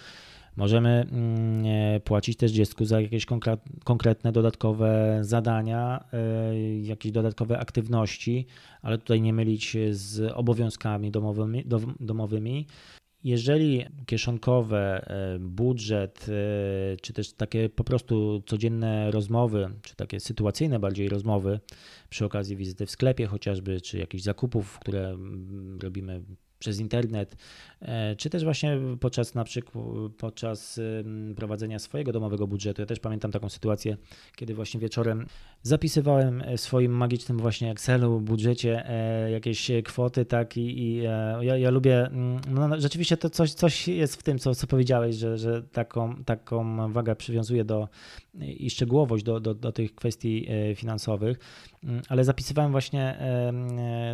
Możemy 0.56 1.06
mm, 1.12 2.00
płacić 2.00 2.36
też 2.36 2.52
dziecku 2.52 2.84
za 2.84 3.00
jakieś 3.00 3.26
konkretne 3.84 4.32
dodatkowe 4.32 5.18
zadania, 5.22 6.04
e, 6.12 6.80
jakieś 6.80 7.12
dodatkowe 7.12 7.58
aktywności, 7.58 8.46
ale 8.82 8.98
tutaj 8.98 9.20
nie 9.20 9.32
mylić 9.32 9.76
z 9.90 10.32
obowiązkami 10.34 11.10
domowymi. 11.10 11.64
domowymi. 12.00 12.66
Jeżeli 13.24 13.84
kieszonkowe, 14.06 15.10
e, 15.10 15.38
budżet, 15.38 16.26
e, 16.28 16.96
czy 16.96 17.12
też 17.12 17.32
takie 17.32 17.68
po 17.68 17.84
prostu 17.84 18.42
codzienne 18.46 19.10
rozmowy, 19.10 19.70
czy 19.82 19.96
takie 19.96 20.20
sytuacyjne 20.20 20.78
bardziej 20.78 21.08
rozmowy 21.08 21.60
przy 22.08 22.24
okazji 22.24 22.56
wizyty 22.56 22.86
w 22.86 22.90
sklepie 22.90 23.26
chociażby, 23.26 23.80
czy 23.80 23.98
jakichś 23.98 24.22
zakupów, 24.24 24.78
które 24.78 25.08
mm, 25.08 25.78
robimy 25.82 26.22
przez 26.58 26.80
internet, 26.80 27.36
e, 27.80 28.16
czy 28.16 28.30
też 28.30 28.44
właśnie 28.44 28.78
podczas 29.00 29.34
na 29.34 29.44
przykład 29.44 29.84
podczas 30.18 30.80
prowadzenia 31.36 31.78
swojego 31.78 32.12
domowego 32.12 32.46
budżetu. 32.46 32.82
Ja 32.82 32.86
też 32.86 33.00
pamiętam 33.00 33.32
taką 33.32 33.48
sytuację, 33.48 33.96
kiedy 34.36 34.54
właśnie 34.54 34.80
wieczorem 34.80 35.26
zapisywałem 35.62 36.42
w 36.56 36.60
swoim 36.60 36.92
magicznym 36.92 37.38
właśnie 37.38 37.70
Excelu, 37.70 38.20
budżecie 38.20 38.88
e, 38.88 39.30
jakieś 39.30 39.70
kwoty, 39.84 40.24
tak 40.24 40.56
i, 40.56 40.82
i 40.82 40.98
e, 40.98 41.38
ja, 41.42 41.56
ja, 41.56 41.70
lubię, 41.70 42.06
mm, 42.06 42.40
no, 42.50 42.68
no 42.68 42.80
rzeczywiście 42.80 43.16
to 43.16 43.30
coś, 43.30 43.52
coś 43.52 43.88
jest 43.88 44.16
w 44.16 44.22
tym, 44.22 44.38
co, 44.38 44.54
co 44.54 44.66
powiedziałeś, 44.66 45.16
że, 45.16 45.38
że 45.38 45.62
taką, 45.62 46.24
taką 46.24 46.92
wagę 46.92 47.16
przywiązuję 47.16 47.64
do 47.64 47.88
i 48.40 48.70
szczegółowość 48.70 49.24
do, 49.24 49.40
do, 49.40 49.54
do 49.54 49.72
tych 49.72 49.94
kwestii 49.94 50.48
finansowych, 50.74 51.38
ale 52.08 52.24
zapisywałem 52.24 52.72
właśnie 52.72 53.18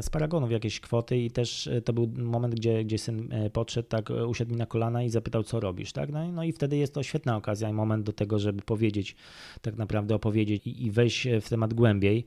z 0.01 0.11
paragonów 0.11 0.51
jakieś 0.51 0.81
kwoty 0.81 1.19
i 1.19 1.31
też 1.31 1.71
to 1.85 1.93
był 1.93 2.13
moment, 2.17 2.55
gdzie, 2.55 2.85
gdzie 2.85 2.99
syn 2.99 3.33
e, 3.33 3.51
podszedł, 3.51 3.89
tak 3.89 4.11
e, 4.11 4.27
usiadł 4.27 4.51
mi 4.51 4.57
na 4.57 4.67
kolana 4.67 5.03
i 5.03 5.11
zapytał, 5.11 5.43
co 5.43 5.61
robisz, 5.61 5.93
tak? 5.93 6.13
No, 6.13 6.33
no 6.33 6.45
i 6.45 6.53
wtedy 6.53 6.77
jest 6.77 6.95
to 6.95 7.03
świetna 7.03 7.37
okazja 7.37 7.69
i 7.69 7.73
moment 7.73 8.07
do 8.07 8.13
tego, 8.13 8.39
żeby 8.39 8.63
powiedzieć, 8.63 9.17
tak 9.61 9.77
naprawdę 9.77 10.15
opowiedzieć 10.15 10.67
i, 10.67 10.85
i 10.87 10.91
wejść 10.91 11.29
w 11.41 11.49
temat 11.49 11.75
głębiej. 11.75 12.27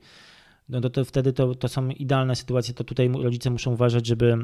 No 0.68 0.80
to, 0.80 0.90
to 0.90 1.04
wtedy 1.04 1.32
to, 1.32 1.54
to 1.54 1.68
są 1.68 1.88
idealne 1.88 2.36
sytuacje, 2.36 2.74
to 2.74 2.84
tutaj 2.84 3.08
rodzice 3.08 3.50
muszą 3.50 3.72
uważać, 3.72 4.06
żeby 4.06 4.36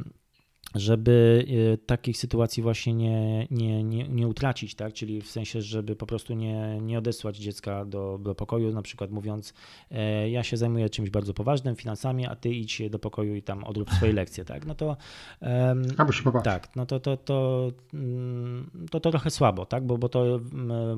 żeby 0.75 1.47
e, 1.75 1.79
takich 1.79 2.17
sytuacji 2.17 2.63
właśnie 2.63 2.95
nie, 2.95 3.47
nie, 3.51 3.85
nie, 3.85 4.09
nie 4.09 4.29
utracić, 4.29 4.75
tak? 4.75 4.93
czyli 4.93 5.23
w 5.23 5.31
sensie, 5.31 5.63
żeby 5.63 5.97
po 5.97 6.07
prostu 6.07 6.35
nie, 6.35 6.79
nie 6.81 6.99
odesłać 6.99 7.37
dziecka 7.37 7.85
do, 7.85 8.19
do 8.23 8.35
pokoju, 8.35 8.73
na 8.73 8.83
przykład 8.83 9.11
mówiąc, 9.11 9.55
e, 9.91 10.31
ja 10.31 10.43
się 10.43 10.57
zajmuję 10.57 10.91
czymś 10.91 11.11
bardzo 11.11 11.35
poważnym, 11.35 11.77
finansami, 11.77 12.27
a 12.27 12.37
ty 12.37 12.49
idź 12.49 12.83
do 12.91 12.99
pokoju 12.99 13.35
i 13.35 13.43
tam 13.43 13.65
odrób 13.65 13.91
swoje 13.91 14.13
lekcje, 14.23 14.45
tak? 14.45 14.67
No 14.67 14.75
to 14.75 14.97
Albo 15.97 16.13
się 16.13 16.23
pobawić. 16.23 16.45
Tak, 16.45 16.77
no 16.77 16.87
to, 16.87 17.01
to, 17.01 17.17
to, 17.17 17.71
mm, 17.95 18.71
to, 18.91 19.01
to 19.01 19.11
trochę 19.11 19.31
słabo, 19.31 19.67
tak? 19.67 19.87
Bo, 19.87 19.99
bo 19.99 20.09
to 20.09 20.41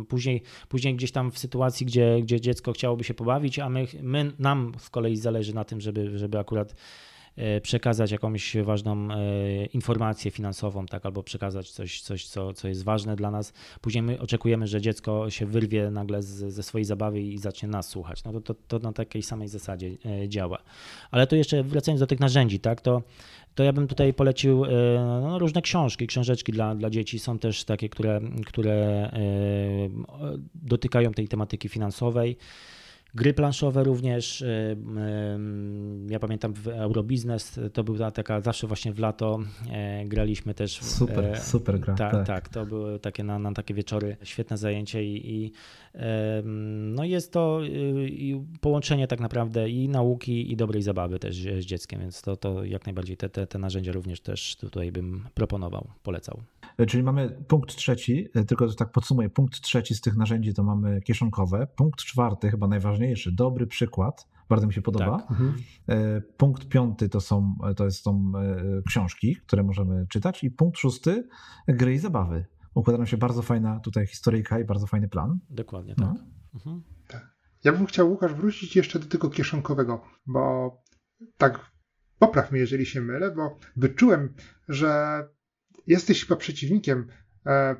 później, 0.09 0.43
później 0.69 0.97
gdzieś 0.97 1.12
tam 1.12 1.31
w 1.31 1.39
sytuacji, 1.39 1.87
gdzie, 1.87 2.19
gdzie 2.23 2.41
dziecko 2.41 2.73
chciałoby 2.73 3.05
się 3.05 3.14
pobawić, 3.14 3.59
a 3.59 3.69
my, 3.69 3.87
my 4.03 4.33
nam 4.39 4.73
z 4.79 4.91
kolei 4.91 5.17
zależy 5.17 5.55
na 5.55 5.64
tym, 5.64 5.81
żeby, 5.81 6.19
żeby 6.19 6.39
akurat 6.39 6.75
przekazać 7.62 8.11
jakąś 8.11 8.57
ważną 8.57 9.09
e, 9.11 9.66
informację 9.66 10.30
finansową, 10.30 10.87
tak, 10.87 11.07
albo 11.07 11.22
przekazać 11.22 11.70
coś, 11.70 12.01
coś 12.01 12.26
co, 12.26 12.53
co 12.53 12.68
jest 12.68 12.84
ważne 12.84 13.16
dla 13.16 13.30
nas. 13.30 13.53
Później 13.80 14.03
my 14.03 14.20
oczekujemy, 14.20 14.66
że 14.66 14.80
dziecko 14.80 15.30
się 15.30 15.47
wyrwie 15.47 15.91
nagle 15.91 16.22
z, 16.22 16.55
ze 16.55 16.62
swojej 16.62 16.84
zabawy 16.84 17.20
i 17.20 17.39
zacznie 17.39 17.68
nas 17.68 17.89
słuchać. 17.89 18.24
No 18.24 18.32
to, 18.32 18.41
to, 18.41 18.55
to 18.55 18.78
na 18.78 18.93
takiej 18.93 19.22
samej 19.22 19.49
zasadzie 19.49 19.91
e, 20.22 20.28
działa. 20.28 20.59
Ale 21.11 21.26
to 21.26 21.37
jeszcze 21.37 21.62
wracając 21.62 22.01
do 22.01 22.07
tych 22.07 22.20
narzędzi, 22.20 22.61
tak, 22.61 22.80
to 22.80 23.03
to 23.55 23.62
ja 23.62 23.72
bym 23.72 23.89
tutaj 23.89 24.14
polecił 24.14 24.64
no, 25.22 25.39
różne 25.39 25.62
książki, 25.62 26.07
książeczki 26.07 26.53
dla, 26.53 26.74
dla 26.74 26.91
dzieci. 26.91 27.18
Są 27.18 27.39
też 27.39 27.64
takie, 27.64 27.89
które, 27.89 28.20
które 28.47 29.11
dotykają 30.55 31.12
tej 31.12 31.28
tematyki 31.28 31.68
finansowej. 31.68 32.37
Gry 33.17 33.35
planszowe 33.35 33.85
również. 33.85 34.41
Y, 34.41 34.77
ja 36.09 36.19
pamiętam 36.19 36.53
w 36.55 36.69
Eurobiznes 36.69 37.61
to 37.73 37.85
była 37.85 38.11
taka 38.11 38.41
zawsze 38.41 38.67
właśnie 38.67 38.93
w 38.93 38.99
lato 38.99 39.39
e, 39.71 40.05
graliśmy 40.05 40.55
też. 40.55 40.83
Super, 40.83 41.25
e, 41.25 41.41
super 41.41 41.81
gra. 41.81 41.95
Ta, 41.95 42.11
tak. 42.11 42.27
tak, 42.27 42.49
to 42.49 42.67
były 42.67 42.99
takie 43.01 43.25
na, 43.25 43.39
na 43.39 43.53
takie 43.53 43.75
wieczory 43.75 44.17
świetne 44.23 44.59
zajęcie 44.59 45.05
i, 45.05 45.31
i 45.35 45.53
no 46.85 47.05
jest 47.05 47.33
to 47.33 47.61
y, 47.64 48.41
połączenie 48.61 49.07
tak 49.07 49.21
naprawdę 49.21 49.71
i 49.71 49.89
nauki 49.89 50.53
i 50.53 50.57
dobrej 50.57 50.83
zabawy 50.83 51.19
też 51.19 51.37
z 51.37 51.64
dzieckiem, 51.64 52.01
więc 52.01 52.23
to, 52.23 52.37
to 52.37 52.64
jak 52.64 52.87
najbardziej 52.87 53.17
te, 53.17 53.29
te, 53.29 53.47
te 53.47 53.59
narzędzia 53.59 53.93
również 53.93 54.21
też 54.21 54.57
tutaj 54.57 54.93
bym 54.93 55.25
proponował, 55.35 55.89
polecał. 56.03 56.43
E, 56.79 56.87
czyli 56.87 57.03
mamy 57.03 57.31
punkt 57.49 57.77
trzeci, 57.77 58.29
tylko 58.47 58.74
tak 58.74 58.93
podsumuję, 58.93 59.31
punkt 59.31 59.61
trzeci 59.61 59.95
z 59.95 60.01
tych 60.01 60.16
narzędzi 60.16 60.55
to 60.55 60.64
mamy 60.64 61.01
kieszonkowe, 61.01 61.66
punkt 61.77 62.01
czwarty, 62.01 62.51
chyba 62.51 62.68
najważniejszy 62.68 63.33
dobry 63.33 63.66
przykład, 63.66 64.29
bardzo 64.49 64.66
mi 64.66 64.72
się 64.72 64.83
podoba. 64.83 65.18
Tak. 65.18 65.31
Mhm. 65.31 65.55
E, 65.89 66.20
punkt 66.20 66.68
piąty 66.68 67.09
to 67.09 67.20
są, 67.20 67.57
to 67.77 67.85
jest, 67.85 68.03
są 68.03 68.33
e, 68.37 68.83
książki, 68.89 69.37
które 69.37 69.62
możemy 69.62 70.07
czytać 70.07 70.45
i 70.45 70.51
punkt 70.51 70.79
szósty 70.79 71.29
gry 71.68 71.95
i 71.95 71.99
zabawy. 71.99 72.47
Układa 72.74 72.99
nam 72.99 73.07
się 73.07 73.16
bardzo 73.16 73.43
fajna 73.43 73.81
tutaj 73.81 74.07
historyjka 74.07 74.59
i 74.59 74.64
bardzo 74.64 74.87
fajny 74.87 75.09
plan. 75.09 75.39
Dokładnie 75.51 75.95
tak. 75.95 76.07
No. 76.07 76.14
Mhm. 76.55 76.83
tak. 77.09 77.37
Ja 77.64 77.72
bym 77.72 77.87
chciał, 77.87 78.11
Łukasz, 78.11 78.35
wrócić 78.35 78.77
jeszcze 78.77 78.99
do 78.99 79.07
tego 79.07 79.31
kieszonkowego, 79.31 80.05
bo 80.27 80.72
tak, 81.37 81.70
popraw 82.18 82.53
mnie, 82.53 82.61
jeżeli 82.61 82.87
się 82.87 83.01
mylę, 83.01 83.31
bo 83.31 83.59
wyczułem, 83.77 84.35
że 84.68 85.22
jesteś 85.87 86.24
chyba 86.24 86.37
przeciwnikiem 86.37 87.07
e, 87.47 87.76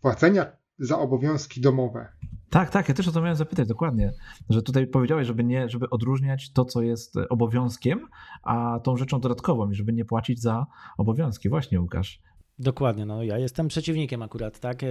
płacenia 0.00 0.46
za 0.78 0.98
obowiązki 0.98 1.60
domowe. 1.60 2.08
Tak, 2.50 2.70
tak, 2.70 2.88
ja 2.88 2.94
też 2.94 3.08
o 3.08 3.12
to 3.12 3.20
miałem 3.20 3.36
zapytać 3.36 3.68
dokładnie, 3.68 4.12
że 4.50 4.62
tutaj 4.62 4.86
powiedziałeś, 4.86 5.26
żeby 5.26 5.44
nie, 5.44 5.68
żeby 5.68 5.90
odróżniać 5.90 6.52
to, 6.52 6.64
co 6.64 6.82
jest 6.82 7.14
obowiązkiem, 7.30 8.08
a 8.42 8.80
tą 8.84 8.96
rzeczą 8.96 9.20
dodatkową 9.20 9.70
i 9.70 9.74
żeby 9.74 9.92
nie 9.92 10.04
płacić 10.04 10.40
za 10.40 10.66
obowiązki. 10.98 11.48
Właśnie, 11.48 11.80
Łukasz. 11.80 12.20
Dokładnie, 12.62 13.06
no 13.06 13.22
ja 13.22 13.38
jestem 13.38 13.68
przeciwnikiem 13.68 14.22
akurat, 14.22 14.60
tak? 14.60 14.82
E, 14.82 14.88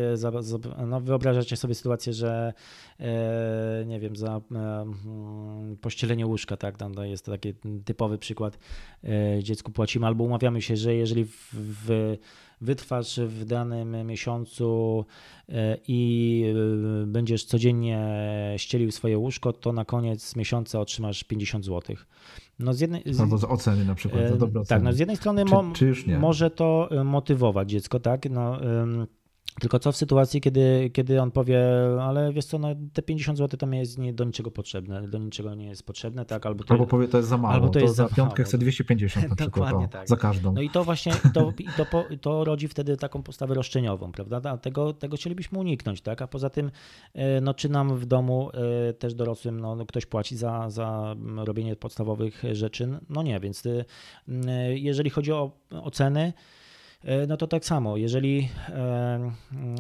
no 0.87 1.01
wyobrażacie 1.01 1.57
sobie 1.57 1.75
sytuację, 1.75 2.13
że 2.13 2.53
e, 2.99 3.83
nie 3.87 3.99
wiem, 3.99 4.15
za 4.15 4.41
e, 4.51 4.81
mm, 4.81 5.77
pościelenie 5.81 6.27
łóżka, 6.27 6.57
tak? 6.57 6.77
Tam 6.77 6.95
no, 6.95 7.05
jest 7.05 7.25
to 7.25 7.31
taki 7.31 7.53
typowy 7.85 8.17
przykład. 8.17 8.59
Dziecku 9.39 9.71
płacimy 9.71 10.07
albo 10.07 10.23
umawiamy 10.23 10.61
się, 10.61 10.75
że 10.75 10.95
jeżeli 10.95 11.25
w, 11.25 11.49
w 11.53 12.17
wytrwasz 12.61 13.19
w 13.19 13.45
danym 13.45 14.07
miesiącu 14.07 15.05
e, 15.49 15.77
i 15.87 16.43
e, 17.03 17.05
będziesz 17.05 17.45
codziennie 17.45 18.07
ścielił 18.57 18.91
swoje 18.91 19.17
łóżko, 19.17 19.53
to 19.53 19.73
na 19.73 19.85
koniec 19.85 20.35
miesiąca 20.35 20.79
otrzymasz 20.79 21.23
50 21.23 21.65
zł. 21.65 21.95
No 22.59 22.73
z 22.73 22.79
jednej, 22.79 23.03
z... 23.05 23.19
Albo 23.19 23.37
z 23.37 23.43
oceny 23.43 23.85
na 23.85 23.95
przykład. 23.95 24.29
Za 24.29 24.35
dobre 24.35 24.65
tak, 24.65 24.83
no 24.83 24.93
z 24.93 24.99
jednej 24.99 25.17
strony 25.17 25.45
czy, 25.45 25.51
mo, 25.51 25.71
czy 25.73 25.93
może 26.19 26.51
to 26.51 26.89
motywować 27.05 27.69
dziecko, 27.69 27.99
tak? 27.99 28.29
No, 28.29 28.59
tylko 29.59 29.79
co 29.79 29.91
w 29.91 29.97
sytuacji, 29.97 30.41
kiedy, 30.41 30.89
kiedy 30.93 31.21
on 31.21 31.31
powie, 31.31 31.61
ale 32.01 32.33
wiesz 32.33 32.45
co, 32.45 32.59
no, 32.59 32.67
te 32.93 33.01
50 33.01 33.37
zł 33.37 33.57
to 33.57 33.67
mi 33.67 33.77
jest 33.77 33.97
nie, 33.97 34.13
do 34.13 34.23
niczego 34.23 34.51
potrzebne, 34.51 35.07
do 35.07 35.17
niczego 35.17 35.55
nie 35.55 35.65
jest 35.65 35.85
potrzebne, 35.85 36.25
tak? 36.25 36.45
Albo, 36.45 36.63
to, 36.63 36.73
albo 36.73 36.87
powie, 36.87 37.07
to 37.07 37.17
jest 37.17 37.29
za 37.29 37.37
mało, 37.37 37.53
albo 37.53 37.67
to, 37.67 37.73
to 37.73 37.79
jest 37.79 37.95
za 37.95 38.07
piątkę 38.07 38.43
chcę 38.43 38.57
250 38.57 39.29
na 39.29 39.35
przykład, 39.35 39.69
Dokładnie, 39.69 39.87
tak. 39.87 40.07
za 40.07 40.17
każdą. 40.17 40.53
No 40.53 40.61
i 40.61 40.69
to 40.69 40.83
właśnie, 40.83 41.13
to, 41.33 41.53
to, 41.77 42.05
to 42.21 42.43
rodzi 42.43 42.67
wtedy 42.67 42.97
taką 42.97 43.23
postawę 43.23 43.53
roszczeniową, 43.53 44.11
prawda? 44.11 44.57
Tego, 44.57 44.93
tego 44.93 45.17
chcielibyśmy 45.17 45.59
uniknąć, 45.59 46.01
tak? 46.01 46.21
A 46.21 46.27
poza 46.27 46.49
tym, 46.49 46.71
e, 47.13 47.41
no 47.41 47.53
czy 47.53 47.69
nam 47.69 47.97
w 47.97 48.05
domu 48.05 48.49
e, 48.89 48.93
też 48.93 49.13
dorosłym, 49.13 49.59
no 49.59 49.85
ktoś 49.85 50.05
płaci 50.05 50.37
za, 50.37 50.69
za 50.69 51.15
robienie 51.37 51.75
podstawowych 51.75 52.43
rzeczy? 52.51 52.99
No 53.09 53.23
nie, 53.23 53.39
więc 53.39 53.63
e, 53.65 53.85
jeżeli 54.79 55.09
chodzi 55.09 55.31
o 55.31 55.51
oceny, 55.71 56.33
E, 56.33 56.33
no 57.27 57.37
to 57.37 57.47
tak 57.47 57.65
samo, 57.65 57.97
jeżeli 57.97 58.49
e, 58.69 59.31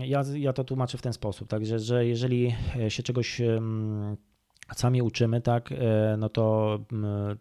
ja, 0.05 0.23
ja 0.35 0.53
to 0.53 0.63
tłumaczę 0.63 0.97
w 0.97 1.01
ten 1.01 1.13
sposób, 1.13 1.47
także, 1.47 1.79
że 1.79 2.05
jeżeli 2.05 2.55
się 2.89 3.03
czegoś 3.03 3.41
sami 4.75 5.01
uczymy, 5.01 5.41
tak, 5.41 5.71
e, 5.71 6.15
no 6.17 6.29
to, 6.29 6.79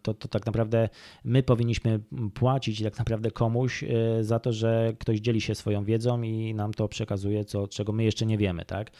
to, 0.01 0.13
to, 0.13 0.27
tak 0.27 0.45
naprawdę 0.45 0.89
my 1.23 1.43
powinniśmy 1.43 1.99
płacić 2.33 2.83
tak 2.83 2.99
naprawdę 2.99 3.31
komuś 3.31 3.83
za 4.21 4.39
to, 4.39 4.53
że 4.53 4.93
ktoś 4.99 5.19
dzieli 5.19 5.41
się 5.41 5.55
swoją 5.55 5.83
wiedzą 5.83 6.21
i 6.21 6.53
nam 6.53 6.73
to 6.73 6.87
przekazuje, 6.87 7.45
co, 7.45 7.67
czego 7.67 7.91
my 7.91 8.03
jeszcze 8.03 8.25
nie 8.25 8.37
wiemy, 8.37 8.65
tak. 8.65 8.91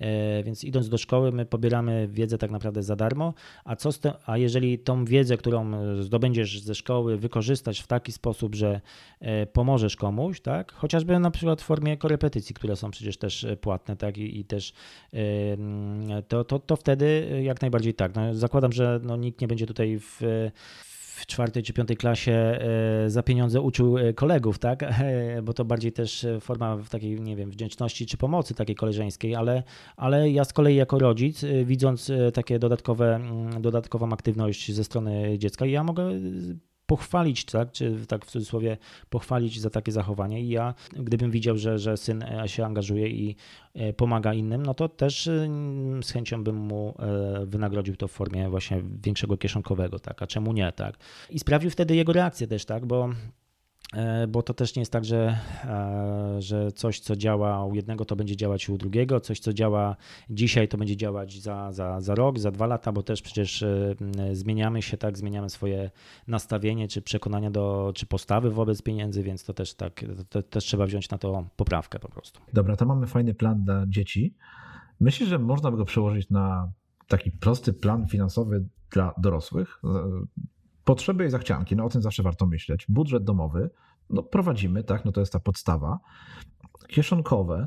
E, 0.00 0.42
więc 0.42 0.64
idąc 0.64 0.88
do 0.88 0.98
szkoły, 0.98 1.32
my 1.32 1.46
pobieramy 1.46 2.08
wiedzę 2.10 2.38
tak 2.38 2.50
naprawdę 2.50 2.82
za 2.82 2.96
darmo, 2.96 3.34
a, 3.64 3.76
co 3.76 3.92
te, 3.92 4.12
a 4.26 4.38
jeżeli 4.38 4.78
tą 4.78 5.04
wiedzę, 5.04 5.36
którą 5.36 5.72
zdobędziesz 6.02 6.60
ze 6.60 6.74
szkoły, 6.74 7.16
wykorzystać 7.16 7.80
w 7.80 7.86
taki 7.86 8.12
sposób, 8.12 8.54
że 8.54 8.80
e, 9.20 9.46
pomożesz 9.46 9.96
komuś, 9.96 10.40
tak, 10.40 10.72
chociażby 10.72 11.18
na 11.18 11.30
przykład 11.30 11.62
w 11.62 11.64
formie 11.64 11.96
korepetycji, 11.96 12.54
które 12.54 12.76
są 12.76 12.90
przecież 12.90 13.18
też 13.18 13.44
e, 13.44 13.56
płatne, 13.56 13.96
tak, 13.96 14.18
i, 14.18 14.40
i 14.40 14.44
też 14.44 14.72
to, 16.28 16.44
to, 16.44 16.58
to 16.58 16.76
wtedy 16.76 17.40
jak 17.42 17.60
najbardziej 17.60 17.94
tak. 17.94 18.14
No, 18.14 18.34
zakładam, 18.34 18.72
że 18.72 19.00
no, 19.02 19.16
nikt 19.16 19.40
nie 19.40 19.48
będzie 19.48 19.66
tutaj 19.66 19.98
w, 19.98 20.20
w 21.18 21.26
czwartej 21.26 21.62
czy 21.62 21.72
piątej 21.72 21.96
klasie 21.96 22.32
e, 22.32 23.10
za 23.10 23.22
pieniądze 23.22 23.60
uczył 23.60 23.98
e, 23.98 24.12
kolegów, 24.12 24.58
tak? 24.58 24.82
E, 24.82 25.42
bo 25.44 25.52
to 25.52 25.64
bardziej 25.64 25.92
też 25.92 26.26
forma 26.40 26.78
takiej, 26.90 27.20
nie 27.20 27.36
wiem, 27.36 27.50
wdzięczności 27.50 28.06
czy 28.06 28.16
pomocy 28.16 28.54
takiej 28.54 28.76
koleżeńskiej, 28.76 29.34
ale, 29.34 29.62
ale 29.96 30.30
ja 30.30 30.44
z 30.44 30.52
kolei 30.52 30.76
jako 30.76 30.98
rodzic, 30.98 31.44
widząc 31.64 32.12
takie 32.34 32.58
dodatkowe, 32.58 33.16
mm, 33.16 33.62
dodatkową 33.62 34.12
aktywność 34.12 34.72
ze 34.72 34.84
strony 34.84 35.38
dziecka, 35.38 35.66
ja 35.66 35.84
mogę 35.84 36.10
pochwalić, 36.88 37.44
tak, 37.44 37.72
czy 37.72 38.06
tak 38.06 38.24
w 38.24 38.30
cudzysłowie 38.30 38.76
pochwalić 39.10 39.60
za 39.60 39.70
takie 39.70 39.92
zachowanie. 39.92 40.42
I 40.42 40.48
ja, 40.48 40.74
gdybym 40.92 41.30
widział, 41.30 41.56
że, 41.56 41.78
że 41.78 41.96
syn 41.96 42.22
e, 42.22 42.48
się 42.48 42.64
angażuje 42.64 43.08
i 43.08 43.36
e, 43.74 43.92
pomaga 43.92 44.34
innym, 44.34 44.62
no 44.66 44.74
to 44.74 44.88
też 44.88 45.26
y, 45.26 45.48
z 46.02 46.10
chęcią 46.10 46.44
bym 46.44 46.56
mu 46.56 46.94
e, 46.98 47.46
wynagrodził 47.46 47.96
to 47.96 48.08
w 48.08 48.12
formie 48.12 48.48
właśnie 48.48 48.82
większego 49.02 49.36
kieszonkowego, 49.36 49.98
tak, 49.98 50.22
a 50.22 50.26
czemu 50.26 50.52
nie, 50.52 50.72
tak. 50.72 50.98
I 51.30 51.38
sprawił 51.38 51.70
wtedy 51.70 51.96
jego 51.96 52.12
reakcję 52.12 52.46
też, 52.46 52.64
tak, 52.64 52.86
bo 52.86 53.08
E, 53.08 53.47
bo 54.28 54.42
to 54.42 54.54
też 54.54 54.76
nie 54.76 54.80
jest 54.80 54.92
tak, 54.92 55.04
że, 55.04 55.38
e, 55.64 56.36
że 56.42 56.72
coś, 56.72 57.00
co 57.00 57.16
działa 57.16 57.64
u 57.64 57.74
jednego, 57.74 58.04
to 58.04 58.16
będzie 58.16 58.36
działać 58.36 58.68
u 58.68 58.78
drugiego, 58.78 59.20
coś, 59.20 59.40
co 59.40 59.52
działa 59.52 59.96
dzisiaj, 60.30 60.68
to 60.68 60.78
będzie 60.78 60.96
działać 60.96 61.40
za, 61.40 61.72
za, 61.72 62.00
za 62.00 62.14
rok, 62.14 62.38
za 62.38 62.50
dwa 62.50 62.66
lata, 62.66 62.92
bo 62.92 63.02
też 63.02 63.22
przecież 63.22 63.62
e, 63.62 63.94
zmieniamy 64.32 64.82
się, 64.82 64.96
tak, 64.96 65.18
zmieniamy 65.18 65.50
swoje 65.50 65.90
nastawienie, 66.26 66.88
czy 66.88 67.02
przekonania 67.02 67.50
do, 67.50 67.92
czy 67.94 68.06
postawy 68.06 68.50
wobec 68.50 68.82
pieniędzy, 68.82 69.22
więc 69.22 69.44
to 69.44 69.54
też 69.54 69.74
tak, 69.74 70.04
to, 70.28 70.42
też 70.42 70.64
trzeba 70.64 70.86
wziąć 70.86 71.10
na 71.10 71.18
to 71.18 71.44
poprawkę 71.56 71.98
po 71.98 72.08
prostu. 72.08 72.40
Dobra, 72.52 72.76
to 72.76 72.86
mamy 72.86 73.06
fajny 73.06 73.34
plan 73.34 73.64
dla 73.64 73.86
dzieci. 73.86 74.34
Myślę, 75.00 75.26
że 75.26 75.38
można 75.38 75.70
by 75.70 75.76
go 75.76 75.84
przełożyć 75.84 76.30
na 76.30 76.72
taki 77.08 77.30
prosty 77.30 77.72
plan 77.72 78.06
finansowy 78.08 78.64
dla 78.90 79.14
dorosłych 79.18 79.80
Potrzeby 80.88 81.26
i 81.26 81.30
zachcianki, 81.30 81.76
no 81.76 81.84
o 81.84 81.88
tym 81.88 82.02
zawsze 82.02 82.22
warto 82.22 82.46
myśleć. 82.46 82.86
Budżet 82.88 83.24
domowy, 83.24 83.70
no 84.10 84.22
prowadzimy, 84.22 84.84
tak, 84.84 85.04
no 85.04 85.12
to 85.12 85.20
jest 85.20 85.32
ta 85.32 85.40
podstawa. 85.40 85.98
Kieszonkowe, 86.86 87.66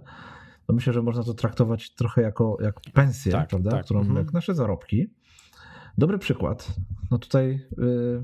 no 0.69 0.76
myślę, 0.76 0.93
że 0.93 1.01
można 1.01 1.24
to 1.24 1.34
traktować 1.34 1.93
trochę 1.93 2.22
jako 2.22 2.57
jak 2.61 2.82
pensję, 2.93 3.32
tak, 3.32 3.49
prawda, 3.49 3.72
tak. 3.72 3.86
którą 3.86 3.99
mhm. 3.99 4.17
jak 4.17 4.34
nasze 4.34 4.55
zarobki. 4.55 5.07
Dobry 5.97 6.17
przykład, 6.17 6.74
no 7.11 7.17
tutaj, 7.17 7.67
yy, 7.78 8.24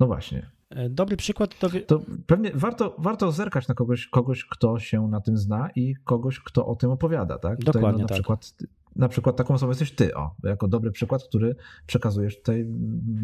no 0.00 0.06
właśnie. 0.06 0.50
E, 0.70 0.90
dobry 0.90 1.16
przykład 1.16 1.58
to... 1.58 1.68
to 1.86 2.02
pewnie 2.26 2.50
warto, 2.54 2.96
warto 2.98 3.32
zerkać 3.32 3.68
na 3.68 3.74
kogoś, 3.74 4.06
kogoś, 4.06 4.44
kto 4.44 4.78
się 4.78 5.08
na 5.08 5.20
tym 5.20 5.36
zna 5.36 5.70
i 5.76 5.94
kogoś, 6.04 6.40
kto 6.40 6.66
o 6.66 6.76
tym 6.76 6.90
opowiada, 6.90 7.38
tak? 7.38 7.58
Dokładnie 7.58 7.72
tutaj, 7.72 7.92
no, 7.92 7.98
na 7.98 8.08
tak. 8.08 8.14
przykład 8.14 8.54
na 8.96 9.08
przykład 9.08 9.36
taką 9.36 9.54
osobą 9.54 9.70
jesteś 9.70 9.92
ty, 9.92 10.14
o, 10.14 10.34
jako 10.44 10.68
dobry 10.68 10.90
przykład, 10.90 11.24
który 11.24 11.56
przekazujesz 11.86 12.36
tutaj 12.38 12.66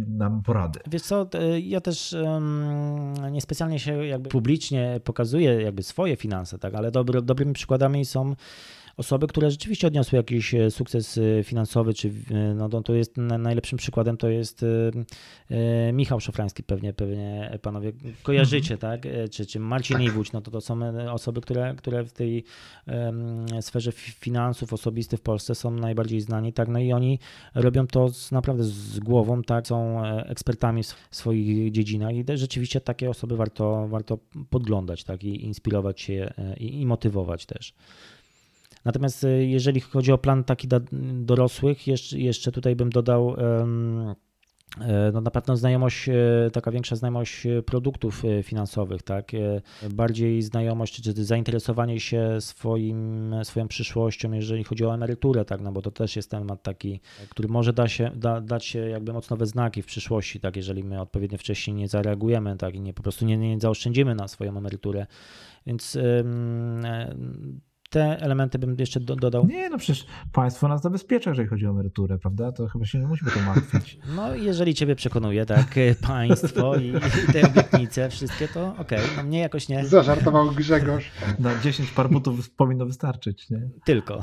nam 0.09 0.43
porady. 0.43 0.81
Wiesz 0.91 1.03
co, 1.03 1.29
ja 1.63 1.81
też 1.81 2.13
um, 2.13 3.15
niespecjalnie 3.31 3.79
się 3.79 4.07
jakby 4.07 4.29
publicznie 4.29 5.01
pokazuję 5.05 5.63
jakby 5.63 5.83
swoje 5.83 6.17
finanse, 6.17 6.59
tak, 6.59 6.75
ale 6.75 6.91
dobry, 6.91 7.23
dobrymi 7.23 7.53
przykładami 7.53 8.05
są 8.05 8.35
osoby, 8.99 9.27
które 9.27 9.51
rzeczywiście 9.51 9.87
odniosły 9.87 10.17
jakiś 10.17 10.55
e, 10.55 10.71
sukces 10.71 11.19
e, 11.19 11.45
finansowy, 11.45 11.95
czy 11.95 12.09
e, 12.31 12.55
no 12.55 12.83
to 12.83 12.95
jest 12.95 13.17
najlepszym 13.17 13.79
przykładem 13.79 14.17
to 14.17 14.29
jest 14.29 14.65
Michał 15.93 16.21
Szofrański, 16.21 16.63
pewnie, 16.63 16.93
pewnie 16.93 17.59
panowie 17.63 17.93
kojarzycie, 18.23 18.75
mhm. 18.75 19.01
tak? 19.01 19.13
Czy, 19.31 19.47
czy 19.47 19.61
Marcin 19.61 19.97
tak. 19.97 20.07
Iwódź, 20.07 20.33
no 20.33 20.41
to 20.41 20.51
to 20.51 20.61
są 20.61 20.81
osoby, 21.11 21.41
które, 21.41 21.75
które 21.75 22.05
w 22.05 22.13
tej 22.13 22.45
sferze 23.61 23.93
finansów 23.93 24.73
osobistych 24.73 25.21
w 25.21 25.23
Polsce 25.23 25.55
są 25.55 25.71
najbardziej 25.71 26.21
znani, 26.21 26.53
tak? 26.53 26.69
No 26.69 26.79
i 26.79 26.93
oni 26.93 27.19
robią 27.55 27.87
to 27.87 28.09
z, 28.09 28.33
naprawdę 28.33 28.65
z 28.65 28.99
głową, 29.01 29.43
tak? 29.43 29.67
Są 29.67 30.05
ekspertami 30.07 30.83
w 31.11 31.17
swoich 31.17 31.73
dziedzinach 31.73 32.15
i 32.15 32.25
rzeczywiście 32.35 32.81
takie 32.81 33.11
osoby 33.11 33.37
warto, 33.37 33.89
warto 33.89 34.19
podglądać, 34.51 35.05
tak? 35.05 35.25
I 35.25 35.45
inspirować 35.45 36.01
się 36.01 36.33
i, 36.57 36.81
i 36.81 36.87
motywować 36.87 37.47
też. 37.47 37.75
Natomiast 38.85 39.25
e, 39.25 39.45
jeżeli 39.45 39.81
chodzi 39.81 40.13
o 40.13 40.19
plan 40.19 40.45
taki 40.45 40.69
dla 40.69 40.81
dorosłych, 41.13 41.87
jeszcze, 42.13 42.53
tutaj 42.53 42.77
bym 42.77 42.91
dodał 42.91 43.37
e, 44.81 45.11
no 45.13 45.21
na 45.21 45.31
pewno 45.31 45.57
znajomość, 45.57 46.09
e, 46.09 46.15
taka 46.53 46.71
większa 46.71 46.97
znajomość 46.97 47.47
produktów 47.67 48.23
finansowych, 48.43 49.03
tak? 49.03 49.33
Bardziej 49.91 50.43
znajomość 50.43 51.03
czy 51.03 51.25
zainteresowanie 51.25 52.01
się 52.01 52.41
swoim, 52.41 53.35
swoją 53.43 53.69
przyszłością, 53.69 54.33
jeżeli 54.33 54.65
chodzi 54.65 54.85
o 54.85 54.95
emeryturę, 54.95 55.45
tak? 55.45 55.61
No 55.61 55.73
bo 55.73 55.83
to 55.83 55.91
też 55.91 56.17
jest 56.17 56.31
temat 56.31 56.63
taki, 56.63 57.01
który 57.29 57.49
może 57.49 57.73
da 57.73 57.89
się, 57.89 58.11
da, 58.15 58.41
dać 58.41 58.65
się 58.65 58.79
jakby 58.79 59.13
mocno 59.13 59.37
we 59.37 59.47
znaki 59.47 59.83
w 59.83 59.87
przyszłości, 59.87 60.41
tak? 60.41 60.57
Jeżeli 60.57 60.85
my 60.85 61.01
odpowiednio 61.01 61.39
wcześniej 61.39 61.77
nie 61.77 61.89
zareagujemy, 61.89 62.57
tak? 62.57 62.75
I 62.75 62.81
nie 62.81 62.95
po 62.95 63.03
prostu 63.03 63.25
nie, 63.25 63.37
nie 63.37 63.61
zaoszczędzimy 63.61 64.15
na 64.15 64.29
swoją 64.29 64.59
emeryturę. 64.59 65.07
Więc 65.67 65.99
te 67.91 68.21
elementy 68.21 68.59
bym 68.59 68.77
jeszcze 68.79 69.01
do, 69.01 69.17
dodał. 69.17 69.47
Nie, 69.47 69.71
no 69.71 69.79
przecież 69.79 70.07
państwo 70.33 70.69
nas 70.69 70.83
zabezpiecza, 70.83 71.31
jeżeli 71.31 71.49
chodzi 71.49 71.67
o 71.67 71.71
emeryturę, 71.71 72.19
prawda? 72.19 72.53
To 72.53 72.69
chyba 72.69 72.85
się 72.85 72.99
nie 72.99 73.07
musimy 73.07 73.31
to 73.31 73.41
martwić. 73.41 73.99
No, 74.17 74.35
jeżeli 74.35 74.75
ciebie 74.75 74.97
przekonuje, 74.97 75.47
tak, 75.47 75.75
państwo 76.03 76.77
i, 76.77 76.89
i 76.89 77.33
te 77.33 77.47
obietnice, 77.47 78.11
wszystkie, 78.11 78.49
to 78.49 78.75
okej, 78.79 78.99
okay. 78.99 79.17
no 79.17 79.23
mnie 79.23 79.39
jakoś 79.39 79.69
nie. 79.69 79.87
Zażartował 79.87 80.51
Grzegorz. 80.51 81.11
Na 81.39 81.61
10 81.61 81.91
par 81.91 82.11
butów 82.11 82.51
powinno 82.51 82.87
wystarczyć, 82.87 83.51
nie? 83.51 83.69
Tylko. 83.85 84.23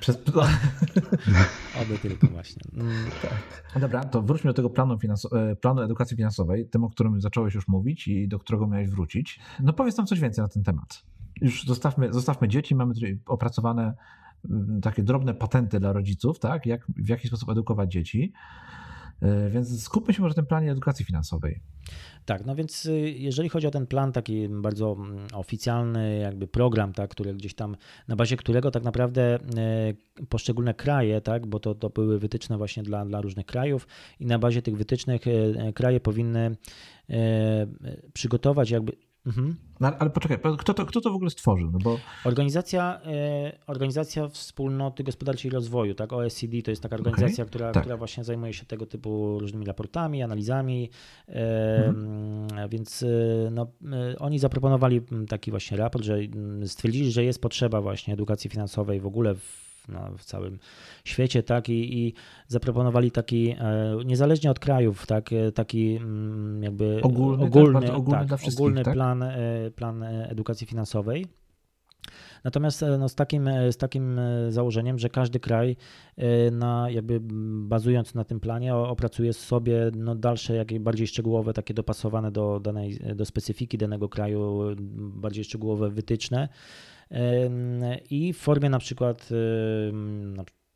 Przez... 0.00 0.18
Oby 1.82 1.98
tylko 2.02 2.26
właśnie. 2.26 2.62
Mm. 2.74 3.04
Tak. 3.22 3.80
Dobra, 3.80 4.04
to 4.04 4.22
wróćmy 4.22 4.50
do 4.50 4.54
tego 4.54 4.70
planu, 4.70 4.94
finanso- 4.94 5.36
e, 5.38 5.56
planu 5.56 5.82
edukacji 5.82 6.16
finansowej, 6.16 6.68
tym, 6.68 6.84
o 6.84 6.90
którym 6.90 7.20
zacząłeś 7.20 7.54
już 7.54 7.68
mówić 7.68 8.08
i 8.08 8.28
do 8.28 8.38
którego 8.38 8.66
miałeś 8.66 8.88
wrócić. 8.88 9.40
No 9.60 9.72
powiedz 9.72 9.96
nam 9.96 10.06
coś 10.06 10.20
więcej 10.20 10.42
na 10.42 10.48
ten 10.48 10.62
temat 10.62 11.04
już 11.40 11.66
zostawmy, 11.66 12.12
zostawmy 12.12 12.48
dzieci, 12.48 12.74
mamy 12.74 12.94
tutaj 12.94 13.18
opracowane 13.26 13.94
mm, 14.50 14.80
takie 14.80 15.02
drobne 15.02 15.34
patenty 15.34 15.80
dla 15.80 15.92
rodziców, 15.92 16.38
tak? 16.38 16.66
Jak, 16.66 16.86
w 16.96 17.08
jaki 17.08 17.28
sposób 17.28 17.48
edukować 17.48 17.92
dzieci. 17.92 18.32
E, 19.22 19.50
więc 19.50 19.82
skupmy 19.82 20.14
się 20.14 20.22
może 20.22 20.30
na 20.30 20.34
tym 20.34 20.46
planie 20.46 20.70
edukacji 20.70 21.04
finansowej. 21.04 21.60
Tak, 22.24 22.46
no 22.46 22.54
więc 22.54 22.86
y, 22.86 23.10
jeżeli 23.10 23.48
chodzi 23.48 23.66
o 23.66 23.70
ten 23.70 23.86
plan 23.86 24.12
taki 24.12 24.48
bardzo 24.48 24.96
mm, 24.98 25.26
oficjalny, 25.34 26.18
jakby 26.18 26.46
program, 26.46 26.92
tak, 26.92 27.10
który 27.10 27.34
gdzieś 27.34 27.54
tam, 27.54 27.76
na 28.08 28.16
bazie 28.16 28.36
którego 28.36 28.70
tak 28.70 28.82
naprawdę 28.82 29.38
y, 30.20 30.26
poszczególne 30.26 30.74
kraje, 30.74 31.20
tak, 31.20 31.46
bo 31.46 31.60
to, 31.60 31.74
to 31.74 31.90
były 31.90 32.18
wytyczne 32.18 32.58
właśnie 32.58 32.82
dla, 32.82 33.04
dla 33.04 33.20
różnych 33.20 33.46
krajów 33.46 33.86
i 34.20 34.26
na 34.26 34.38
bazie 34.38 34.62
tych 34.62 34.76
wytycznych 34.76 35.26
y, 35.26 35.72
kraje 35.74 36.00
powinny 36.00 36.56
przygotować 38.12 38.70
jakby 38.70 38.92
Mhm. 39.26 39.56
No, 39.80 39.92
ale 39.98 40.10
poczekaj, 40.10 40.38
kto 40.58 40.74
to, 40.74 40.86
kto 40.86 41.00
to 41.00 41.10
w 41.10 41.14
ogóle 41.14 41.30
stworzył? 41.30 41.70
No 41.70 41.78
bo... 41.78 41.98
organizacja, 42.24 43.00
e, 43.06 43.58
organizacja 43.66 44.28
Wspólnoty 44.28 45.04
Gospodarczej 45.04 45.50
i 45.50 45.54
Rozwoju, 45.54 45.94
tak? 45.94 46.12
OECD 46.12 46.62
to 46.62 46.70
jest 46.70 46.82
taka 46.82 46.96
organizacja, 46.96 47.44
okay, 47.44 47.50
która, 47.50 47.72
tak. 47.72 47.82
która 47.82 47.96
właśnie 47.96 48.24
zajmuje 48.24 48.52
się 48.52 48.64
tego 48.64 48.86
typu 48.86 49.38
różnymi 49.38 49.66
raportami, 49.66 50.22
analizami. 50.22 50.90
E, 51.28 51.84
mhm. 51.86 52.68
Więc 52.68 53.02
e, 53.02 53.06
no, 53.50 53.66
oni 54.18 54.38
zaproponowali 54.38 55.00
taki 55.28 55.50
właśnie 55.50 55.76
raport, 55.76 56.04
że 56.04 56.18
stwierdzili, 56.66 57.12
że 57.12 57.24
jest 57.24 57.40
potrzeba 57.40 57.80
właśnie 57.80 58.14
edukacji 58.14 58.50
finansowej 58.50 59.00
w 59.00 59.06
ogóle 59.06 59.34
w 59.34 59.63
no, 59.88 60.10
w 60.18 60.24
całym 60.24 60.58
świecie, 61.04 61.42
tak, 61.42 61.68
i, 61.68 61.98
i 61.98 62.14
zaproponowali 62.48 63.10
taki, 63.10 63.50
e, 63.50 63.96
niezależnie 64.04 64.50
od 64.50 64.58
krajów, 64.58 65.06
tak, 65.06 65.32
e, 65.32 65.52
taki 65.52 65.96
mm, 65.96 66.62
jakby 66.62 67.00
ogólny, 67.02 67.44
ogólny, 67.44 67.86
tak, 67.86 67.96
ogólny, 67.96 68.26
tak, 68.28 68.40
ogólny 68.52 68.82
tak? 68.82 68.94
plan, 68.94 69.22
e, 69.22 69.70
plan 69.76 70.02
edukacji 70.02 70.66
finansowej. 70.66 71.26
Natomiast 72.44 72.84
no, 72.98 73.08
z, 73.08 73.14
takim, 73.14 73.50
z 73.70 73.76
takim 73.76 74.20
założeniem, 74.48 74.98
że 74.98 75.08
każdy 75.08 75.40
kraj 75.40 75.76
na, 76.52 76.90
jakby 76.90 77.20
bazując 77.68 78.14
na 78.14 78.24
tym 78.24 78.40
planie 78.40 78.74
opracuje 78.74 79.32
sobie 79.32 79.90
no, 79.96 80.14
dalsze, 80.14 80.54
jakieś 80.54 80.78
bardziej 80.78 81.06
szczegółowe, 81.06 81.52
takie 81.52 81.74
dopasowane 81.74 82.30
do, 82.30 82.60
danej, 82.60 82.98
do 83.14 83.24
specyfiki 83.24 83.78
danego 83.78 84.08
kraju, 84.08 84.60
bardziej 84.96 85.44
szczegółowe 85.44 85.90
wytyczne 85.90 86.48
i 88.10 88.32
w 88.32 88.38
formie 88.38 88.70
na 88.70 88.78
przykład 88.78 89.28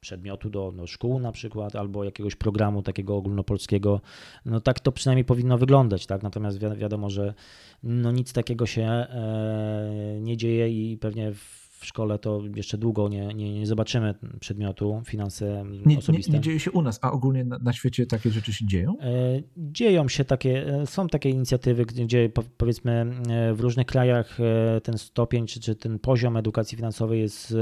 przedmiotu 0.00 0.50
do, 0.50 0.72
do 0.72 0.86
szkół 0.86 1.18
na 1.18 1.32
przykład, 1.32 1.76
albo 1.76 2.04
jakiegoś 2.04 2.36
programu 2.36 2.82
takiego 2.82 3.16
ogólnopolskiego, 3.16 4.00
no 4.44 4.60
tak 4.60 4.80
to 4.80 4.92
przynajmniej 4.92 5.24
powinno 5.24 5.58
wyglądać, 5.58 6.06
tak? 6.06 6.22
Natomiast 6.22 6.58
wi 6.58 6.76
wiadomo, 6.76 7.10
że 7.10 7.34
no 7.82 8.12
nic 8.12 8.32
takiego 8.32 8.66
się 8.66 8.82
e, 8.82 10.18
nie 10.20 10.36
dzieje 10.36 10.68
i 10.68 10.98
pewnie 10.98 11.32
w 11.32 11.67
w 11.78 11.86
szkole, 11.86 12.18
to 12.18 12.42
jeszcze 12.56 12.78
długo 12.78 13.08
nie, 13.08 13.26
nie, 13.26 13.54
nie 13.54 13.66
zobaczymy 13.66 14.14
przedmiotu 14.40 15.02
finanse 15.06 15.64
nie, 15.86 15.98
osobiste. 15.98 16.32
Nie, 16.32 16.38
nie, 16.38 16.42
dzieje 16.42 16.60
się 16.60 16.70
u 16.70 16.82
nas, 16.82 16.98
a 17.02 17.12
ogólnie 17.12 17.44
na, 17.44 17.58
na, 17.58 17.72
świecie 17.72 18.06
takie 18.06 18.30
rzeczy 18.30 18.52
się 18.52 18.66
dzieją? 18.66 18.98
E, 19.00 19.42
dzieją 19.56 20.08
się 20.08 20.24
takie, 20.24 20.66
e, 20.66 20.86
są 20.86 21.08
takie 21.08 21.30
inicjatywy, 21.30 21.86
gdzie 21.86 22.30
powiedzmy 22.56 22.92
e, 23.28 23.54
w 23.54 23.60
różnych 23.60 23.86
krajach 23.86 24.38
ten 24.82 24.98
stopień 24.98 25.46
czy, 25.46 25.60
czy 25.60 25.74
ten 25.74 25.98
poziom 25.98 26.36
edukacji 26.36 26.76
finansowej 26.76 27.20
jest 27.20 27.54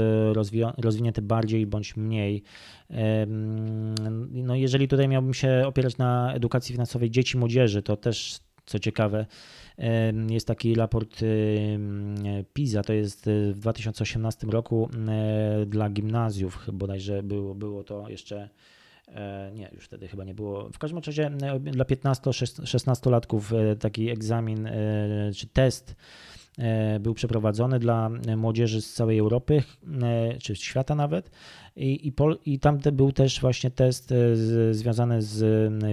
rozwinięty 0.77 1.21
bardziej 1.21 1.67
bądź 1.67 1.95
mniej. 1.95 2.43
No 4.31 4.55
jeżeli 4.55 4.87
tutaj 4.87 5.07
miałbym 5.07 5.33
się 5.33 5.63
opierać 5.65 5.97
na 5.97 6.33
edukacji 6.33 6.73
finansowej 6.73 7.11
dzieci, 7.11 7.37
młodzieży, 7.37 7.81
to 7.81 7.97
też 7.97 8.39
co 8.67 8.79
ciekawe, 8.79 9.25
jest 10.29 10.47
taki 10.47 10.75
raport 10.75 11.21
PISA, 12.53 12.83
to 12.83 12.93
jest 12.93 13.27
e, 13.27 13.53
w 13.53 13.59
2018 13.59 14.47
roku 14.47 14.89
e, 15.07 15.65
dla 15.65 15.89
gimnazjów, 15.89 16.69
bodajże 16.73 17.23
było, 17.23 17.55
było 17.55 17.83
to 17.83 18.09
jeszcze 18.09 18.49
e, 19.07 19.51
nie, 19.55 19.69
już 19.73 19.85
wtedy 19.85 20.07
chyba 20.07 20.23
nie 20.23 20.33
było. 20.33 20.69
W 20.69 20.77
każdym 20.77 20.99
razie 21.05 21.31
dla 21.59 21.85
15-16-latków 21.85 23.41
taki 23.79 24.09
egzamin 24.09 24.69
czy 25.35 25.47
test 25.47 25.95
był 26.99 27.13
przeprowadzony 27.13 27.79
dla 27.79 28.09
młodzieży 28.37 28.81
z 28.81 28.93
całej 28.93 29.19
Europy, 29.19 29.63
czy 30.41 30.55
świata 30.55 30.95
nawet. 30.95 31.31
I, 31.77 32.07
i, 32.07 32.11
pol, 32.11 32.37
i 32.45 32.59
tam 32.59 32.77
był 32.93 33.11
też 33.11 33.41
właśnie 33.41 33.71
test 33.71 34.11
e, 34.11 34.35
z, 34.35 34.75
związany 34.75 35.21
z 35.21 35.43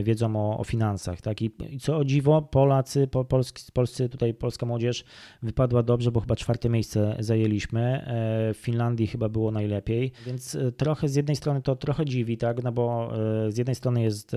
wiedzą 0.05 0.37
o, 0.37 0.59
o 0.59 0.65
finansach. 0.65 1.21
Tak? 1.21 1.43
I, 1.43 1.51
I, 1.71 1.81
co 1.81 1.97
o 1.97 2.05
dziwo, 2.05 2.43
Polacy, 2.43 3.07
po, 3.07 3.25
polski, 3.25 3.63
polscy, 3.73 4.09
tutaj 4.09 4.35
polska 4.35 4.67
młodzież 4.67 5.05
wypadła 5.43 5.83
dobrze, 5.83 6.13
bo 6.13 6.21
chyba 6.21 6.37
czwarte 6.37 6.69
miejsce 6.69 7.17
zajęliśmy. 7.19 7.81
E, 7.81 8.55
w 8.55 8.57
Finlandii 8.57 9.07
chyba 9.07 9.29
było 9.29 9.51
najlepiej, 9.51 10.13
więc 10.27 10.55
e, 10.55 10.73
trochę 10.73 11.09
z 11.09 11.15
jednej 11.15 11.37
strony 11.37 11.63
to 11.63 11.77
trochę 11.77 12.05
dziwi, 12.05 12.37
tak? 12.37 12.63
no 12.63 12.73
bo 12.73 13.13
z 13.49 13.59
jednej 13.59 13.75
strony 13.75 14.03
jest 14.03 14.37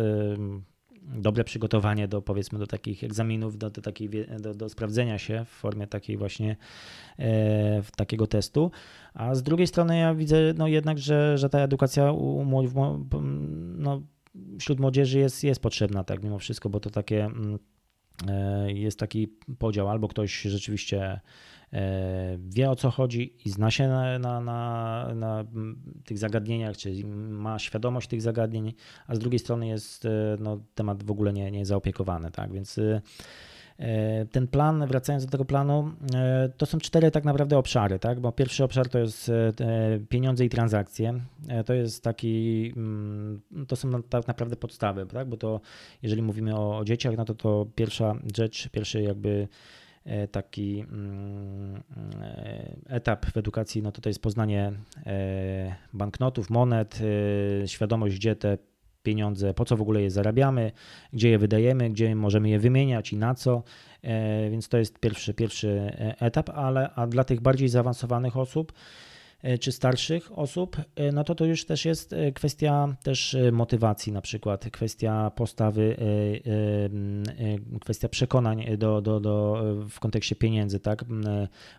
dobre 1.15 1.43
przygotowanie 1.43 2.07
do 2.07 2.21
powiedzmy 2.21 2.59
do 2.59 2.67
takich 2.67 3.03
egzaminów, 3.03 3.57
do, 3.57 3.69
do, 3.69 3.81
takiej, 3.81 4.09
do, 4.39 4.53
do 4.53 4.69
sprawdzenia 4.69 5.19
się 5.19 5.45
w 5.45 5.49
formie 5.49 5.87
takiej 5.87 6.17
właśnie 6.17 6.55
e, 7.19 7.81
takiego 7.95 8.27
testu, 8.27 8.71
a 9.13 9.35
z 9.35 9.43
drugiej 9.43 9.67
strony 9.67 9.97
ja 9.97 10.15
widzę 10.15 10.53
no 10.57 10.67
jednak, 10.67 10.97
że, 10.97 11.37
że 11.37 11.49
ta 11.49 11.59
edukacja 11.59 12.11
u, 12.11 12.45
no, 13.77 14.01
wśród 14.59 14.79
młodzieży 14.79 15.19
jest, 15.19 15.43
jest 15.43 15.61
potrzebna 15.61 16.03
tak 16.03 16.23
mimo 16.23 16.39
wszystko, 16.39 16.69
bo 16.69 16.79
to 16.79 16.89
takie 16.89 17.25
mm, 17.25 17.59
e, 18.27 18.71
jest 18.71 18.99
taki 18.99 19.27
podział, 19.59 19.89
albo 19.89 20.07
ktoś 20.07 20.41
rzeczywiście 20.41 21.19
wie 22.37 22.69
o 22.69 22.75
co 22.75 22.91
chodzi 22.91 23.33
i 23.45 23.49
zna 23.49 23.71
się 23.71 23.87
na, 23.87 24.19
na, 24.19 24.41
na, 24.41 25.13
na, 25.15 25.45
tych 26.05 26.17
zagadnieniach, 26.17 26.77
czy 26.77 27.05
ma 27.29 27.59
świadomość 27.59 28.07
tych 28.07 28.21
zagadnień, 28.21 28.73
a 29.07 29.15
z 29.15 29.19
drugiej 29.19 29.39
strony 29.39 29.67
jest 29.67 30.05
e, 30.05 30.09
no, 30.39 30.59
temat 30.75 31.03
w 31.03 31.11
ogóle 31.11 31.33
nie, 31.33 31.51
nie 31.51 31.65
zaopiekowany. 31.65 32.31
Tak? 32.31 32.51
Więc 32.51 32.77
e, 32.77 33.01
ten 34.31 34.47
plan, 34.47 34.87
wracając 34.87 35.25
do 35.25 35.31
tego 35.31 35.45
planu, 35.45 35.91
to 36.57 36.65
są 36.65 36.77
cztery 36.77 37.11
tak 37.11 37.25
naprawdę 37.25 37.57
obszary, 37.57 37.99
tak? 37.99 38.19
bo 38.19 38.31
pierwszy 38.31 38.63
obszar 38.63 38.89
to 38.89 38.99
jest 38.99 39.31
pieniądze 40.09 40.45
i 40.45 40.49
transakcje. 40.49 41.19
To 41.65 41.73
jest 41.73 42.03
taki, 42.03 42.73
mm, 42.77 43.41
to 43.67 43.75
są 43.75 44.03
tak 44.03 44.27
naprawdę 44.27 44.55
podstawy, 44.55 45.05
tak? 45.05 45.29
bo 45.29 45.37
to 45.37 45.61
jeżeli 46.01 46.21
mówimy 46.21 46.55
o, 46.55 46.77
o 46.77 46.85
dzieciach, 46.85 47.17
no 47.17 47.25
to 47.25 47.35
to 47.35 47.67
pierwsza 47.75 48.15
rzecz, 48.35 48.69
pierwszy 48.69 49.01
jakby 49.01 49.47
E, 49.47 49.47
taki 50.31 50.79
mm, 50.79 51.83
e, 52.21 52.75
etap 52.87 53.25
w 53.25 53.37
edukacji, 53.37 53.81
no 53.81 53.91
to 53.91 54.01
to 54.01 54.09
jest 54.09 54.21
poznanie 54.21 54.71
e, 55.05 55.75
banknotów, 55.93 56.49
monet, 56.49 56.99
świadomość, 57.65 58.15
gdzie 58.15 58.35
te 58.35 58.57
pieniądze, 59.03 59.53
po 59.53 59.65
co 59.65 59.77
w 59.77 59.81
ogóle 59.81 60.01
je 60.01 60.11
zarabiamy, 60.11 60.71
gdzie 61.13 61.29
je 61.29 61.37
wydajemy, 61.37 61.89
gdzie 61.89 62.15
możemy 62.15 62.49
je 62.49 62.59
wymieniać 62.59 63.13
i 63.13 63.17
na 63.17 63.35
co. 63.35 63.63
Więc 64.51 64.69
to 64.69 64.77
jest 64.77 64.99
pierwszy, 64.99 65.33
pierwszy 65.33 65.91
etap, 66.19 66.49
ale 66.49 66.89
a 66.89 67.07
dla 67.07 67.23
tych 67.23 67.41
bardziej 67.41 67.69
zaawansowanych 67.69 68.37
osób, 68.37 68.73
E, 68.73 69.16
czy 69.59 69.71
starszych 69.71 70.39
osób, 70.39 70.77
e, 70.95 71.11
no 71.11 71.23
to 71.23 71.35
to 71.35 71.45
już 71.45 71.65
też 71.65 71.85
jest 71.85 72.13
e, 72.13 72.31
kwestia 72.31 72.97
też 73.03 73.37
motywacji 73.51 74.11
na 74.11 74.21
przykład, 74.21 74.69
kwestia 74.71 75.31
postawy, 75.35 75.97
kwestia 77.81 78.09
przekonań 78.09 78.77
do, 78.77 79.01
do, 79.01 79.19
do, 79.19 79.63
w 79.89 79.99
kontekście 79.99 80.35
pieniędzy, 80.35 80.79
tak? 80.79 81.05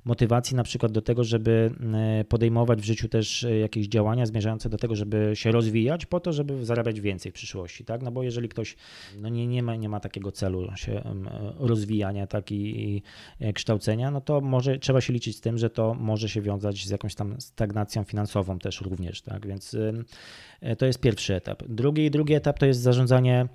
Motywacji 0.04 0.56
na 0.56 0.62
przykład 0.62 0.92
do 0.92 1.02
tego, 1.02 1.24
żeby 1.24 1.70
podejmować 2.28 2.80
w 2.80 2.84
życiu 2.84 3.08
też 3.08 3.46
jakieś 3.60 3.88
działania 3.88 4.26
zmierzające 4.26 4.68
do 4.68 4.76
tego, 4.76 4.96
żeby 4.96 5.30
się 5.34 5.52
rozwijać 5.52 6.06
po 6.06 6.20
to, 6.20 6.32
żeby 6.32 6.64
zarabiać 6.64 7.00
więcej 7.00 7.32
w 7.32 7.34
przyszłości, 7.34 7.84
tak? 7.84 8.02
No 8.02 8.12
bo 8.12 8.22
jeżeli 8.22 8.48
ktoś 8.48 8.76
no 9.18 9.28
nie, 9.28 9.46
nie, 9.46 9.62
ma, 9.62 9.76
nie 9.76 9.88
ma 9.88 10.00
takiego 10.00 10.32
celu 10.32 10.68
się 10.76 11.02
rozwijania 11.58 12.26
tak 12.26 12.52
i, 12.52 12.84
i 12.84 13.02
kształcenia, 13.54 14.10
no 14.10 14.20
to 14.20 14.40
może 14.40 14.78
trzeba 14.78 15.00
się 15.00 15.12
liczyć 15.12 15.36
z 15.36 15.40
tym, 15.40 15.58
że 15.58 15.70
to 15.70 15.94
może 15.94 16.28
się 16.28 16.40
wiązać 16.40 16.86
z 16.86 16.90
jakąś 16.90 17.14
tam 17.14 17.36
stagnacją 17.48 18.04
finansową 18.04 18.58
też 18.58 18.80
również, 18.80 19.22
tak? 19.22 19.46
Więc 19.46 19.76
e, 20.60 20.76
to 20.76 20.86
jest 20.86 21.00
pierwszy 21.00 21.34
etap. 21.34 21.62
Drugi, 21.68 22.10
drugi 22.10 22.34
etap 22.34 22.58
to 22.58 22.66
jest 22.66 22.80
zarządzanie 22.80 23.48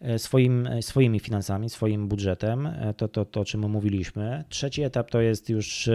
e, 0.00 0.18
swoim, 0.18 0.66
e, 0.66 0.82
swoimi 0.82 1.20
finansami, 1.20 1.70
swoim 1.70 2.08
budżetem, 2.08 2.68
to, 2.96 3.08
to, 3.08 3.24
to 3.24 3.40
o 3.40 3.44
czym 3.44 3.70
mówiliśmy. 3.70 4.44
Trzeci 4.48 4.82
etap 4.82 5.10
to 5.10 5.20
jest 5.20 5.48
już 5.48 5.90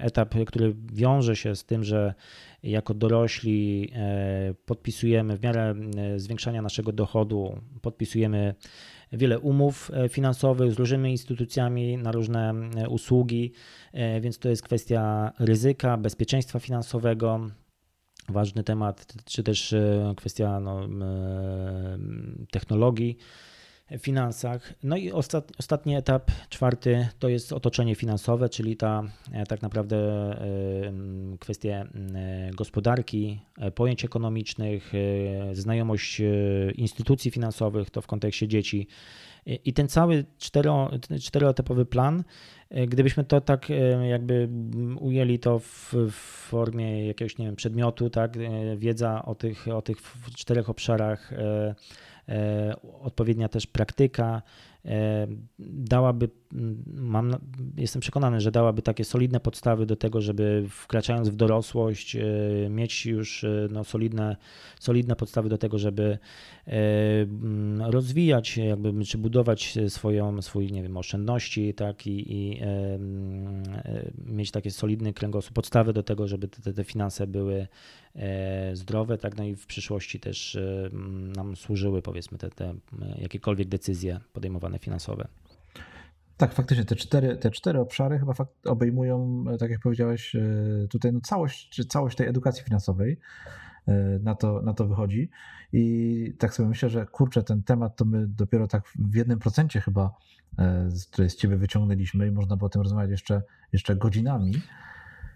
etap, 0.00 0.34
który 0.46 0.74
wiąże 0.92 1.36
się 1.36 1.56
z 1.56 1.64
tym, 1.64 1.84
że 1.84 2.14
jako 2.62 2.94
dorośli 2.94 3.92
podpisujemy 4.66 5.36
w 5.36 5.42
miarę 5.42 5.74
zwiększania 6.16 6.62
naszego 6.62 6.92
dochodu, 6.92 7.60
podpisujemy 7.82 8.54
wiele 9.12 9.38
umów 9.38 9.90
e, 9.94 10.08
finansowych 10.08 10.72
z 10.72 10.78
różnymi 10.78 11.10
instytucjami 11.10 11.96
na 11.96 12.12
różne 12.12 12.54
e, 12.76 12.88
usługi, 12.88 13.52
e, 13.92 14.20
więc 14.20 14.38
to 14.38 14.48
jest 14.48 14.62
kwestia 14.62 15.32
ryzyka, 15.38 15.96
bezpieczeństwa 15.96 16.58
finansowego. 16.58 17.40
Ważny 18.28 18.64
temat, 18.64 19.14
czy 19.24 19.42
też 19.42 19.74
kwestia 20.16 20.60
no, 20.60 20.88
technologii 22.50 23.18
finansach. 23.98 24.74
No 24.82 24.96
i 24.96 25.12
ostat, 25.12 25.52
ostatni 25.58 25.96
etap, 25.96 26.30
czwarty, 26.48 27.08
to 27.18 27.28
jest 27.28 27.52
otoczenie 27.52 27.94
finansowe, 27.94 28.48
czyli 28.48 28.76
ta 28.76 29.02
tak 29.48 29.62
naprawdę 29.62 29.96
kwestie 31.40 31.86
gospodarki, 32.54 33.40
pojęć 33.74 34.04
ekonomicznych, 34.04 34.92
znajomość 35.52 36.22
instytucji 36.74 37.30
finansowych, 37.30 37.90
to 37.90 38.00
w 38.00 38.06
kontekście 38.06 38.48
dzieci. 38.48 38.86
I 39.64 39.72
ten 39.72 39.88
cały 39.88 40.24
cztero, 40.38 40.90
czteroetapowy 41.20 41.86
plan, 41.86 42.24
gdybyśmy 42.88 43.24
to 43.24 43.40
tak 43.40 43.68
jakby 44.08 44.48
ujęli 45.00 45.38
to 45.38 45.58
w, 45.58 45.94
w 46.10 46.14
formie 46.48 47.06
jakiegoś, 47.06 47.38
nie 47.38 47.46
wiem, 47.46 47.56
przedmiotu, 47.56 48.10
tak, 48.10 48.38
wiedza 48.76 49.24
o 49.24 49.34
tych, 49.34 49.68
o 49.68 49.82
tych 49.82 49.96
czterech 50.36 50.70
obszarach 50.70 51.32
E, 51.32 51.74
odpowiednia 53.00 53.48
też 53.48 53.66
praktyka 53.66 54.42
e, 54.84 55.26
dałaby, 55.58 56.28
mam, 56.86 57.36
jestem 57.76 58.00
przekonany, 58.00 58.40
że 58.40 58.50
dałaby 58.50 58.82
takie 58.82 59.04
solidne 59.04 59.40
podstawy 59.40 59.86
do 59.86 59.96
tego, 59.96 60.20
żeby 60.20 60.64
wkraczając 60.70 61.28
w 61.28 61.36
dorosłość 61.36 62.16
e, 62.16 62.22
mieć 62.70 63.06
już 63.06 63.44
no, 63.70 63.84
solidne, 63.84 64.36
solidne 64.80 65.16
podstawy 65.16 65.48
do 65.48 65.58
tego, 65.58 65.78
żeby 65.78 66.18
rozwijać, 67.80 68.56
jakby, 68.56 69.04
czy 69.04 69.18
budować 69.18 69.78
swoją, 69.88 70.42
swój, 70.42 70.72
nie 70.72 70.82
wiem, 70.82 70.96
oszczędności, 70.96 71.74
tak, 71.74 72.06
i, 72.06 72.32
i 72.32 72.60
mieć 74.26 74.50
takie 74.50 74.70
solidny 74.70 75.12
kręgosłup, 75.12 75.54
podstawy 75.54 75.92
do 75.92 76.02
tego, 76.02 76.28
żeby 76.28 76.48
te, 76.48 76.72
te 76.72 76.84
finanse 76.84 77.26
były 77.26 77.52
E, 77.62 77.66
zdrowe, 78.72 79.18
tak, 79.18 79.36
no 79.36 79.44
i 79.44 79.56
w 79.56 79.66
przyszłości 79.66 80.20
też 80.20 80.56
e, 80.56 80.90
nam 81.36 81.56
służyły 81.56 82.02
powiedzmy 82.02 82.38
te, 82.38 82.50
te 82.50 82.74
jakiekolwiek 83.16 83.68
decyzje 83.68 84.20
podejmowane 84.32 84.78
finansowe. 84.78 85.28
Tak, 86.36 86.54
faktycznie 86.54 86.84
te 86.84 86.96
cztery, 86.96 87.36
te 87.36 87.50
cztery 87.50 87.80
obszary 87.80 88.18
chyba 88.18 88.32
obejmują, 88.64 89.44
e, 89.54 89.58
tak 89.58 89.70
jak 89.70 89.80
powiedziałeś, 89.80 90.36
tutaj 90.90 91.12
no 91.12 91.20
całość, 91.20 91.86
całość 91.88 92.16
tej 92.16 92.28
edukacji 92.28 92.64
finansowej 92.64 93.18
na 94.20 94.34
to, 94.34 94.62
na 94.62 94.74
to 94.74 94.86
wychodzi. 94.86 95.30
I 95.72 96.34
tak 96.38 96.54
sobie 96.54 96.68
myślę, 96.68 96.88
że 96.88 97.06
kurczę, 97.06 97.42
ten 97.42 97.62
temat 97.62 97.96
to 97.96 98.04
my 98.04 98.26
dopiero 98.26 98.68
tak 98.68 98.84
w 98.98 99.14
jednym 99.14 99.38
procencie 99.38 99.80
chyba, 99.80 100.14
który 101.12 101.30
z 101.30 101.36
ciebie 101.36 101.56
wyciągnęliśmy 101.56 102.26
i 102.26 102.30
można 102.30 102.56
było 102.56 102.66
o 102.66 102.70
tym 102.70 102.82
rozmawiać 102.82 103.10
jeszcze, 103.10 103.42
jeszcze 103.72 103.96
godzinami. 103.96 104.52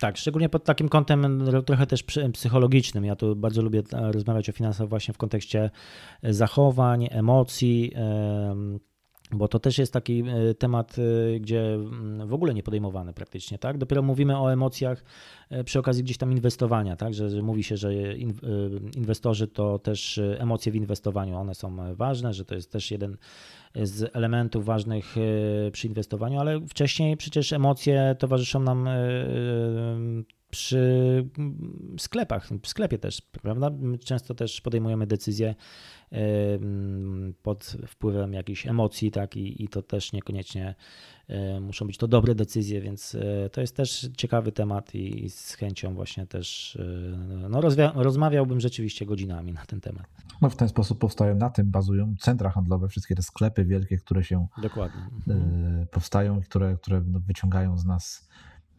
Tak, 0.01 0.17
szczególnie 0.17 0.49
pod 0.49 0.65
takim 0.65 0.89
kątem 0.89 1.45
trochę 1.67 1.87
też 1.87 2.05
psychologicznym. 2.33 3.05
Ja 3.05 3.17
tu 3.17 3.37
bardzo 3.37 3.63
lubię 3.63 3.83
e, 3.93 4.13
rozmawiać 4.13 4.49
o 4.49 4.53
finansach 4.53 4.89
właśnie 4.89 5.15
w 5.15 5.19
kontekście 5.19 5.71
e, 6.23 6.35
zachowań, 6.35 7.09
emocji, 7.11 7.93
bo 9.33 9.49
to 9.49 9.59
też 9.59 9.79
jest 9.79 9.93
taki 9.93 10.23
e, 10.27 10.55
temat, 10.55 10.97
gdzie 11.41 11.75
mm, 11.75 12.29
w 12.29 12.35
ogóle 12.35 12.55
nie 12.55 12.63
podejmowany 12.63 13.13
praktycznie, 13.13 13.59
tak? 13.59 13.79
Dopiero 13.79 14.03
mówimy 14.03 14.39
o 14.39 14.53
emocjach 14.53 15.05
przy 15.65 15.79
okazji 15.79 16.05
gdzieś 16.05 16.17
tam 16.19 16.33
inwestowania, 16.33 16.97
tak? 16.97 17.15
Że, 17.15 17.31
że 17.31 17.43
mówi 17.43 17.63
się, 17.63 17.77
że 17.77 18.17
inwestorzy 18.97 19.49
to 19.49 19.79
też 19.79 20.21
emocje 20.39 20.73
w 20.73 20.77
inwestowaniu, 20.77 21.37
one 21.37 21.55
są 21.55 21.95
ważne, 21.95 22.35
że 22.35 22.45
to 22.45 22.55
jest 22.55 22.73
też 22.73 22.91
jeden 22.91 23.17
z 23.83 24.17
elementów 24.17 24.65
ważnych 24.65 25.15
e, 25.17 25.71
przy 25.71 25.87
inwestowaniu, 25.87 26.41
ale 26.41 26.61
wcześniej 26.61 27.17
przecież 27.17 27.53
emocje 27.53 28.17
towarzyszą 28.19 28.61
nam 28.61 28.89
e, 28.89 28.91
e, 28.91 29.27
przy 30.57 31.29
sklepach, 31.99 32.49
w 32.63 32.69
sklepie 32.69 32.99
też, 32.99 33.23
prawda? 33.43 33.71
Często 34.05 34.35
też 34.35 34.61
podejmujemy 34.61 35.07
decyzje 35.07 35.55
pod 37.43 37.77
wpływem 37.87 38.33
jakichś 38.33 38.67
emocji, 38.67 39.11
tak, 39.11 39.37
i, 39.37 39.65
i 39.65 39.69
to 39.69 39.83
też 39.83 40.13
niekoniecznie 40.13 40.75
muszą 41.61 41.87
być 41.87 41.99
to 41.99 42.09
dobre 42.09 42.35
decyzje, 42.35 42.81
więc 42.81 43.17
to 43.53 43.61
jest 43.61 43.77
też 43.77 44.09
ciekawy 44.17 44.53
temat 44.53 44.95
i 44.95 45.31
z 45.31 45.55
chęcią 45.55 45.95
właśnie 45.95 46.27
też 46.27 46.79
no, 47.51 47.61
rozmawiałbym 47.95 48.61
rzeczywiście 48.61 49.07
godzinami 49.07 49.53
na 49.53 49.67
ten 49.67 49.81
temat. 49.81 50.07
No 50.43 50.51
w 50.51 50.57
ten 50.57 50.69
sposób 50.69 50.99
powstają, 50.99 51.35
na 51.35 51.51
tym 51.51 51.71
bazują 51.71 52.15
centra 52.21 52.51
handlowe, 52.51 52.89
wszystkie 52.89 53.15
te 53.15 53.23
sklepy 53.23 53.65
wielkie, 53.65 53.97
które 53.97 54.25
się 54.25 54.47
Dokładnie. 54.63 55.01
Mhm. 55.29 55.87
powstają 55.87 56.39
i 56.41 56.43
które, 56.43 56.77
które 56.77 57.03
no, 57.07 57.21
wyciągają 57.21 57.79
z 57.79 57.85
nas 57.85 58.29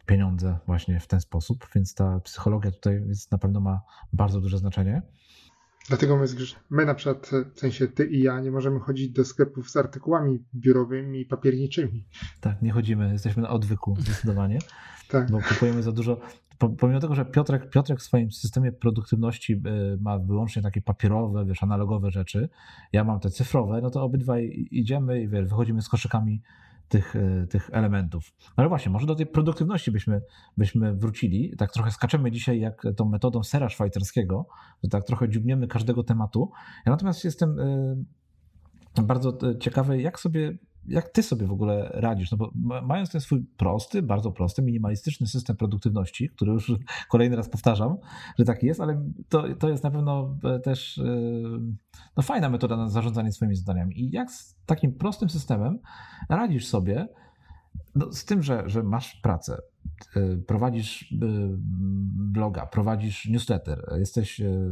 pieniądze 0.08 0.58
właśnie 0.66 1.00
w 1.00 1.06
ten 1.06 1.20
sposób, 1.20 1.66
więc 1.74 1.94
ta 1.94 2.20
psychologia 2.20 2.70
tutaj 2.70 3.02
jest, 3.08 3.32
na 3.32 3.38
pewno 3.38 3.60
ma 3.60 3.80
bardzo 4.12 4.40
duże 4.40 4.58
znaczenie. 4.58 5.02
Dlatego 5.88 6.16
my, 6.16 6.26
my 6.70 6.84
na 6.86 6.94
przykład, 6.94 7.30
w 7.54 7.60
sensie 7.60 7.88
ty 7.88 8.06
i 8.06 8.22
ja, 8.22 8.40
nie 8.40 8.50
możemy 8.50 8.80
chodzić 8.80 9.10
do 9.10 9.24
sklepów 9.24 9.70
z 9.70 9.76
artykułami 9.76 10.38
biurowymi 10.54 11.20
i 11.20 11.26
papierniczymi. 11.26 12.04
Tak, 12.40 12.62
nie 12.62 12.72
chodzimy, 12.72 13.12
jesteśmy 13.12 13.42
na 13.42 13.50
odwyku 13.50 13.96
zdecydowanie, 13.98 14.58
tak. 15.10 15.30
bo 15.30 15.38
kupujemy 15.48 15.82
za 15.82 15.92
dużo. 15.92 16.20
Pomimo 16.78 17.00
tego, 17.00 17.14
że 17.14 17.24
Piotrek, 17.24 17.70
Piotrek 17.70 18.00
w 18.00 18.02
swoim 18.02 18.32
systemie 18.32 18.72
produktywności 18.72 19.52
y, 19.52 19.98
ma 20.00 20.18
wyłącznie 20.18 20.62
takie 20.62 20.82
papierowe, 20.82 21.44
wiesz, 21.44 21.62
analogowe 21.62 22.10
rzeczy, 22.10 22.48
ja 22.92 23.04
mam 23.04 23.20
te 23.20 23.30
cyfrowe, 23.30 23.80
no 23.82 23.90
to 23.90 24.02
obydwaj 24.02 24.68
idziemy 24.70 25.22
i 25.22 25.28
wiesz, 25.28 25.48
wychodzimy 25.48 25.82
z 25.82 25.88
koszykami 25.88 26.42
tych, 26.88 27.16
e, 27.16 27.46
tych 27.46 27.70
elementów. 27.72 28.32
No 28.40 28.54
ale 28.56 28.68
właśnie, 28.68 28.92
może 28.92 29.06
do 29.06 29.14
tej 29.14 29.26
produktywności 29.26 29.90
byśmy, 29.90 30.20
byśmy 30.56 30.94
wrócili. 30.94 31.56
Tak 31.56 31.72
trochę 31.72 31.90
skaczemy 31.90 32.30
dzisiaj 32.30 32.60
jak 32.60 32.82
tą 32.96 33.08
metodą 33.08 33.42
sera 33.42 33.68
szwajcarskiego, 33.68 34.46
że 34.84 34.90
tak 34.90 35.04
trochę 35.04 35.28
dziubniemy 35.28 35.68
każdego 35.68 36.02
tematu. 36.02 36.50
Ja 36.86 36.92
natomiast 36.92 37.24
jestem 37.24 37.60
e, 37.60 39.02
bardzo 39.02 39.38
e, 39.50 39.58
ciekawy, 39.58 40.02
jak 40.02 40.20
sobie 40.20 40.58
jak 40.88 41.08
ty 41.08 41.22
sobie 41.22 41.46
w 41.46 41.52
ogóle 41.52 41.90
radzisz? 41.94 42.30
No 42.30 42.36
bo 42.36 42.52
mając 42.82 43.10
ten 43.10 43.20
swój 43.20 43.44
prosty, 43.56 44.02
bardzo 44.02 44.32
prosty, 44.32 44.62
minimalistyczny 44.62 45.26
system 45.26 45.56
produktywności, 45.56 46.30
który 46.30 46.52
już 46.52 46.72
kolejny 47.10 47.36
raz 47.36 47.48
powtarzam, 47.48 47.96
że 48.38 48.44
taki 48.44 48.66
jest, 48.66 48.80
ale 48.80 49.02
to, 49.28 49.44
to 49.58 49.68
jest 49.68 49.84
na 49.84 49.90
pewno 49.90 50.36
e, 50.44 50.60
też 50.60 50.98
e, 50.98 51.02
no, 52.16 52.22
fajna 52.22 52.50
metoda 52.50 52.76
na 52.76 52.88
zarządzanie 52.88 53.32
swoimi 53.32 53.56
zadaniami. 53.56 54.00
I 54.00 54.10
jak 54.10 54.32
z 54.32 54.56
takim 54.66 54.92
prostym 54.92 55.30
systemem 55.30 55.78
radzisz 56.28 56.66
sobie 56.66 57.08
no, 57.98 58.12
z 58.12 58.24
tym, 58.24 58.42
że, 58.42 58.62
że 58.66 58.82
masz 58.82 59.14
pracę, 59.14 59.58
Y, 60.16 60.42
prowadzisz 60.46 61.02
y, 61.02 61.16
bloga, 62.32 62.66
prowadzisz 62.66 63.26
newsletter, 63.26 63.94
jesteś 63.98 64.40
y, 64.40 64.70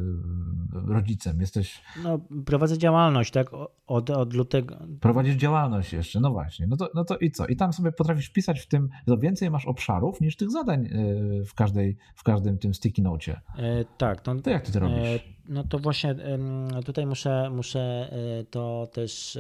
rodzicem, 0.73 1.41
jesteś. 1.41 1.83
No, 2.03 2.19
prowadzę 2.45 2.79
działalność, 2.79 3.33
tak? 3.33 3.51
Od, 3.87 4.11
od 4.11 4.35
lutego. 4.35 4.79
Prowadzisz 5.01 5.35
działalność 5.35 5.93
jeszcze, 5.93 6.21
no 6.21 6.31
właśnie. 6.31 6.67
No 6.67 6.77
to, 6.77 6.91
no 6.95 7.05
to 7.05 7.19
i 7.19 7.31
co? 7.31 7.47
I 7.47 7.57
tam 7.57 7.73
sobie 7.73 7.93
potrafisz 7.93 8.31
pisać 8.31 8.61
w 8.61 8.67
tym, 8.67 8.89
że 9.07 9.19
więcej 9.19 9.51
masz 9.51 9.67
obszarów 9.67 10.21
niż 10.21 10.37
tych 10.37 10.51
zadań 10.51 10.89
w, 11.47 11.55
każdej, 11.55 11.97
w 12.15 12.23
każdym 12.23 12.59
tym 12.59 12.75
sticky 12.75 13.03
nocie. 13.03 13.41
E, 13.59 13.85
tak. 13.99 14.21
To, 14.21 14.35
to 14.35 14.51
jak 14.51 14.67
ty 14.67 14.73
to 14.73 14.81
robisz? 14.81 14.97
E, 14.99 15.19
no 15.49 15.65
to 15.65 15.79
właśnie 15.79 16.15
tutaj 16.85 17.07
muszę, 17.07 17.51
muszę 17.51 17.81
e, 18.41 18.45
to 18.45 18.89
też 18.93 19.39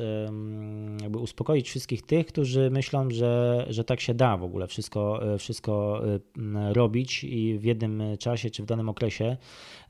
jakby 1.03 1.19
uspokoić 1.19 1.69
wszystkich 1.69 2.03
tych, 2.03 2.27
którzy 2.27 2.71
myślą, 2.71 3.11
że, 3.11 3.67
że 3.77 3.85
tak 3.85 4.01
się 4.01 4.15
da 4.15 4.37
w 4.37 4.45
ogóle 4.45 4.67
wszystko, 4.67 5.21
wszystko 5.39 6.03
Y, 6.39 6.75
robić 6.75 7.25
i 7.25 7.59
w 7.59 7.65
jednym 7.65 8.03
czasie 8.19 8.51
czy 8.51 8.63
w 8.63 8.67
danym 8.67 8.89
okresie 8.89 9.37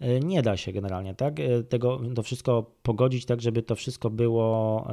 y, 0.02 0.20
nie 0.24 0.42
da 0.42 0.56
się 0.56 0.72
generalnie, 0.72 1.14
tak? 1.14 1.34
Tego 1.68 2.00
to 2.14 2.22
wszystko 2.22 2.70
pogodzić 2.82 3.26
tak, 3.26 3.40
żeby 3.40 3.62
to 3.62 3.74
wszystko 3.74 4.10
było 4.10 4.86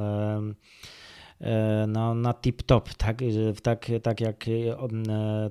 no, 1.88 2.14
na 2.14 2.32
tip-top, 2.32 2.94
tak? 2.96 3.18
Tak, 3.62 3.86
tak, 4.02 4.20
jak, 4.20 4.44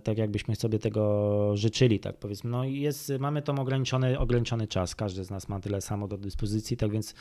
tak 0.04 0.18
jakbyśmy 0.18 0.56
sobie 0.56 0.80
tego 0.80 1.58
życzyli, 1.58 2.00
tak 2.00 2.18
powiedzmy. 2.18 2.50
No 2.50 2.64
jest, 2.64 3.12
mamy 3.20 3.42
tam 3.42 3.60
ograniczony, 3.60 4.20
ograniczony 4.20 4.68
czas, 4.68 4.96
każdy 4.96 5.24
z 5.24 5.30
nas 5.30 5.50
ma 5.50 5.60
tyle 5.60 5.82
samo 5.82 6.08
do 6.08 6.18
dyspozycji, 6.18 6.78
tak 6.78 6.92
więc 6.92 7.14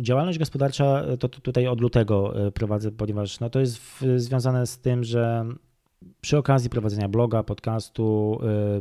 działalność 0.00 0.38
gospodarcza 0.38 1.04
to 1.20 1.28
tutaj 1.28 1.66
od 1.66 1.80
lutego 1.80 2.34
prowadzę, 2.54 2.92
ponieważ 2.92 3.40
no, 3.40 3.50
to 3.50 3.60
jest 3.60 4.04
związane 4.16 4.66
z 4.66 4.78
tym, 4.78 5.04
że 5.04 5.44
przy 6.20 6.38
okazji 6.38 6.70
prowadzenia 6.70 7.08
bloga, 7.08 7.42
podcastu, 7.42 8.38
E, 8.42 8.80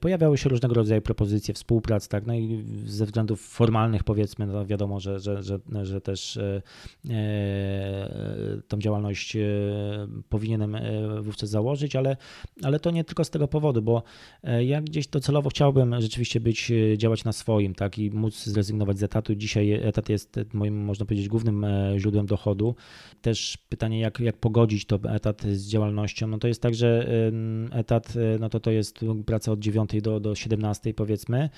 pojawiały 0.00 0.38
się 0.38 0.48
różnego 0.48 0.74
rodzaju 0.74 1.02
propozycje 1.02 1.54
współprac, 1.54 2.08
tak, 2.08 2.26
no 2.26 2.34
i 2.34 2.64
ze 2.86 3.06
względów 3.06 3.40
formalnych 3.40 4.04
powiedzmy, 4.04 4.46
no 4.46 4.66
wiadomo, 4.66 5.00
że, 5.00 5.20
że, 5.20 5.42
że, 5.42 5.58
że 5.82 6.00
też 6.00 6.36
e, 6.36 6.62
e, 7.10 8.60
tą 8.68 8.78
działalność 8.78 9.36
powinienem 10.28 10.76
wówczas 11.22 11.50
założyć, 11.50 11.96
ale, 11.96 12.16
ale 12.62 12.80
to 12.80 12.90
nie 12.90 13.04
tylko 13.04 13.24
z 13.24 13.30
tego 13.30 13.48
powodu, 13.48 13.82
bo 13.82 14.02
ja 14.60 14.82
gdzieś 14.82 15.06
docelowo 15.06 15.50
chciałbym 15.50 16.00
rzeczywiście 16.00 16.40
być, 16.40 16.72
działać 16.96 17.24
na 17.24 17.32
swoim, 17.32 17.74
tak, 17.74 17.98
i 17.98 18.10
móc 18.10 18.44
zrezygnować 18.44 18.98
z 18.98 19.02
etatu. 19.02 19.34
Dzisiaj 19.34 19.72
etat 19.72 20.08
jest 20.08 20.40
moim, 20.52 20.84
można 20.84 21.06
powiedzieć, 21.06 21.28
głównym 21.28 21.66
źródłem 21.96 22.26
dochodu. 22.26 22.74
Też 23.22 23.58
pytanie, 23.68 24.00
jak, 24.00 24.20
jak 24.20 24.36
pogodzić 24.36 24.86
to 24.86 25.00
etat 25.08 25.42
z 25.42 25.68
działalnością, 25.68 26.26
no 26.26 26.38
to 26.38 26.48
jest 26.48 26.62
tak, 26.62 26.74
że 26.74 27.08
etat, 27.72 28.14
no 28.40 28.48
to 28.48 28.60
to 28.60 28.70
jest 28.70 29.00
praca 29.26 29.52
od 29.52 29.58
9 29.58 29.73
9 29.74 30.02
do, 30.02 30.20
do 30.20 30.34
17 30.34 30.94
powiedzmy. 30.94 31.50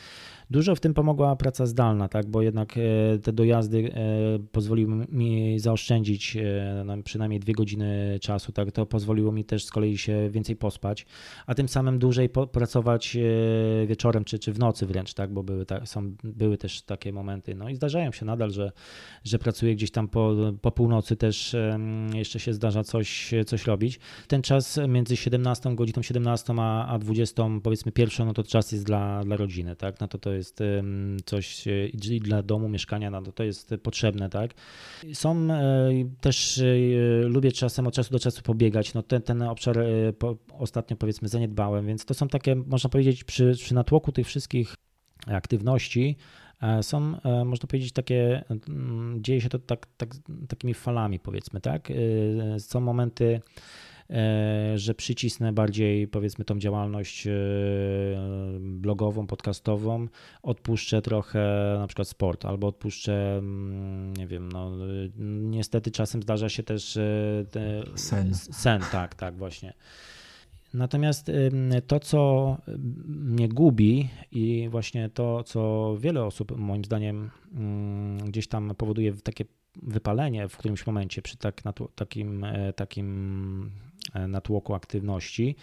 Dużo 0.51 0.75
w 0.75 0.81
tym 0.81 0.95
pomogła 0.95 1.37
praca 1.37 1.67
zdalna, 1.67 2.09
tak, 2.09 2.27
bo 2.27 2.43
jednak 2.43 2.75
e, 2.79 3.19
te 3.19 3.33
dojazdy 3.33 3.93
e, 3.95 4.39
pozwoliły 4.53 5.07
mi 5.09 5.59
zaoszczędzić 5.59 6.37
no, 6.85 7.03
przynajmniej 7.03 7.41
dwie 7.41 7.55
godziny 7.55 8.19
czasu, 8.23 8.53
tak, 8.53 8.73
to 8.73 8.87
pozwoliło 8.87 9.33
mi 9.33 9.45
też 9.45 9.64
z 9.64 9.71
kolei 9.71 9.99
się 9.99 10.31
więcej 10.31 10.57
pospać, 10.57 11.07
a 11.47 11.55
tym 11.55 11.69
samym 11.69 11.99
dłużej 11.99 12.29
pracować 12.29 13.17
wieczorem 13.87 14.25
czy, 14.25 14.39
czy 14.39 14.53
w 14.53 14.59
nocy 14.59 14.87
wręcz, 14.87 15.14
tak, 15.14 15.33
bo 15.33 15.43
były, 15.43 15.67
tak, 15.67 15.89
są, 15.89 16.14
były 16.25 16.59
też 16.59 16.83
takie 16.83 17.12
momenty, 17.12 17.55
no 17.55 17.69
i 17.69 17.77
zdarzają 17.77 18.12
się 18.12 18.27
nadal, 18.27 18.51
że, 18.51 18.73
że 19.25 19.39
pracuję 19.39 19.75
gdzieś 19.75 19.91
tam 19.91 20.09
po, 20.09 20.35
po 20.62 20.71
północy 20.71 21.17
też 21.17 21.57
jeszcze 22.14 22.41
się 22.41 22.53
zdarza 22.53 22.85
coś, 22.85 23.35
coś 23.47 23.67
robić. 23.67 23.99
Ten 24.29 24.43
czas 24.43 24.81
między 24.89 25.17
17 25.17 25.75
godziną 25.75 26.03
17 26.03 26.55
a, 26.59 26.87
a 26.87 26.99
20 26.99 27.43
powiedzmy 27.62 27.93
pierwszą, 28.07 28.25
no 28.25 28.33
to 28.33 28.43
czas 28.43 28.73
jest 28.73 28.85
dla, 28.85 29.25
dla 29.25 29.37
rodziny, 29.37 29.77
tak, 29.77 30.01
no 30.01 30.09
to 30.09 30.19
to 30.19 30.33
jest 30.33 30.63
coś 31.25 31.69
e, 31.69 31.87
i 31.89 32.21
dla 32.21 32.43
domu, 32.43 32.69
mieszkania, 32.69 33.11
no 33.11 33.23
to 33.23 33.45
jest 33.45 33.75
potrzebne, 33.83 34.31
tak. 34.31 34.55
Są 35.13 35.51
e, 35.51 35.91
też, 36.21 36.59
e, 36.59 36.65
lubię 37.29 37.53
czasem 37.53 37.87
od 37.87 37.95
czasu 37.95 38.13
do 38.13 38.19
czasu 38.19 38.43
pobiegać, 38.43 38.95
no 38.95 39.03
ten, 39.03 39.23
ten 39.23 39.43
obszar 39.43 39.79
po, 40.19 40.37
ostatnio 40.59 40.97
powiedzmy 40.97 41.29
zaniedbałem, 41.29 41.87
więc 41.87 42.05
to 42.05 42.15
są 42.15 42.29
takie, 42.29 42.57
można 42.57 42.91
powiedzieć, 42.91 43.25
przy, 43.25 43.53
przy 43.53 43.75
natłoku 43.75 44.13
tych 44.13 44.27
wszystkich 44.27 44.75
aktywności, 45.27 46.17
są, 46.83 47.01
można 47.45 47.67
powiedzieć, 47.69 47.93
takie, 47.93 48.45
mm, 48.69 49.19
dzieje 49.23 49.41
się 49.41 49.49
to 49.49 49.59
tak, 49.59 49.87
tak, 49.97 50.15
takimi 50.49 50.75
falami, 50.75 51.19
powiedzmy, 51.19 51.61
tak. 51.61 51.93
Są 52.59 52.81
momenty, 52.81 53.41
E, 53.96 53.96
że 54.75 54.95
przycisnę 54.95 55.53
bardziej 55.53 56.09
powiedzmy 56.09 56.45
tą 56.45 56.59
działalność 56.59 57.27
e, 57.27 57.31
blogową, 58.61 59.27
podcastową, 59.27 60.07
odpuszczę 60.43 61.03
trochę 61.03 61.75
na 61.79 61.87
przykład 61.87 62.09
sport 62.09 62.45
albo 62.45 62.67
odpuszczę, 62.67 63.37
mm, 63.39 64.17
nie 64.17 64.27
wiem, 64.27 64.53
no 64.53 64.71
niestety 65.43 65.91
czasem 65.91 66.23
zdarza 66.23 66.49
się 66.49 66.63
też 66.63 66.97
e, 66.97 67.45
sen. 67.95 68.35
Sen, 68.35 68.83
tak, 68.93 69.15
tak 69.15 69.37
właśnie. 69.37 69.73
Natomiast 70.75 71.31
to, 71.87 72.01
co 72.01 72.57
mnie 73.07 73.49
gubi 73.49 74.09
i 74.33 74.69
właśnie 74.69 75.09
to, 75.09 75.45
co 75.45 75.95
wiele 76.01 76.25
osób 76.25 76.59
moim 76.59 76.85
zdaniem 76.85 77.31
mm, 77.55 78.19
gdzieś 78.19 78.49
tam 78.49 78.75
powoduje 78.75 79.13
takie 79.13 79.45
wypalenie 79.83 80.49
w 80.49 80.57
którymś 80.57 80.87
momencie 80.87 81.23
przy 81.23 81.37
tak, 81.37 81.63
takim, 81.95 82.47
takim 82.77 83.71
E, 84.17 84.29
natłoku 84.29 84.75
aktywności, 84.75 85.57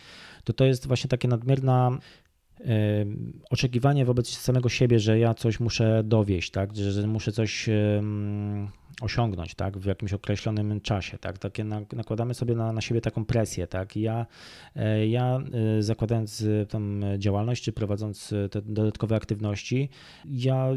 to 0.43 0.53
to 0.53 0.65
jest 0.65 0.87
właśnie 0.87 1.07
takie 1.07 1.27
nadmierna 1.27 1.97
oczekiwanie 3.49 4.05
wobec 4.05 4.29
samego 4.29 4.69
siebie, 4.69 4.99
że 4.99 5.19
ja 5.19 5.33
coś 5.33 5.59
muszę 5.59 6.01
dowieść, 6.03 6.51
tak? 6.51 6.75
że 6.75 7.07
muszę 7.07 7.31
coś 7.31 7.69
osiągnąć 9.01 9.55
tak, 9.55 9.77
w 9.77 9.85
jakimś 9.85 10.13
określonym 10.13 10.81
czasie. 10.81 11.17
Tak, 11.17 11.37
takie 11.37 11.63
nakładamy 11.93 12.33
sobie 12.33 12.55
na, 12.55 12.73
na 12.73 12.81
siebie 12.81 13.01
taką 13.01 13.25
presję. 13.25 13.67
Tak. 13.67 13.95
Ja, 13.95 14.25
e, 14.75 15.07
ja 15.07 15.39
e, 15.77 15.83
zakładając 15.83 16.41
e, 16.41 16.65
tą 16.65 16.99
działalność, 17.17 17.63
czy 17.63 17.71
prowadząc 17.71 18.33
te 18.51 18.61
dodatkowe 18.61 19.15
aktywności, 19.15 19.89
ja 20.25 20.67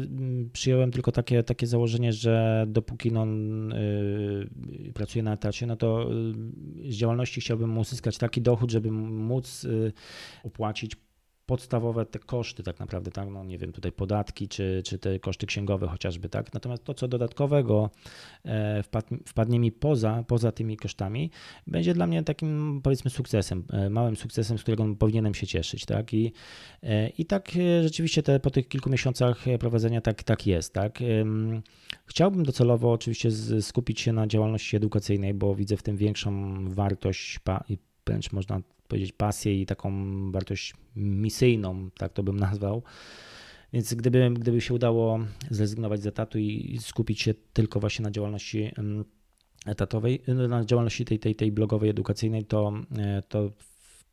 przyjąłem 0.53 0.91
tylko 0.91 1.11
takie, 1.11 1.43
takie 1.43 1.67
założenie, 1.67 2.13
że 2.13 2.65
dopóki 2.67 3.11
no, 3.11 3.25
pracuję 4.93 5.23
na 5.23 5.33
etacie, 5.33 5.67
no 5.67 5.75
to 5.75 6.09
z 6.89 6.95
działalności 6.95 7.41
chciałbym 7.41 7.77
uzyskać 7.77 8.17
taki 8.17 8.41
dochód, 8.41 8.71
żeby 8.71 8.91
móc 8.91 9.67
opłacić 10.43 10.95
podstawowe 11.47 12.05
te 12.05 12.19
koszty 12.19 12.63
tak 12.63 12.79
naprawdę, 12.79 13.11
tak, 13.11 13.29
no 13.29 13.43
nie 13.43 13.57
wiem, 13.57 13.71
tutaj 13.71 13.91
podatki 13.91 14.47
czy, 14.47 14.81
czy 14.85 14.99
te 14.99 15.19
koszty 15.19 15.45
księgowe 15.45 15.87
chociażby, 15.87 16.29
tak, 16.29 16.53
natomiast 16.53 16.83
to, 16.83 16.93
co 16.93 17.07
dodatkowego 17.07 17.89
e, 18.45 18.83
wpadnie 19.25 19.59
mi 19.59 19.71
poza, 19.71 20.23
poza 20.27 20.51
tymi 20.51 20.77
kosztami, 20.77 21.31
będzie 21.67 21.93
dla 21.93 22.07
mnie 22.07 22.23
takim 22.23 22.81
powiedzmy 22.83 23.11
sukcesem, 23.11 23.63
e, 23.69 23.89
małym 23.89 24.15
sukcesem, 24.15 24.57
z 24.57 24.61
którego 24.61 24.95
powinienem 24.95 25.33
się 25.33 25.47
cieszyć, 25.47 25.85
tak, 25.85 26.13
i, 26.13 26.33
e, 26.83 27.09
i 27.09 27.25
tak 27.25 27.51
rzeczywiście 27.83 28.23
te, 28.23 28.39
po 28.39 28.49
tych 28.49 28.67
kilku 28.67 28.89
miesiącach 28.89 29.45
prowadzenia 29.59 30.01
tak, 30.01 30.23
tak 30.23 30.47
jest, 30.47 30.73
tak. 30.73 30.99
Chciałbym 32.05 32.43
docelowo 32.43 32.91
oczywiście 32.91 33.31
skupić 33.61 34.01
się 34.01 34.13
na 34.13 34.27
działalności 34.27 34.75
edukacyjnej, 34.75 35.33
bo 35.33 35.55
widzę 35.55 35.77
w 35.77 35.83
tym 35.83 35.97
większą 35.97 36.55
wartość 36.69 37.39
wręcz 38.05 38.31
można 38.31 38.61
powiedzieć, 38.87 39.11
pasję 39.11 39.61
i 39.61 39.65
taką 39.65 39.91
wartość 40.31 40.73
misyjną, 40.95 41.89
tak 41.97 42.13
to 42.13 42.23
bym 42.23 42.39
nazwał. 42.47 42.83
Więc 43.73 43.93
gdyby, 43.93 44.29
gdyby 44.33 44.61
się 44.61 44.73
udało 44.73 45.19
zrezygnować 45.49 46.01
z 46.01 46.07
etatu 46.07 46.39
i 46.39 46.77
skupić 46.81 47.21
się 47.21 47.33
tylko 47.53 47.79
właśnie 47.79 48.03
na 48.03 48.11
działalności 48.11 48.71
etatowej, 49.65 50.21
na 50.49 50.65
działalności 50.65 51.05
tej, 51.05 51.19
tej, 51.19 51.35
tej 51.35 51.51
blogowej, 51.51 51.89
edukacyjnej, 51.89 52.45
to, 52.45 52.73
e, 52.97 53.21
to 53.21 53.51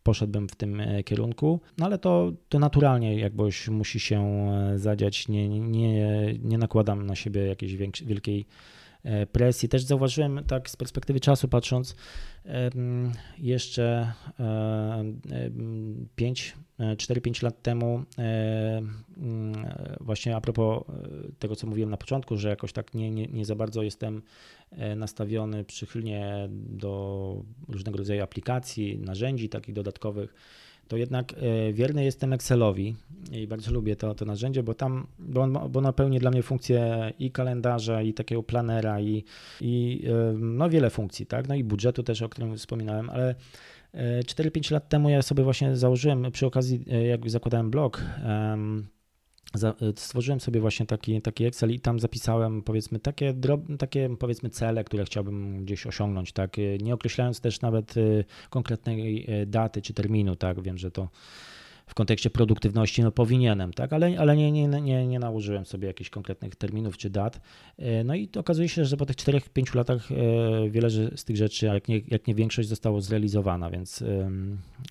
poszedłbym 0.03 0.49
w 0.49 0.57
tym 0.57 0.81
e, 0.81 1.05
kierunku, 1.05 1.61
no 1.79 1.87
ale 1.87 1.99
to, 1.99 2.33
to 2.49 2.59
naturalnie 2.59 3.19
jakbyś 3.19 3.69
musi 3.69 4.01
się 4.01 4.21
e, 4.21 4.79
zadziać, 4.79 5.29
nie, 5.29 5.49
nie, 5.49 6.35
nie 6.43 6.59
nakładam 6.59 7.07
na 7.07 7.15
siebie 7.15 7.47
jakiejś 7.47 7.77
wielkiej 8.05 8.47
presji. 9.33 9.69
Też 9.69 9.83
zauważyłem 9.83 10.45
tak 10.47 10.71
z 10.71 10.77
perspektywy 10.77 11.21
czasu 11.21 11.49
patrząc, 11.49 11.97
jeszcze 13.39 14.13
5, 16.17 16.57
4-5 16.79 17.43
lat 17.43 17.63
temu, 17.63 18.05
mm, 19.17 19.67
właśnie 20.01 20.37
a 20.37 20.41
propos 20.41 20.83
e, 20.89 20.93
tego, 21.39 21.57
co 21.57 21.67
mówiłem 21.67 21.91
na 21.91 21.97
początku, 21.97 22.37
że 22.37 22.49
jakoś 22.49 22.73
tak 22.73 22.95
nie, 22.95 23.11
nie, 23.11 23.27
nie 23.27 23.45
za 23.45 23.55
bardzo 23.55 23.83
jestem 23.83 24.23
e, 24.71 24.97
nastawiony 24.97 25.65
przychylnie 25.65 26.49
do 26.51 27.43
różnego 27.69 27.99
rodzaju 27.99 28.23
aplikacji, 28.23 28.99
narzędzi 28.99 29.49
takich 29.49 29.75
dodatkowych 29.75 30.35
to 30.89 30.97
jednak 30.97 31.33
e, 31.33 31.73
wierny 31.73 32.05
jestem 32.05 32.33
Excelowi 32.33 32.95
i 33.33 33.47
bardzo 33.47 33.73
lubię 33.73 33.97
to, 33.97 34.15
to 34.15 34.25
narzędzie, 34.25 34.63
bo 34.63 34.75
tam, 34.75 35.07
bo, 35.19 35.41
on, 35.41 35.53
bo 35.53 35.79
ono 35.79 35.93
pełni 35.93 36.19
dla 36.19 36.31
mnie 36.31 36.43
funkcję 36.43 37.13
i 37.19 37.31
kalendarza, 37.31 38.03
i 38.03 38.15
takiego 38.15 38.43
planera, 38.43 39.01
i, 39.01 39.25
i 39.61 40.05
e, 40.07 40.35
no 40.39 40.71
wiele 40.71 40.91
funkcji, 40.91 41.27
tak, 41.27 41.49
no 41.49 41.55
i 41.55 41.65
budżetu 41.65 42.03
też, 42.03 42.23
o 42.23 42.29
którym 42.29 42.57
wspominałem, 42.57 43.11
ale 43.11 43.35
4-5 43.95 44.73
e, 44.73 44.75
lat 44.75 44.89
temu 44.89 45.09
ja 45.09 45.23
sobie 45.23 45.45
właśnie 45.45 45.77
założyłem 45.77 46.33
przy 46.33 46.47
okazji, 46.47 46.85
jak 47.09 47.31
zakładałem 47.31 47.71
blog, 47.71 48.03
stworzyłem 49.97 50.41
sobie 50.41 50.61
właśnie 50.61 50.87
taki, 50.87 51.23
taki 51.23 51.45
Excel 51.45 51.71
i 51.71 51.81
tam 51.81 52.01
zapisałem 52.01 52.63
powiedzmy 52.63 52.99
takie, 52.99 53.33
drobne, 53.33 53.79
takie 53.79 54.17
powiedzmy 54.19 54.51
cele, 54.51 54.85
które 54.85 55.05
chciałbym 55.05 55.65
gdzieś 55.65 55.87
osiągnąć, 55.87 56.33
tak, 56.33 56.57
nie 56.83 56.95
określając 56.95 57.41
też 57.41 57.61
nawet 57.61 57.97
y, 57.97 58.25
konkretnej 58.51 59.27
daty 59.47 59.83
czy 59.83 59.95
terminu, 59.95 60.37
tak, 60.37 60.63
wiem, 60.63 60.79
że 60.79 60.91
to 60.91 61.09
w 61.87 61.95
kontekście 61.95 62.31
produktywności 62.31 63.03
no 63.03 63.13
powinienem, 63.13 63.73
tak, 63.73 63.93
ale, 63.93 64.19
ale 64.19 64.37
nie, 64.37 64.53
nie, 64.53 64.69
nie, 64.69 65.07
nie 65.07 65.19
nałożyłem 65.19 65.67
sobie 65.67 65.89
jakichś 65.89 66.11
konkretnych 66.11 66.57
terminów 66.57 66.97
czy 66.97 67.11
dat. 67.11 67.41
No 68.05 68.15
i 68.15 68.29
okazuje 68.37 68.69
się, 68.69 68.85
że 68.85 68.97
po 68.97 69.07
tych 69.07 69.17
4-5 69.17 69.77
latach 69.77 70.09
wiele 70.71 70.91
z 70.91 71.25
tych 71.25 71.37
rzeczy, 71.37 71.67
jak 71.67 71.89
nie, 71.89 72.01
jak 72.09 72.27
nie 72.27 72.35
większość, 72.35 72.69
zostało 72.69 73.01
zrealizowana, 73.01 73.71
więc, 73.71 74.05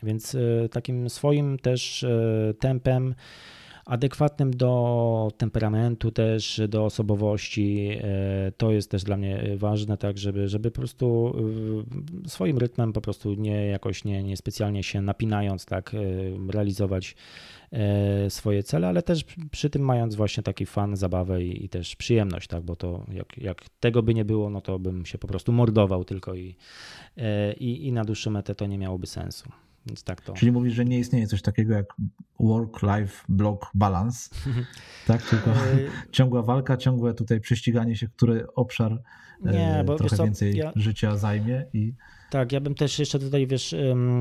więc 0.04 0.38
takim 0.72 1.10
swoim 1.10 1.60
też 1.60 2.06
tempem 2.60 3.16
adekwatnym 3.86 4.52
do 4.52 5.32
temperamentu 5.38 6.12
też, 6.12 6.62
do 6.68 6.86
osobowości. 6.86 7.90
E, 8.02 8.52
to 8.58 8.72
jest 8.72 8.92
też 8.92 9.04
dla 9.04 9.18
mnie 9.18 9.44
ważne, 9.58 9.98
tak, 9.98 10.18
żeby, 10.18 10.48
żeby 10.48 10.72
po 10.72 10.82
prostu 10.82 11.36
e, 12.26 12.30
swoim 12.30 12.58
rytmem 12.58 12.94
po 12.94 13.02
prostu 13.02 13.34
nie 13.34 13.68
jakoś 13.68 14.04
nie, 14.04 14.24
nie 14.24 14.38
specjalnie 14.38 14.84
się 14.84 15.02
napinając, 15.02 15.66
tak, 15.66 15.94
e, 15.94 15.98
realizować 16.52 17.16
swoje 18.30 18.64
cele, 18.64 18.88
ale 18.88 19.02
też 19.02 19.26
przy 19.52 19.70
tym 19.70 19.82
mając 19.82 20.16
właśnie 20.16 20.44
taki 20.44 20.66
fan, 20.66 20.96
zabawę 20.96 21.44
i, 21.44 21.66
i, 21.66 21.70
też 21.70 21.96
przyjemność, 21.96 22.48
tak, 22.48 22.64
bo 22.64 22.76
to 22.76 23.06
jak, 23.12 23.38
jak 23.38 23.70
tego 23.80 24.04
by 24.04 24.14
nie 24.14 24.26
było, 24.26 24.50
no 24.50 24.62
to 24.62 24.80
bym 24.80 25.06
się 25.06 25.18
po 25.18 25.28
prostu 25.28 25.52
mordował 25.52 26.06
tylko 26.06 26.36
i, 26.36 26.56
i, 27.60 27.88
i 27.88 27.92
na 27.92 28.06
dłuższą 28.06 28.32
metę 28.32 28.56
to 28.56 28.66
nie 28.66 28.78
miałoby 28.78 29.08
sensu. 29.08 29.50
Więc 29.86 30.04
tak 30.04 30.22
to. 30.22 30.34
Czyli 30.34 30.52
mówisz, 30.52 30.74
że 30.74 30.86
nie 30.86 31.00
istnieje 31.00 31.28
coś 31.28 31.42
takiego 31.42 31.74
jak 31.74 31.86
work-life 32.40 33.26
block 33.30 33.72
balance, 33.74 34.30
tak? 35.08 35.22
Tylko 35.22 35.52
e, 35.52 35.56
ciągła 36.12 36.42
walka, 36.42 36.78
ciągłe 36.78 37.14
tutaj 37.14 37.40
prześciganie 37.40 37.96
się, 37.96 38.08
który 38.08 38.48
obszar 38.56 39.02
nie, 39.42 39.80
e, 39.80 39.84
bo 39.84 39.96
trochę 39.96 40.18
więcej 40.18 40.56
ja... 40.56 40.72
życia 40.76 41.18
zajmie 41.18 41.66
i 41.74 41.94
Tak, 42.34 42.52
ja 42.52 42.62
bym 42.62 42.76
też 42.76 43.00
jeszcze 43.00 43.20
tutaj, 43.20 43.48
wiesz, 43.48 43.76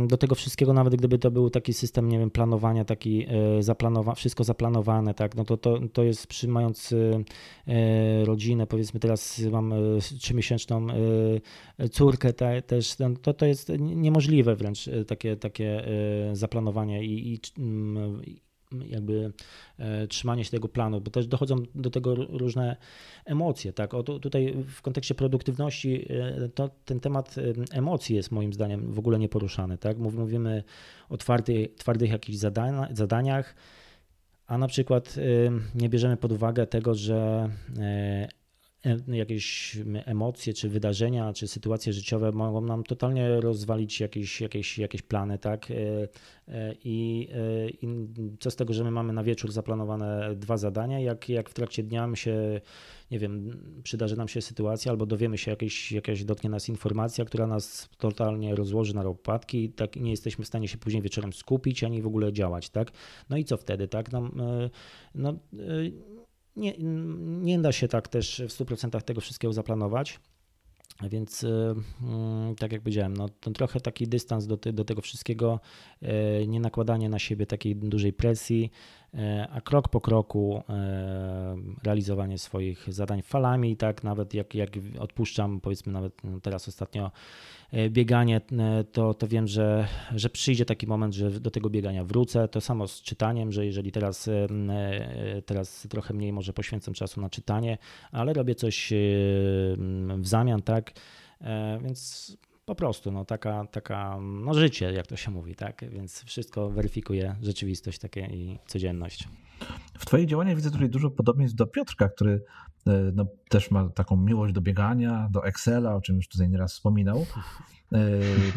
do 0.06 0.16
tego 0.16 0.34
wszystkiego, 0.34 0.72
nawet 0.72 0.96
gdyby 0.96 1.18
to 1.18 1.30
był 1.30 1.50
taki 1.50 1.72
system, 1.72 2.08
nie 2.08 2.18
wiem, 2.18 2.30
planowania, 2.30 2.84
taki 2.84 3.26
e, 3.28 3.62
zaplanowa 3.62 4.14
wszystko 4.14 4.44
zaplanowane, 4.44 5.14
tak, 5.14 5.34
no 5.34 5.44
to, 5.44 5.56
to, 5.56 5.80
to 5.92 6.02
jest 6.02 6.26
przy 6.26 6.48
mając 6.48 6.94
e, 7.66 8.24
rodzinę, 8.24 8.66
powiedzmy 8.66 9.00
teraz 9.00 9.38
mam 9.50 9.74
trzymiesięczną 10.18 10.86
córkę 11.90 12.32
też, 12.66 12.98
no 12.98 13.10
to, 13.22 13.34
to 13.34 13.46
jest 13.46 13.72
niemożliwe 13.78 14.56
wręcz 14.56 14.90
takie, 15.06 15.36
takie 15.36 15.82
zaplanowanie 16.32 17.04
i, 17.04 17.34
i 17.34 17.40
jakby 18.86 19.32
e, 19.78 20.06
trzymanie 20.06 20.44
się 20.44 20.50
tego 20.50 20.68
planu, 20.68 21.00
bo 21.00 21.10
też 21.10 21.26
dochodzą 21.26 21.56
do 21.74 21.90
tego 21.90 22.14
różne 22.14 22.76
emocje. 23.24 23.72
Tak? 23.72 23.94
O, 23.94 24.02
tutaj 24.02 24.54
w 24.68 24.82
kontekście 24.82 25.14
produktywności 25.14 26.06
e, 26.10 26.48
to 26.48 26.70
ten 26.84 27.00
temat 27.00 27.38
e, 27.38 27.42
emocji 27.76 28.16
jest 28.16 28.32
moim 28.32 28.52
zdaniem 28.52 28.92
w 28.92 28.98
ogóle 28.98 29.18
nieporuszany. 29.18 29.78
Tak? 29.78 29.98
Mówimy 29.98 30.64
o 31.08 31.16
twardych, 31.16 31.74
twardych 31.74 32.10
jakichś 32.10 32.38
zadaniach, 32.92 33.54
a 34.46 34.58
na 34.58 34.66
przykład 34.66 35.16
nie 35.74 35.88
bierzemy 35.88 36.16
pod 36.16 36.32
uwagę 36.32 36.66
tego, 36.66 36.94
że 36.94 37.48
jakieś 39.08 39.76
emocje, 40.04 40.54
czy 40.54 40.68
wydarzenia, 40.68 41.32
czy 41.32 41.48
sytuacje 41.48 41.92
życiowe 41.92 42.32
mogą 42.32 42.60
nam 42.60 42.84
totalnie 42.84 43.40
rozwalić 43.40 44.00
jakieś, 44.00 44.40
jakieś, 44.40 44.78
jakieś 44.78 45.02
plany, 45.02 45.38
tak? 45.38 45.70
E, 45.70 45.74
e, 46.48 46.74
I, 46.84 47.28
e, 47.32 47.70
I, 47.70 48.08
co 48.40 48.50
z 48.50 48.56
tego, 48.56 48.72
że 48.72 48.84
my 48.84 48.90
mamy 48.90 49.12
na 49.12 49.22
wieczór 49.22 49.52
zaplanowane 49.52 50.34
dwa 50.36 50.56
zadania, 50.56 51.00
jak, 51.00 51.28
jak 51.28 51.50
w 51.50 51.54
trakcie 51.54 51.82
dnia 51.82 52.06
my 52.06 52.16
się, 52.16 52.60
nie 53.10 53.18
wiem, 53.18 53.50
przydarzy 53.82 54.16
nam 54.16 54.28
się 54.28 54.40
sytuacja 54.40 54.92
albo 54.92 55.06
dowiemy 55.06 55.38
się 55.38 55.50
jakieś, 55.50 55.92
jakaś 55.92 56.24
dotknie 56.24 56.50
nas 56.50 56.68
informacja, 56.68 57.24
która 57.24 57.46
nas 57.46 57.88
totalnie 57.98 58.54
rozłoży 58.54 58.94
na 58.94 59.02
łopatki 59.02 59.64
i 59.64 59.68
tak 59.70 59.96
nie 59.96 60.10
jesteśmy 60.10 60.44
w 60.44 60.48
stanie 60.48 60.68
się 60.68 60.78
później 60.78 61.02
wieczorem 61.02 61.32
skupić, 61.32 61.84
ani 61.84 62.02
w 62.02 62.06
ogóle 62.06 62.32
działać, 62.32 62.70
tak? 62.70 62.92
No 63.30 63.36
i 63.36 63.44
co 63.44 63.56
wtedy, 63.56 63.88
tak? 63.88 64.12
No, 64.12 64.30
no 65.14 65.38
nie, 66.56 66.74
nie 67.42 67.58
da 67.58 67.72
się 67.72 67.88
tak 67.88 68.08
też 68.08 68.42
w 68.48 68.52
100% 68.52 69.02
tego 69.02 69.20
wszystkiego 69.20 69.52
zaplanować. 69.52 70.20
Więc 71.10 71.42
y, 71.44 71.74
mm, 72.02 72.54
tak 72.56 72.72
jak 72.72 72.80
powiedziałem, 72.80 73.16
no, 73.16 73.28
trochę 73.28 73.80
taki 73.80 74.08
dystans 74.08 74.46
do, 74.46 74.56
do 74.56 74.84
tego 74.84 75.02
wszystkiego, 75.02 75.60
y, 76.02 76.46
nie 76.46 76.60
nakładanie 76.60 77.08
na 77.08 77.18
siebie 77.18 77.46
takiej 77.46 77.76
dużej 77.76 78.12
presji, 78.12 78.70
a 79.50 79.60
krok 79.60 79.88
po 79.88 80.00
kroku 80.00 80.62
realizowanie 81.82 82.38
swoich 82.38 82.92
zadań 82.92 83.22
falami, 83.22 83.76
tak 83.76 84.04
nawet 84.04 84.34
jak, 84.34 84.54
jak 84.54 84.70
odpuszczam, 84.98 85.60
powiedzmy 85.60 85.92
nawet 85.92 86.24
no, 86.24 86.40
teraz 86.40 86.68
ostatnio 86.68 87.10
E, 87.72 87.90
bieganie, 87.90 88.40
e, 88.58 88.84
to, 88.84 89.14
to 89.14 89.28
wiem, 89.28 89.46
że, 89.46 89.88
że 90.14 90.30
przyjdzie 90.30 90.64
taki 90.64 90.86
moment, 90.86 91.14
że 91.14 91.30
do 91.30 91.50
tego 91.50 91.70
biegania 91.70 92.04
wrócę. 92.04 92.48
To 92.48 92.60
samo 92.60 92.88
z 92.88 93.02
czytaniem, 93.02 93.52
że 93.52 93.66
jeżeli 93.66 93.92
teraz, 93.92 94.28
e, 94.28 94.48
teraz 95.46 95.86
trochę 95.90 96.14
mniej 96.14 96.32
może 96.32 96.52
poświęcam 96.52 96.94
czasu 96.94 97.20
na 97.20 97.30
czytanie, 97.30 97.78
ale 98.12 98.32
robię 98.32 98.54
coś 98.54 98.92
w 100.18 100.26
zamian, 100.26 100.62
tak? 100.62 100.92
Więc 101.84 102.36
po 102.64 102.74
prostu 102.74 103.12
no, 103.12 103.24
taka, 103.24 103.66
taka 103.66 104.18
no, 104.20 104.54
życie, 104.54 104.92
jak 104.92 105.06
to 105.06 105.16
się 105.16 105.30
mówi, 105.30 105.54
tak? 105.54 105.90
Więc 105.90 106.24
wszystko 106.24 106.70
weryfikuje 106.70 107.36
rzeczywistość 107.42 107.98
takie 107.98 108.20
i 108.20 108.58
codzienność. 108.66 109.28
W 109.98 110.06
Twoich 110.06 110.26
działaniach 110.26 110.56
widzę 110.56 110.70
tutaj 110.70 110.90
dużo 110.90 111.10
podobieństw 111.10 111.56
do 111.56 111.66
Piotrka, 111.66 112.08
który 112.08 112.42
E, 112.86 113.12
no, 113.14 113.26
też 113.48 113.70
ma 113.70 113.88
taką 113.88 114.16
miłość 114.16 114.54
do 114.54 114.60
biegania, 114.60 115.28
do 115.30 115.44
Excela, 115.46 115.94
o 115.94 116.00
czym 116.00 116.16
już 116.16 116.28
tutaj 116.28 116.48
nieraz 116.48 116.72
wspominał, 116.72 117.26
e, 117.92 117.98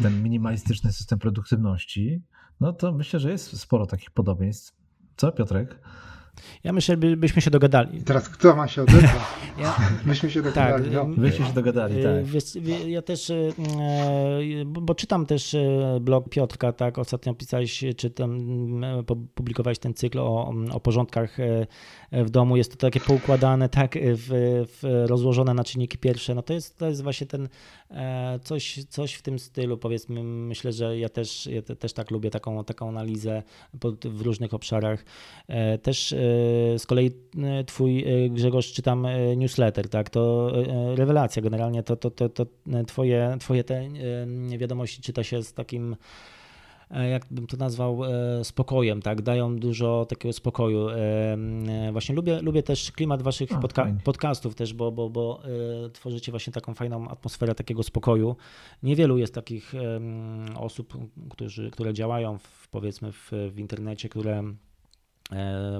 ten 0.02 0.22
minimalistyczny 0.22 0.92
system 0.92 1.18
produktywności, 1.18 2.22
no 2.60 2.72
to 2.72 2.92
myślę, 2.92 3.20
że 3.20 3.30
jest 3.30 3.60
sporo 3.60 3.86
takich 3.86 4.10
podobieństw. 4.10 4.76
Co, 5.16 5.32
Piotrek? 5.32 5.80
Ja 6.64 6.72
myślę, 6.72 6.96
by, 6.96 7.16
byśmy 7.16 7.42
się 7.42 7.50
dogadali. 7.50 8.02
Teraz 8.02 8.28
kto 8.28 8.56
ma 8.56 8.68
się 8.68 8.82
odezwać? 8.82 9.10
ja, 9.62 9.76
Myśmy 10.04 10.30
się 10.30 10.42
dogadali. 10.42 10.84
Tak, 10.84 10.92
no. 10.92 11.04
Myśmy 11.04 11.46
się 11.46 11.52
dogadali, 11.52 11.94
tak. 12.02 12.64
ja 12.86 13.02
też, 13.02 13.32
bo 14.64 14.94
czytam 14.94 15.26
też 15.26 15.56
blog 16.00 16.28
Piotrka, 16.28 16.72
tak, 16.72 16.98
ostatnio 16.98 17.34
pisałeś, 17.34 17.84
czy 17.96 18.10
tam 18.10 18.40
publikowałeś 19.34 19.78
ten 19.78 19.94
cykl 19.94 20.18
o, 20.18 20.54
o 20.72 20.80
porządkach 20.80 21.36
w 22.12 22.30
domu, 22.30 22.56
jest 22.56 22.70
to 22.70 22.76
takie 22.76 23.00
poukładane, 23.00 23.68
tak, 23.68 23.98
w, 23.98 24.28
w 24.82 25.04
rozłożone 25.06 25.54
na 25.54 25.64
czynniki 25.64 25.98
pierwsze, 25.98 26.34
no 26.34 26.42
to 26.42 26.52
jest, 26.52 26.78
to 26.78 26.88
jest 26.88 27.02
właśnie 27.02 27.26
ten 27.26 27.48
e, 27.90 28.38
coś, 28.42 28.84
coś 28.84 29.14
w 29.14 29.22
tym 29.22 29.38
stylu, 29.38 29.78
powiedzmy, 29.78 30.22
myślę, 30.22 30.72
że 30.72 30.98
ja 30.98 31.08
też, 31.08 31.46
ja 31.46 31.62
też 31.62 31.92
tak 31.92 32.10
lubię 32.10 32.30
taką, 32.30 32.64
taką 32.64 32.88
analizę 32.88 33.42
w 34.04 34.20
różnych 34.20 34.54
obszarach. 34.54 35.04
E, 35.48 35.78
też 35.78 36.12
e, 36.12 36.18
z 36.78 36.86
kolei 36.86 37.10
twój 37.66 38.04
Grzegorz 38.30 38.72
czytam 38.72 39.06
newsletter, 39.36 39.88
tak, 39.88 40.10
to 40.10 40.52
rewelacja 40.94 41.42
generalnie, 41.42 41.82
to, 41.82 41.96
to, 41.96 42.10
to, 42.10 42.28
to 42.28 42.46
twoje, 42.86 43.36
twoje 43.40 43.64
te 43.64 43.88
wiadomości 44.58 45.02
czyta 45.02 45.24
się 45.24 45.42
z 45.42 45.52
takim 45.52 45.96
E, 46.90 47.08
jak 47.08 47.26
bym 47.30 47.46
to 47.46 47.56
nazwał, 47.56 48.04
e, 48.04 48.44
spokojem, 48.44 49.02
tak? 49.02 49.22
Dają 49.22 49.56
dużo 49.56 50.06
takiego 50.08 50.32
spokoju. 50.32 50.88
E, 50.88 51.92
właśnie 51.92 52.14
lubię, 52.14 52.42
lubię 52.42 52.62
też 52.62 52.92
klimat 52.92 53.22
waszych 53.22 53.48
podca 53.60 53.86
podcastów 54.04 54.54
też, 54.54 54.74
bo, 54.74 54.92
bo, 54.92 55.10
bo 55.10 55.42
tworzycie 55.92 56.32
właśnie 56.32 56.52
taką 56.52 56.74
fajną 56.74 57.08
atmosferę 57.08 57.54
takiego 57.54 57.82
spokoju. 57.82 58.36
Niewielu 58.82 59.18
jest 59.18 59.34
takich 59.34 59.72
osób, 60.56 60.98
którzy, 61.30 61.70
które 61.70 61.94
działają 61.94 62.38
w, 62.38 62.68
powiedzmy 62.68 63.12
w, 63.12 63.30
w 63.50 63.58
internecie, 63.58 64.08
które 64.08 64.42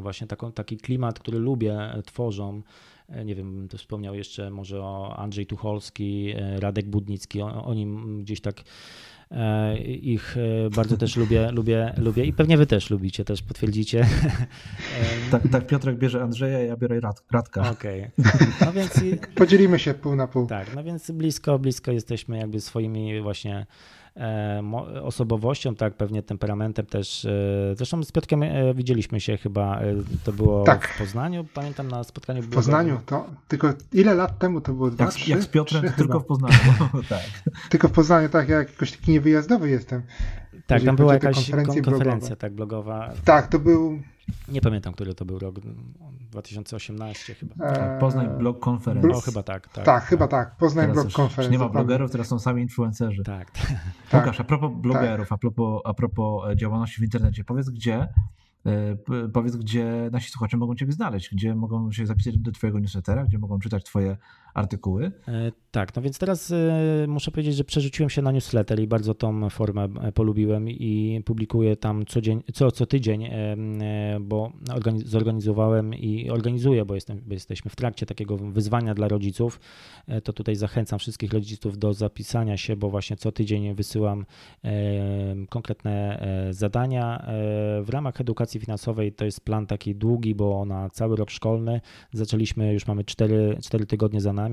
właśnie 0.00 0.26
taką, 0.26 0.52
taki 0.52 0.76
klimat, 0.76 1.18
który 1.18 1.38
lubię, 1.38 1.78
tworzą. 2.04 2.62
Nie 3.24 3.34
wiem, 3.34 3.68
to 3.70 3.78
wspomniał 3.78 4.14
jeszcze 4.14 4.50
może 4.50 4.82
o 4.82 5.16
Andrzej 5.16 5.46
Tucholski, 5.46 6.34
Radek 6.58 6.86
Budnicki, 6.86 7.42
oni 7.42 7.86
gdzieś 8.22 8.40
tak 8.40 8.62
E, 9.30 9.78
ich 9.78 10.36
e, 10.36 10.70
bardzo 10.70 10.96
też 10.96 11.16
lubię, 11.16 11.50
lubię, 11.58 11.94
lubię 11.96 12.24
i 12.24 12.32
pewnie 12.32 12.56
wy 12.56 12.66
też 12.66 12.90
lubicie, 12.90 13.24
też 13.24 13.42
potwierdzicie. 13.42 14.06
Tak, 15.30 15.42
tak 15.52 15.66
Piotrek 15.66 15.98
bierze 15.98 16.22
Andrzeja, 16.22 16.58
ja 16.58 16.76
biorę 16.76 17.00
Radka. 17.30 17.70
Okej. 17.70 18.10
Okay. 18.18 18.46
No 18.66 18.72
więc... 18.72 19.00
Podzielimy 19.34 19.78
się 19.78 19.94
pół 19.94 20.16
na 20.16 20.26
pół. 20.26 20.46
Tak, 20.46 20.74
no 20.74 20.84
więc 20.84 21.10
blisko, 21.10 21.58
blisko 21.58 21.92
jesteśmy 21.92 22.38
jakby 22.38 22.60
swoimi 22.60 23.20
właśnie 23.20 23.66
E, 24.05 24.05
osobowością, 25.02 25.74
tak, 25.74 25.94
pewnie 25.94 26.22
temperamentem 26.22 26.86
też. 26.86 27.24
E, 27.24 27.30
zresztą 27.74 28.02
z 28.02 28.12
Piotrkiem 28.12 28.42
e, 28.42 28.74
widzieliśmy 28.74 29.20
się 29.20 29.36
chyba, 29.36 29.80
to 30.24 30.32
było 30.32 30.64
tak. 30.64 30.88
w 30.88 30.98
Poznaniu, 30.98 31.46
pamiętam 31.54 31.88
na 31.88 32.04
spotkaniu. 32.04 32.42
W 32.42 32.48
Poznaniu, 32.48 33.00
to 33.06 33.26
tylko 33.48 33.72
ile 33.92 34.14
lat 34.14 34.38
temu 34.38 34.60
to 34.60 34.72
było? 34.72 34.90
Dwa, 34.90 35.04
jak, 35.04 35.14
trzy, 35.14 35.30
jak 35.30 35.42
z 35.42 35.46
Piotrem, 35.46 35.84
to 35.84 35.90
tylko 35.96 36.20
w 36.20 36.24
Poznaniu. 36.24 36.54
tak. 37.08 37.22
Tylko 37.68 37.88
w 37.88 37.92
Poznaniu, 37.92 38.28
tak, 38.28 38.48
ja 38.48 38.58
jakoś 38.58 38.92
taki 38.92 39.10
niewyjazdowy 39.10 39.70
jestem. 39.70 40.02
Tak, 40.66 40.82
tam 40.82 40.96
była 40.96 41.14
jakaś 41.14 41.50
konferencja 41.84 42.36
tak, 42.36 42.52
blogowa. 42.52 43.12
Tak, 43.24 43.46
to 43.46 43.58
był 43.58 43.98
nie 44.48 44.60
pamiętam, 44.60 44.92
który 44.92 45.14
to 45.14 45.24
był 45.24 45.38
rok. 45.38 45.60
2018 46.30 47.34
chyba. 47.34 47.66
Eee, 47.66 48.00
Poznań 48.00 48.38
Blog 48.38 48.68
Conference. 48.68 49.08
No 49.08 49.20
chyba 49.20 49.42
tak. 49.42 49.68
Tak, 49.68 49.84
tak 49.84 50.04
chyba 50.04 50.28
tak. 50.28 50.56
Poznań 50.56 50.92
Blog 50.92 51.12
Conference. 51.18 51.52
Nie 51.52 51.58
ma 51.58 51.68
blogerów, 51.68 52.10
teraz 52.10 52.26
są 52.26 52.38
sami 52.38 52.62
influencerzy. 52.62 53.22
Tak. 53.22 53.52
Łukasz, 54.14 54.40
a 54.40 54.44
propos 54.44 54.70
blogerów, 54.74 55.28
tak. 55.28 55.36
a, 55.36 55.38
propos, 55.38 55.82
a 55.84 55.94
propos 55.94 56.50
e, 56.50 56.56
działalności 56.56 57.00
w 57.00 57.04
internecie, 57.04 57.44
powiedz 57.44 57.70
gdzie 57.70 58.08
E, 58.66 58.96
powiedz, 59.32 59.56
gdzie 59.56 60.08
nasi 60.12 60.30
słuchacze 60.30 60.56
mogą 60.56 60.74
Ciebie 60.74 60.92
znaleźć, 60.92 61.34
gdzie 61.34 61.54
mogą 61.54 61.92
się 61.92 62.06
zapisać 62.06 62.38
do 62.38 62.52
Twojego 62.52 62.78
newslettera, 62.78 63.24
gdzie 63.24 63.38
mogą 63.38 63.58
czytać 63.58 63.84
Twoje 63.84 64.16
artykuły. 64.56 65.12
E, 65.28 65.52
tak, 65.70 65.96
no 65.96 66.02
więc 66.02 66.18
teraz 66.18 66.50
e, 66.50 67.06
muszę 67.08 67.30
powiedzieć, 67.30 67.56
że 67.56 67.64
przerzuciłem 67.64 68.10
się 68.10 68.22
na 68.22 68.32
newsletter 68.32 68.80
i 68.80 68.86
bardzo 68.86 69.14
tą 69.14 69.50
formę 69.50 69.88
polubiłem 70.14 70.70
i 70.70 71.22
publikuję 71.24 71.76
tam 71.76 72.06
co, 72.06 72.20
dzień, 72.20 72.42
co, 72.54 72.70
co 72.70 72.86
tydzień, 72.86 73.28
bo 74.20 74.52
zorganizowałem 75.04 75.94
i 75.94 76.30
organizuję, 76.30 76.84
bo, 76.84 76.94
jestem, 76.94 77.22
bo 77.26 77.34
jesteśmy 77.34 77.70
w 77.70 77.76
trakcie 77.76 78.06
takiego 78.06 78.36
wyzwania 78.36 78.94
dla 78.94 79.08
rodziców. 79.08 79.60
To 80.24 80.32
tutaj 80.32 80.56
zachęcam 80.56 80.98
wszystkich 80.98 81.32
rodziców 81.32 81.78
do 81.78 81.92
zapisania 81.92 82.56
się, 82.56 82.76
bo 82.76 82.90
właśnie 82.90 83.16
co 83.16 83.32
tydzień 83.32 83.74
wysyłam 83.74 84.26
konkretne 85.48 86.26
zadania 86.50 87.26
w 87.82 87.88
ramach 87.88 88.20
edukacji 88.20 88.46
edukacji 88.46 88.60
finansowej 88.60 89.12
to 89.12 89.24
jest 89.24 89.40
plan 89.40 89.66
taki 89.66 89.94
długi, 89.94 90.34
bo 90.34 90.64
na 90.64 90.90
cały 90.90 91.16
rok 91.16 91.30
szkolny 91.30 91.80
zaczęliśmy, 92.12 92.72
już 92.72 92.86
mamy 92.86 93.04
4, 93.04 93.58
4 93.62 93.86
tygodnie 93.86 94.20
za 94.20 94.32
nami. 94.32 94.45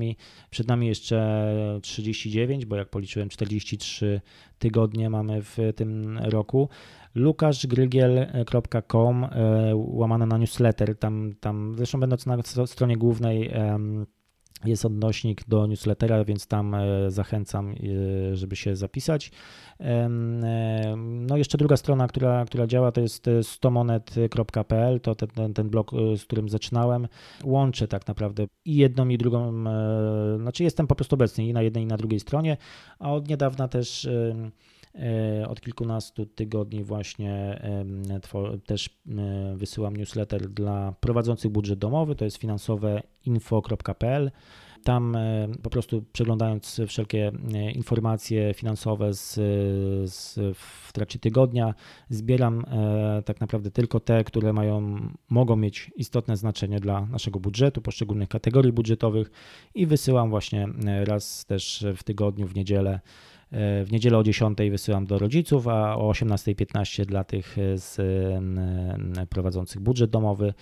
Przed 0.50 0.68
nami 0.68 0.86
jeszcze 0.86 1.48
39, 1.82 2.66
bo 2.66 2.76
jak 2.76 2.90
policzyłem 2.90 3.28
43 3.28 4.20
tygodnie 4.58 5.10
mamy 5.10 5.42
w 5.42 5.58
tym 5.76 6.18
roku. 6.18 6.68
lukaszgrygiel.com 7.14 9.24
e, 9.24 9.28
łamane 9.74 10.26
na 10.26 10.38
newsletter, 10.38 10.98
tam, 10.98 11.34
tam 11.40 11.74
zresztą 11.76 12.00
będąc 12.00 12.26
na 12.26 12.42
stronie 12.66 12.96
głównej 12.96 13.50
jest 14.66 14.84
odnośnik 14.84 15.48
do 15.48 15.66
newslettera, 15.66 16.24
więc 16.24 16.46
tam 16.46 16.76
zachęcam, 17.08 17.74
żeby 18.32 18.56
się 18.56 18.76
zapisać. 18.76 19.30
No 20.96 21.36
jeszcze 21.36 21.58
druga 21.58 21.76
strona, 21.76 22.06
która, 22.06 22.44
która 22.44 22.66
działa, 22.66 22.92
to 22.92 23.00
jest 23.00 23.30
stomonet.pl, 23.42 25.00
to 25.00 25.14
ten, 25.14 25.28
ten, 25.28 25.54
ten 25.54 25.68
blog, 25.70 25.90
z 26.16 26.24
którym 26.24 26.48
zaczynałem. 26.48 27.08
Łączę 27.44 27.88
tak 27.88 28.06
naprawdę 28.08 28.46
i 28.64 28.76
jedną, 28.76 29.08
i 29.08 29.18
drugą, 29.18 29.64
znaczy 30.38 30.64
jestem 30.64 30.86
po 30.86 30.94
prostu 30.94 31.14
obecny 31.14 31.44
i 31.46 31.52
na 31.52 31.62
jednej, 31.62 31.82
i 31.82 31.86
na 31.86 31.96
drugiej 31.96 32.20
stronie, 32.20 32.56
a 32.98 33.12
od 33.12 33.28
niedawna 33.28 33.68
też 33.68 34.08
E, 34.14 34.50
od 35.48 35.60
kilkunastu 35.60 36.26
tygodni 36.26 36.84
właśnie 36.84 37.60
też 38.66 38.86
e, 39.08 39.56
wysyłam 39.56 39.96
newsletter 39.96 40.48
dla 40.48 40.94
prowadzących 41.00 41.50
budżet 41.50 41.78
domowy, 41.78 42.14
to 42.14 42.24
jest 42.24 42.36
finansowe 42.36 43.02
info.pl. 43.26 44.30
Tam 44.84 45.16
e, 45.16 45.48
po 45.62 45.70
prostu 45.70 46.04
przeglądając 46.12 46.80
wszelkie 46.86 47.32
informacje 47.74 48.54
finansowe 48.54 49.14
z, 49.14 49.34
z, 50.10 50.34
w 50.56 50.92
trakcie 50.92 51.18
tygodnia, 51.18 51.74
zbieram 52.08 52.64
tak 53.24 53.40
naprawdę 53.40 53.70
tylko 53.70 54.00
te, 54.00 54.24
które 54.24 54.52
mają, 54.52 55.00
mogą 55.30 55.56
mieć 55.56 55.90
istotne 55.96 56.36
znaczenie 56.36 56.80
dla 56.80 57.06
naszego 57.06 57.40
budżetu, 57.40 57.82
poszczególnych 57.82 58.28
kategorii 58.28 58.72
budżetowych 58.72 59.30
i 59.74 59.86
wysyłam 59.86 60.30
właśnie 60.30 60.68
raz 61.04 61.44
też 61.46 61.86
w 61.96 62.02
tygodniu, 62.02 62.46
w 62.46 62.54
niedzielę 62.54 63.00
w 63.84 63.86
niedzielę 63.92 64.18
o 64.18 64.22
10 64.22 64.58
wysyłam 64.70 65.06
do 65.06 65.18
rodziców, 65.18 65.68
a 65.68 65.96
o 65.96 66.10
18.15 66.10 67.04
dla 67.04 67.24
tych 67.24 67.56
z 67.74 68.00
prowadzących 69.30 69.80
budżet 69.80 70.10
domowy, 70.10 70.54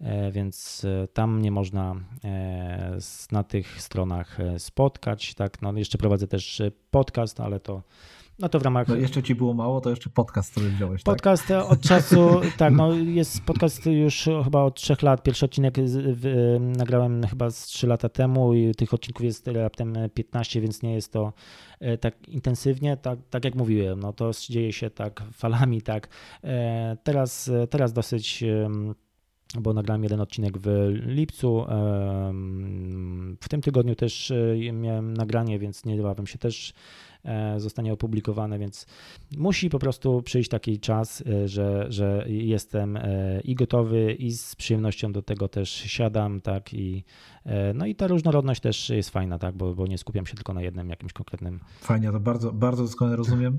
e, 0.00 0.30
więc 0.30 0.84
e, 0.84 1.08
tam 1.08 1.42
nie 1.42 1.50
można 1.50 1.96
e, 2.24 2.98
na 3.32 3.44
tych 3.44 3.82
stronach 3.82 4.38
spotkać. 4.58 5.34
Tak, 5.34 5.62
no 5.62 5.72
jeszcze 5.72 5.98
prowadzę 5.98 6.26
też 6.26 6.62
podcast, 6.90 7.40
ale 7.40 7.60
to 7.60 7.82
no 8.38 8.48
to 8.48 8.58
w 8.58 8.62
ramach. 8.62 8.88
No 8.88 8.96
jeszcze 8.96 9.22
ci 9.22 9.34
było 9.34 9.54
mało, 9.54 9.80
to 9.80 9.90
jeszcze 9.90 10.10
podcast, 10.10 10.50
który 10.50 10.70
wziąłeś. 10.70 11.02
Tak? 11.02 11.14
Podcast 11.14 11.46
tak? 11.46 11.70
od 11.70 11.80
czasu, 11.80 12.40
tak, 12.58 12.72
no 12.72 12.92
jest 12.92 13.42
podcast 13.42 13.86
już 13.86 14.28
chyba 14.44 14.62
od 14.62 14.74
trzech 14.74 15.02
lat. 15.02 15.22
Pierwszy 15.22 15.44
odcinek 15.44 15.74
nagrałem 16.60 17.26
chyba 17.26 17.50
z 17.50 17.66
trzy 17.66 17.86
lata 17.86 18.08
temu 18.08 18.54
i 18.54 18.74
tych 18.74 18.94
odcinków 18.94 19.24
jest 19.24 19.48
raptem 19.48 19.94
15, 20.14 20.60
więc 20.60 20.82
nie 20.82 20.94
jest 20.94 21.12
to 21.12 21.32
e, 21.80 21.98
tak 21.98 22.28
intensywnie, 22.28 22.96
tak, 22.96 23.18
tak 23.30 23.44
jak 23.44 23.54
mówiłem, 23.54 24.00
no 24.00 24.12
to 24.12 24.30
dzieje 24.48 24.72
się 24.72 24.90
tak 24.90 25.22
falami, 25.32 25.82
tak. 25.82 26.08
E, 26.44 26.96
teraz, 27.02 27.50
teraz 27.70 27.92
dosyć 27.92 28.44
bo 29.60 29.72
nagrałem 29.72 30.02
jeden 30.02 30.20
odcinek 30.20 30.58
w 30.58 30.68
lipcu. 31.06 31.64
W 33.40 33.48
tym 33.50 33.60
tygodniu 33.60 33.94
też 33.94 34.30
e, 34.30 34.72
miałem 34.72 35.14
nagranie, 35.14 35.58
więc 35.58 35.84
niebawem 35.84 36.26
się 36.26 36.38
też 36.38 36.74
E, 37.17 37.17
zostanie 37.56 37.92
opublikowane, 37.92 38.58
więc 38.58 38.86
musi 39.36 39.70
po 39.70 39.78
prostu 39.78 40.22
przyjść 40.22 40.50
taki 40.50 40.80
czas, 40.80 41.24
e, 41.26 41.48
że, 41.48 41.86
że 41.88 42.24
jestem 42.28 42.96
e, 42.96 43.40
i 43.40 43.54
gotowy, 43.54 44.12
i 44.12 44.30
z 44.32 44.56
przyjemnością 44.56 45.12
do 45.12 45.22
tego 45.22 45.48
też 45.48 45.70
siadam, 45.70 46.40
tak, 46.40 46.74
i 46.74 47.04
no 47.74 47.86
i 47.86 47.94
ta 47.94 48.06
różnorodność 48.06 48.60
też 48.60 48.90
jest 48.90 49.10
fajna, 49.10 49.38
tak, 49.38 49.56
bo, 49.56 49.74
bo 49.74 49.86
nie 49.86 49.98
skupiam 49.98 50.26
się 50.26 50.34
tylko 50.34 50.54
na 50.54 50.62
jednym 50.62 50.90
jakimś 50.90 51.12
konkretnym. 51.12 51.60
Fajnie, 51.80 52.12
to 52.12 52.20
bardzo, 52.20 52.52
bardzo 52.52 52.82
doskonale 52.82 53.16
rozumiem, 53.16 53.58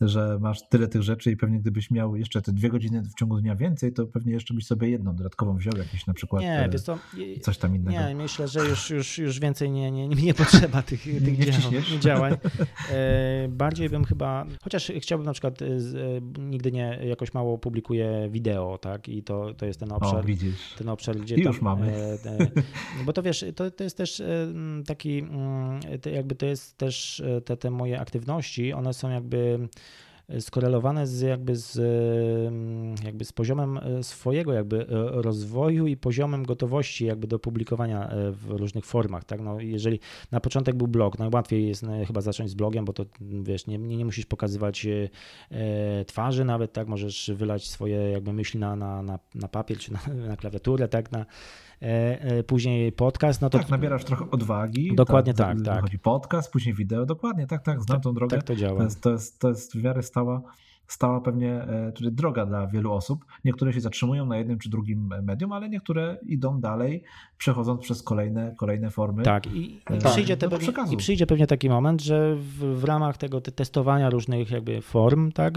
że 0.00 0.38
masz 0.40 0.68
tyle 0.68 0.88
tych 0.88 1.02
rzeczy 1.02 1.30
i 1.30 1.36
pewnie 1.36 1.60
gdybyś 1.60 1.90
miał 1.90 2.16
jeszcze 2.16 2.42
te 2.42 2.52
dwie 2.52 2.68
godziny 2.68 3.02
w 3.02 3.14
ciągu 3.14 3.40
dnia 3.40 3.56
więcej, 3.56 3.92
to 3.92 4.06
pewnie 4.06 4.32
jeszcze 4.32 4.54
byś 4.54 4.66
sobie 4.66 4.88
jedną 4.88 5.16
dodatkową 5.16 5.56
wziął, 5.56 5.72
jakieś 5.78 6.06
na 6.06 6.14
przykład 6.14 6.42
nie, 6.42 6.68
wiesz 6.72 6.82
co, 6.82 6.98
coś 7.42 7.58
tam 7.58 7.76
innego. 7.76 7.90
Nie, 7.90 8.14
myślę, 8.14 8.48
że 8.48 8.68
już, 8.68 8.90
już, 8.90 9.18
już 9.18 9.40
więcej 9.40 9.70
nie, 9.70 9.90
nie, 9.90 10.08
nie 10.08 10.34
potrzeba 10.34 10.82
tych, 10.82 11.02
tych 11.02 11.38
nie 11.38 11.46
działań. 11.46 12.00
działań. 12.00 12.36
E, 13.08 13.48
bardziej 13.48 13.90
bym 13.90 14.04
chyba, 14.04 14.46
chociaż 14.62 14.92
chciałbym 15.00 15.26
na 15.26 15.32
przykład, 15.32 15.62
e, 15.62 15.66
nigdy 16.38 16.72
nie 16.72 16.98
jakoś 17.04 17.34
mało 17.34 17.58
publikuję 17.58 18.28
wideo, 18.30 18.78
tak? 18.78 19.08
I 19.08 19.22
to, 19.22 19.54
to 19.54 19.66
jest 19.66 19.80
ten 19.80 19.92
obszar, 19.92 20.24
o, 20.24 20.78
ten 20.78 20.88
obszar, 20.88 21.16
gdzie 21.16 21.34
I 21.34 21.40
już 21.40 21.56
tam, 21.56 21.64
mamy. 21.64 21.92
E, 21.92 22.18
bo 23.06 23.12
to 23.12 23.22
wiesz, 23.22 23.44
to, 23.56 23.70
to 23.70 23.84
jest 23.84 23.96
też 23.96 24.22
taki, 24.86 25.24
jakby 26.12 26.34
to 26.34 26.46
jest 26.46 26.78
też 26.78 27.22
te, 27.44 27.56
te 27.56 27.70
moje 27.70 28.00
aktywności, 28.00 28.72
one 28.72 28.94
są 28.94 29.10
jakby 29.10 29.68
skorelowane 30.40 31.06
z 31.06 31.20
jakby 31.20 31.56
z, 31.56 31.78
mm, 32.48 32.94
jakby 33.04 33.24
z 33.24 33.32
poziomem 33.32 33.78
e, 33.78 34.02
swojego 34.02 34.52
jakby 34.52 34.80
e, 34.80 34.86
rozwoju 35.22 35.86
i 35.86 35.96
poziomem 35.96 36.44
gotowości 36.44 37.04
jakby 37.04 37.26
do 37.26 37.38
publikowania 37.38 38.08
e, 38.08 38.32
w 38.32 38.50
różnych 38.50 38.84
formach, 38.84 39.24
tak? 39.24 39.40
No, 39.40 39.60
jeżeli 39.60 40.00
na 40.30 40.40
początek 40.40 40.74
był 40.74 40.88
blog, 40.88 41.18
najłatwiej 41.18 41.68
jest 41.68 41.86
chyba 42.06 42.20
zacząć 42.20 42.50
z 42.50 42.54
blogiem, 42.54 42.84
bo 42.84 42.92
to 42.92 43.04
wiesz, 43.20 43.66
nie, 43.66 43.78
nie 43.78 44.04
musisz 44.04 44.26
pokazywać 44.26 44.86
twarzy 46.06 46.44
nawet, 46.44 46.72
tak? 46.72 46.88
Możesz 46.88 47.30
wylać 47.34 47.68
swoje 47.68 47.96
jakby 48.10 48.32
myśli 48.32 48.60
na, 48.60 48.76
na, 48.76 49.02
na, 49.02 49.18
na 49.34 49.48
papier 49.48 49.78
czy 49.78 49.92
na, 49.92 50.00
na 50.28 50.36
klawiaturę, 50.36 50.88
tak? 50.88 51.12
Na, 51.12 51.26
później 52.46 52.92
podcast, 52.92 53.40
no 53.40 53.50
to... 53.50 53.58
Tak, 53.58 53.68
nabierasz 53.68 54.04
trochę 54.04 54.30
odwagi. 54.30 54.94
Dokładnie 54.94 55.34
tak, 55.34 55.56
tak. 55.56 55.64
tak. 55.64 55.82
Chodzi 55.82 55.98
podcast, 55.98 56.52
później 56.52 56.74
wideo, 56.74 57.06
dokładnie, 57.06 57.46
tak, 57.46 57.62
tak, 57.62 57.82
znam 57.82 57.96
tak, 57.96 58.04
tą 58.04 58.14
drogę. 58.14 58.36
Tak 58.36 58.46
to 58.46 58.56
działa. 58.56 58.78
To 58.78 58.84
jest, 58.84 59.00
to 59.00 59.10
jest, 59.10 59.38
to 59.38 59.48
jest 59.48 59.76
w 59.76 59.82
miarę 59.82 60.02
stała 60.02 60.42
stała 60.88 61.20
pewnie 61.20 61.66
tutaj 61.94 62.12
droga 62.12 62.46
dla 62.46 62.66
wielu 62.66 62.92
osób. 62.92 63.24
Niektóre 63.44 63.72
się 63.72 63.80
zatrzymują 63.80 64.26
na 64.26 64.36
jednym 64.36 64.58
czy 64.58 64.70
drugim 64.70 65.10
medium, 65.22 65.52
ale 65.52 65.68
niektóre 65.68 66.16
idą 66.26 66.60
dalej, 66.60 67.02
przechodząc 67.38 67.80
przez 67.80 68.02
kolejne, 68.02 68.54
kolejne 68.56 68.90
formy. 68.90 69.22
Tak, 69.22 69.46
i, 69.46 69.74
i 69.74 69.80
tak, 69.84 70.12
przyjdzie, 70.12 70.36
te 70.36 70.48
pewnie, 70.48 70.68
i 70.90 70.96
przyjdzie 70.96 71.26
pewnie 71.26 71.46
taki 71.46 71.68
moment, 71.68 72.02
że 72.02 72.36
w, 72.36 72.80
w, 72.80 72.84
ramach 72.84 73.16
tego 73.16 73.40
testowania 73.40 74.10
różnych 74.10 74.50
jakby 74.50 74.80
form, 74.80 75.32
tak, 75.32 75.54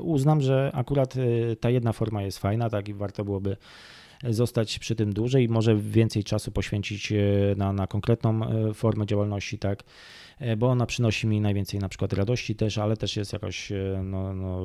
uznam, 0.00 0.40
że 0.40 0.70
akurat 0.74 1.14
ta 1.60 1.70
jedna 1.70 1.92
forma 1.92 2.22
jest 2.22 2.38
fajna, 2.38 2.70
tak, 2.70 2.88
i 2.88 2.94
warto 2.94 3.24
byłoby 3.24 3.56
zostać 4.30 4.78
przy 4.78 4.94
tym 4.94 5.12
dłużej, 5.12 5.48
może 5.48 5.76
więcej 5.76 6.24
czasu 6.24 6.50
poświęcić 6.50 7.12
e, 7.12 7.16
na, 7.56 7.72
na 7.72 7.86
konkretną 7.86 8.44
e, 8.44 8.74
formę 8.74 9.06
działalności, 9.06 9.58
tak, 9.58 9.82
e, 10.38 10.56
bo 10.56 10.70
ona 10.70 10.86
przynosi 10.86 11.26
mi 11.26 11.40
najwięcej 11.40 11.80
na 11.80 11.88
przykład 11.88 12.12
radości 12.12 12.56
też, 12.56 12.78
ale 12.78 12.96
też 12.96 13.16
jest 13.16 13.32
jakoś 13.32 13.72
no, 14.04 14.34
no, 14.34 14.62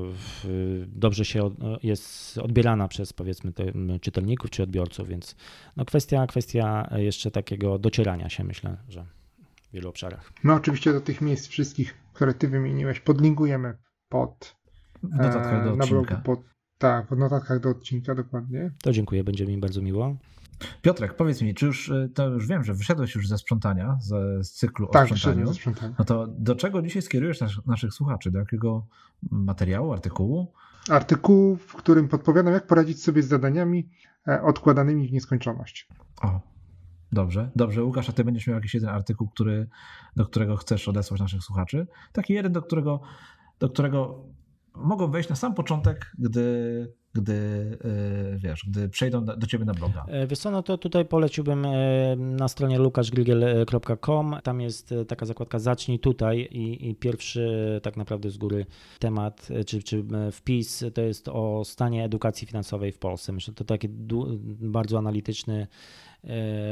dobrze 0.88 1.26
się 1.26 1.52
jest 1.84 2.38
odbierana 2.38 2.88
przez 2.88 3.14
powiedzmy 3.14 3.54
czytelników 4.02 4.50
czy 4.50 4.64
odbiorców, 4.64 5.08
więc 5.08 5.36
no 5.78 5.86
kwestia, 5.86 6.28
kwestia 6.28 6.90
jeszcze 6.96 7.32
takiego 7.32 7.80
docierania 7.80 8.30
się 8.30 8.44
myślę, 8.44 8.78
że 8.90 9.06
w 9.70 9.74
wielu 9.74 9.90
obszarach. 9.90 10.34
No 10.44 10.54
oczywiście 10.54 10.94
do 10.94 11.02
tych 11.02 11.22
miejsc 11.22 11.48
wszystkich, 11.48 11.98
które 12.14 12.34
ty 12.34 12.48
wymieniłeś, 12.48 13.00
podlinkujemy 13.00 13.78
pod 14.10 14.56
e, 15.20 15.76
na 15.76 15.88
blogu 15.88 16.16
pod 16.24 16.40
tak, 16.80 17.08
w 17.08 17.18
notatkach 17.18 17.60
do 17.60 17.70
odcinka 17.70 18.16
dokładnie. 18.16 18.72
To 18.82 18.92
dziękuję, 18.92 19.24
będzie 19.24 19.46
mi 19.46 19.58
bardzo 19.58 19.82
miło. 19.82 20.16
Piotrek, 20.82 21.16
powiedz 21.16 21.42
mi, 21.42 21.54
czy 21.54 21.66
już, 21.66 21.90
y, 21.90 22.10
to 22.14 22.28
już 22.28 22.48
wiem, 22.48 22.64
że 22.64 22.74
wyszedłeś 22.74 23.16
już 23.16 23.28
ze 23.28 23.38
sprzątania, 23.38 23.98
z, 24.02 24.08
z 24.48 24.52
cyklu 24.52 24.88
tak, 24.88 25.12
o 25.12 25.16
sprzątaniu. 25.16 25.48
ze 25.48 25.54
sprzątania. 25.54 25.96
No 26.00 26.06
to 26.06 26.28
do 26.28 26.56
czego 26.56 26.82
dzisiaj 26.82 27.02
skierujesz 27.02 27.42
nas, 27.42 27.52
naszych 27.66 27.94
słuchaczy? 27.94 28.32
Do 28.32 28.40
jakiego 28.40 28.86
materiału, 29.32 29.94
artykułu? 29.94 30.54
Artykułu, 30.90 31.56
w 31.56 31.74
którym 31.74 32.08
podpowiadam, 32.08 32.54
jak 32.54 32.68
poradzić 32.68 33.04
sobie 33.04 33.24
z 33.24 33.28
zadaniami 33.28 33.90
e, 34.28 34.42
odkładanymi 34.42 35.08
w 35.08 35.12
nieskończoność. 35.12 35.88
O, 36.22 36.40
dobrze, 37.12 37.52
dobrze. 37.56 37.84
Łukasz, 37.84 38.10
a 38.10 38.14
ty 38.14 38.24
będziesz 38.24 38.48
miał 38.48 38.56
jakiś 38.56 38.74
jeden 38.74 38.90
artykuł, 38.90 39.28
który, 39.28 39.68
do 40.16 40.26
którego 40.26 40.58
chcesz 40.58 40.88
odesłać 40.88 41.20
naszych 41.20 41.44
słuchaczy? 41.44 41.88
Taki 42.14 42.34
jeden, 42.34 42.52
do 42.52 42.62
którego, 42.62 43.02
do 43.60 43.70
którego 43.70 44.24
mogą 44.76 45.12
wejść 45.12 45.30
na 45.30 45.36
sam 45.36 45.54
początek, 45.54 46.12
gdy, 46.18 46.94
gdy 47.14 47.34
e, 48.34 48.38
wiesz, 48.38 48.66
gdy 48.70 48.90
przejdą 48.90 49.26
do 49.26 49.48
ciebie 49.48 49.66
na 49.66 49.74
bloga. 49.74 50.06
E, 50.08 50.28
wiesz 50.28 50.40
co, 50.40 50.52
no 50.52 50.64
to 50.64 50.78
tutaj 50.78 51.06
poleciłbym 51.06 51.66
e, 51.66 52.16
na 52.16 52.48
stronie 52.48 52.80
lukaszgrigiel.com. 52.80 54.36
Tam 54.44 54.62
jest 54.62 54.94
taka 55.08 55.26
zakładka 55.26 55.60
zacznij 55.60 56.00
tutaj 56.00 56.40
i, 56.52 56.90
i, 56.90 56.96
pierwszy 56.96 57.80
tak 57.84 57.98
naprawdę 57.98 58.30
z 58.30 58.38
góry 58.38 58.66
temat, 59.00 59.48
czy, 59.66 59.84
czy 59.84 60.06
wpis 60.32 60.86
to 60.94 61.02
jest 61.02 61.28
o 61.28 61.66
stanie 61.66 62.04
edukacji 62.04 62.48
finansowej 62.48 62.92
w 62.92 63.00
Polsce. 63.00 63.32
Myślę, 63.32 63.52
że 63.52 63.56
to 63.56 63.64
taki 63.64 63.88
bardzo 64.62 64.98
analityczny 64.98 65.68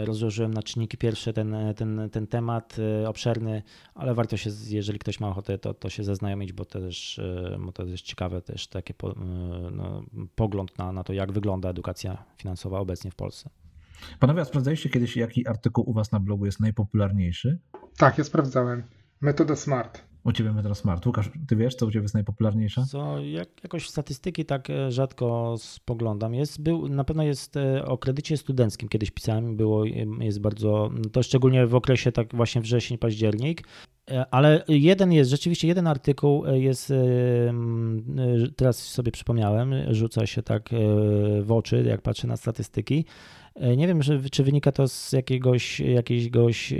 rozłożyłem 0.05 0.53
na 0.53 0.63
czynniki 0.63 0.97
pierwsze 0.97 1.33
ten, 1.33 1.55
ten, 1.75 2.09
ten 2.11 2.27
temat 2.27 2.77
e, 2.79 3.09
obszerny, 3.09 3.63
ale 3.95 4.13
warto 4.13 4.37
się, 4.37 4.49
jeżeli 4.69 4.99
ktoś 4.99 5.19
ma 5.19 5.29
ochotę, 5.29 5.57
to, 5.57 5.73
to 5.73 5.89
się 5.89 6.03
zaznajomić, 6.03 6.53
bo 6.53 6.65
to 6.65 6.79
też 6.79 7.19
e, 7.19 7.57
bo 7.59 7.71
to 7.71 7.85
jest 7.85 8.03
ciekawe 8.03 8.41
też 8.41 8.67
taki 8.67 8.93
po, 8.93 9.15
no, 9.71 10.03
pogląd 10.35 10.77
na, 10.77 10.91
na 10.91 11.03
to, 11.03 11.13
jak 11.13 11.31
wygląda 11.31 11.69
edukacja 11.69 12.23
finansowa 12.37 12.79
obecnie 12.79 13.11
w 13.11 13.15
Polsce. 13.15 13.49
Panowie, 14.19 14.41
a 14.41 14.45
sprawdzaliście 14.45 14.89
kiedyś, 14.89 15.17
jaki 15.17 15.47
artykuł 15.47 15.89
u 15.89 15.93
Was 15.93 16.11
na 16.11 16.19
blogu 16.19 16.45
jest 16.45 16.59
najpopularniejszy? 16.59 17.59
Tak, 17.97 18.17
ja 18.17 18.23
sprawdzałem. 18.23 18.83
Metoda 19.21 19.55
SMART. 19.55 20.06
U 20.27 20.31
ciebie 20.31 20.53
Metrosmart. 20.53 21.05
Łukasz, 21.05 21.29
ty 21.47 21.55
wiesz, 21.55 21.75
co 21.75 21.85
u 21.85 21.91
ciebie 21.91 22.03
jest 22.03 22.13
najpopularniejsze? 22.13 22.85
Co, 22.85 23.19
jak, 23.19 23.49
jakoś 23.63 23.89
statystyki 23.89 24.45
tak 24.45 24.69
e, 24.69 24.91
rzadko 24.91 25.55
spoglądam. 25.57 26.33
Jest, 26.33 26.61
był, 26.61 26.89
na 26.89 27.03
pewno 27.03 27.23
jest 27.23 27.57
e, 27.57 27.85
o 27.85 27.97
kredycie 27.97 28.37
studenckim, 28.37 28.89
kiedyś 28.89 29.11
pisałem, 29.11 29.57
było, 29.57 29.85
jest 30.19 30.41
bardzo, 30.41 30.89
to 31.11 31.23
szczególnie 31.23 31.67
w 31.67 31.75
okresie 31.75 32.11
tak 32.11 32.35
właśnie 32.35 32.61
wrzesień, 32.61 32.97
październik, 32.97 33.67
e, 34.11 34.25
ale 34.31 34.63
jeden 34.67 35.11
jest, 35.11 35.29
rzeczywiście 35.29 35.67
jeden 35.67 35.87
artykuł 35.87 36.45
jest, 36.45 36.93
teraz 38.55 38.77
sobie 38.77 39.11
przypomniałem, 39.11 39.73
rzuca 39.89 40.25
się 40.25 40.43
tak 40.43 40.69
w 41.41 41.51
oczy, 41.51 41.83
jak 41.87 42.01
patrzę 42.01 42.27
na 42.27 42.37
statystyki. 42.37 43.05
Nie 43.77 43.87
wiem, 43.87 43.99
czy 44.31 44.43
wynika 44.43 44.71
to 44.71 44.87
z 44.87 45.11
jakiegoś, 45.11 45.79
jakiegoś 45.79 46.73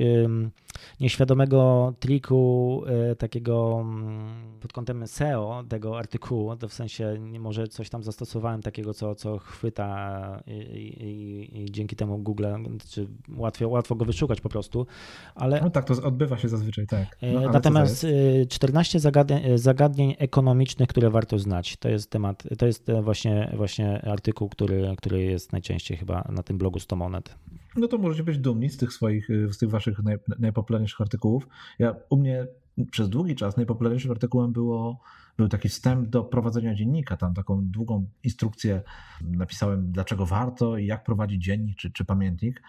nieświadomego 0.99 1.93
triku 1.99 2.83
e, 2.87 3.15
takiego 3.15 3.79
mm, 3.81 4.59
pod 4.59 4.73
kątem 4.73 5.07
SEO 5.07 5.63
tego 5.69 5.97
artykułu, 5.97 6.55
to 6.55 6.67
w 6.67 6.73
sensie 6.73 7.17
może 7.39 7.67
coś 7.67 7.89
tam 7.89 8.03
zastosowałem 8.03 8.61
takiego, 8.61 8.93
co, 8.93 9.15
co 9.15 9.37
chwyta 9.37 10.43
i, 10.47 10.53
i, 10.53 11.61
i 11.63 11.71
dzięki 11.71 11.95
temu 11.95 12.17
Google, 12.17 12.45
czy 12.89 13.07
łatwo, 13.37 13.69
łatwo 13.69 13.95
go 13.95 14.05
wyszukać 14.05 14.41
po 14.41 14.49
prostu, 14.49 14.87
ale... 15.35 15.61
No 15.61 15.69
tak, 15.69 15.85
to 15.85 16.03
odbywa 16.03 16.37
się 16.37 16.49
zazwyczaj, 16.49 16.87
tak. 16.87 17.17
No, 17.33 17.41
natomiast 17.51 18.05
14 18.49 18.99
zagadnień, 18.99 19.57
zagadnień 19.57 20.15
ekonomicznych, 20.17 20.89
które 20.89 21.09
warto 21.09 21.39
znać, 21.39 21.77
to 21.77 21.89
jest 21.89 22.11
temat, 22.11 22.43
to 22.57 22.65
jest 22.65 22.91
właśnie, 23.01 23.53
właśnie 23.55 24.01
artykuł, 24.01 24.49
który, 24.49 24.95
który 24.97 25.23
jest 25.23 25.51
najczęściej 25.51 25.97
chyba 25.97 26.27
na 26.29 26.43
tym 26.43 26.57
blogu 26.57 26.66
100 26.79 26.95
monet. 26.95 27.35
No 27.75 27.87
to 27.87 27.97
możecie 27.97 28.23
być 28.23 28.37
dumni 28.37 28.69
z 28.69 28.77
tych 28.77 28.93
swoich, 28.93 29.27
z 29.49 29.57
tych 29.57 29.69
waszych 29.69 30.03
naj, 30.03 30.17
najpopularniejszych 30.39 31.01
artykułów. 31.01 31.47
Ja 31.79 31.95
u 32.09 32.17
mnie 32.17 32.47
przez 32.91 33.09
długi 33.09 33.35
czas 33.35 33.57
najpopularniejszym 33.57 34.11
artykułem 34.11 34.53
było, 34.53 34.99
był 35.37 35.47
taki 35.47 35.69
wstęp 35.69 36.09
do 36.09 36.23
prowadzenia 36.23 36.75
dziennika. 36.75 37.17
Tam 37.17 37.33
taką 37.33 37.65
długą 37.65 38.05
instrukcję 38.23 38.81
napisałem, 39.21 39.91
dlaczego 39.91 40.25
warto 40.25 40.77
i 40.77 40.85
jak 40.85 41.03
prowadzić 41.03 41.43
dziennik 41.43 41.77
czy, 41.77 41.91
czy 41.91 42.05
pamiętnik. 42.05 42.61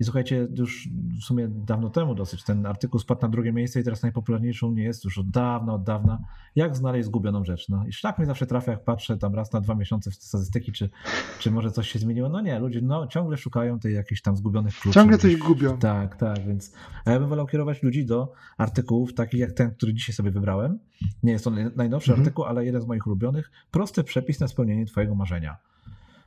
I 0.00 0.04
słuchajcie, 0.04 0.48
już 0.56 0.88
w 1.20 1.24
sumie 1.24 1.48
dawno 1.48 1.90
temu 1.90 2.14
dosyć 2.14 2.44
ten 2.44 2.66
artykuł 2.66 3.00
spadł 3.00 3.22
na 3.22 3.28
drugie 3.28 3.52
miejsce 3.52 3.80
i 3.80 3.84
teraz 3.84 4.02
najpopularniejszą 4.02 4.72
nie 4.72 4.84
jest 4.84 5.04
już 5.04 5.18
od 5.18 5.30
dawna, 5.30 5.74
od 5.74 5.82
dawna. 5.82 6.18
Jak 6.56 6.76
znaleźć 6.76 7.06
zgubioną 7.06 7.44
rzecz? 7.44 7.68
No 7.68 7.86
i 7.86 7.92
szlak 7.92 8.18
mnie 8.18 8.26
zawsze 8.26 8.46
trafia, 8.46 8.72
jak 8.72 8.84
patrzę 8.84 9.16
tam 9.16 9.34
raz 9.34 9.52
na 9.52 9.60
dwa 9.60 9.74
miesiące 9.74 10.10
w 10.10 10.14
statystyki, 10.14 10.72
czy, 10.72 10.90
czy 11.38 11.50
może 11.50 11.70
coś 11.70 11.88
się 11.88 11.98
zmieniło. 11.98 12.28
No 12.28 12.40
nie, 12.40 12.58
ludzie 12.58 12.80
no, 12.80 13.06
ciągle 13.06 13.36
szukają 13.36 13.80
tej 13.80 13.94
jakichś 13.94 14.22
tam 14.22 14.36
zgubionych 14.36 14.74
kluczy. 14.74 14.94
Ciągle 14.94 15.18
coś 15.18 15.36
gubią. 15.36 15.78
Tak, 15.78 16.16
tak, 16.16 16.46
więc 16.46 16.72
a 17.04 17.10
ja 17.10 17.20
bym 17.20 17.28
wolał 17.28 17.46
kierować 17.46 17.82
ludzi 17.82 18.06
do 18.06 18.32
artykułów 18.58 19.14
takich 19.14 19.40
jak 19.40 19.52
ten, 19.52 19.70
który 19.70 19.94
dzisiaj 19.94 20.14
sobie 20.14 20.30
wybrałem. 20.30 20.78
Nie 21.22 21.32
jest 21.32 21.44
to 21.44 21.50
najnowszy 21.76 22.10
mhm. 22.10 22.20
artykuł, 22.20 22.44
ale 22.44 22.64
jeden 22.64 22.82
z 22.82 22.86
moich 22.86 23.06
ulubionych. 23.06 23.50
Prosty 23.70 24.04
przepis 24.04 24.40
na 24.40 24.48
spełnienie 24.48 24.86
twojego 24.86 25.14
marzenia. 25.14 25.56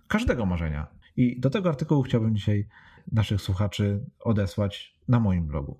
Każdego 0.07 0.45
marzenia. 0.45 0.88
I 1.18 1.39
do 1.39 1.49
tego 1.49 1.69
artykułu 1.69 2.03
chciałbym 2.03 2.35
dzisiaj 2.35 2.68
naszych 3.12 3.42
słuchaczy 3.42 4.06
odesłać 4.20 4.98
na 5.08 5.20
moim 5.20 5.48
blogu. 5.48 5.78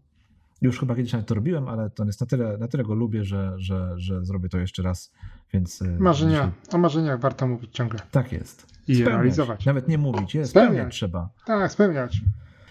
Już 0.62 0.80
chyba 0.80 0.96
kiedyś 0.96 1.14
nawet 1.14 1.28
to 1.28 1.36
robiłem, 1.36 1.68
ale 1.68 1.90
to 1.90 2.06
jest 2.06 2.22
na 2.22 2.28
tyle, 2.28 2.58
na 2.58 2.68
tyle 2.68 2.84
go 2.84 2.96
lubię, 2.96 3.24
że, 3.24 3.54
że, 3.58 3.94
że 3.98 4.26
zrobię 4.26 4.50
to 4.50 4.58
jeszcze 4.58 4.84
raz. 4.84 5.12
Więc 5.54 5.82
e, 5.82 5.86
Marzenia. 6.00 6.52
Dzisiaj... 6.64 6.76
O 6.76 6.78
marzeniach 6.78 7.20
warto 7.20 7.48
mówić 7.48 7.72
ciągle. 7.72 8.00
Tak 8.12 8.32
jest. 8.32 8.66
I 8.88 8.96
spełniać. 8.96 9.14
realizować. 9.14 9.66
Nawet 9.66 9.88
nie 9.88 9.98
mówić, 9.98 10.36
jest 10.36 10.52
spełniać. 10.52 10.74
spełniać 10.74 10.94
trzeba. 10.94 11.30
Tak, 11.46 11.72
spełniać. 11.72 12.22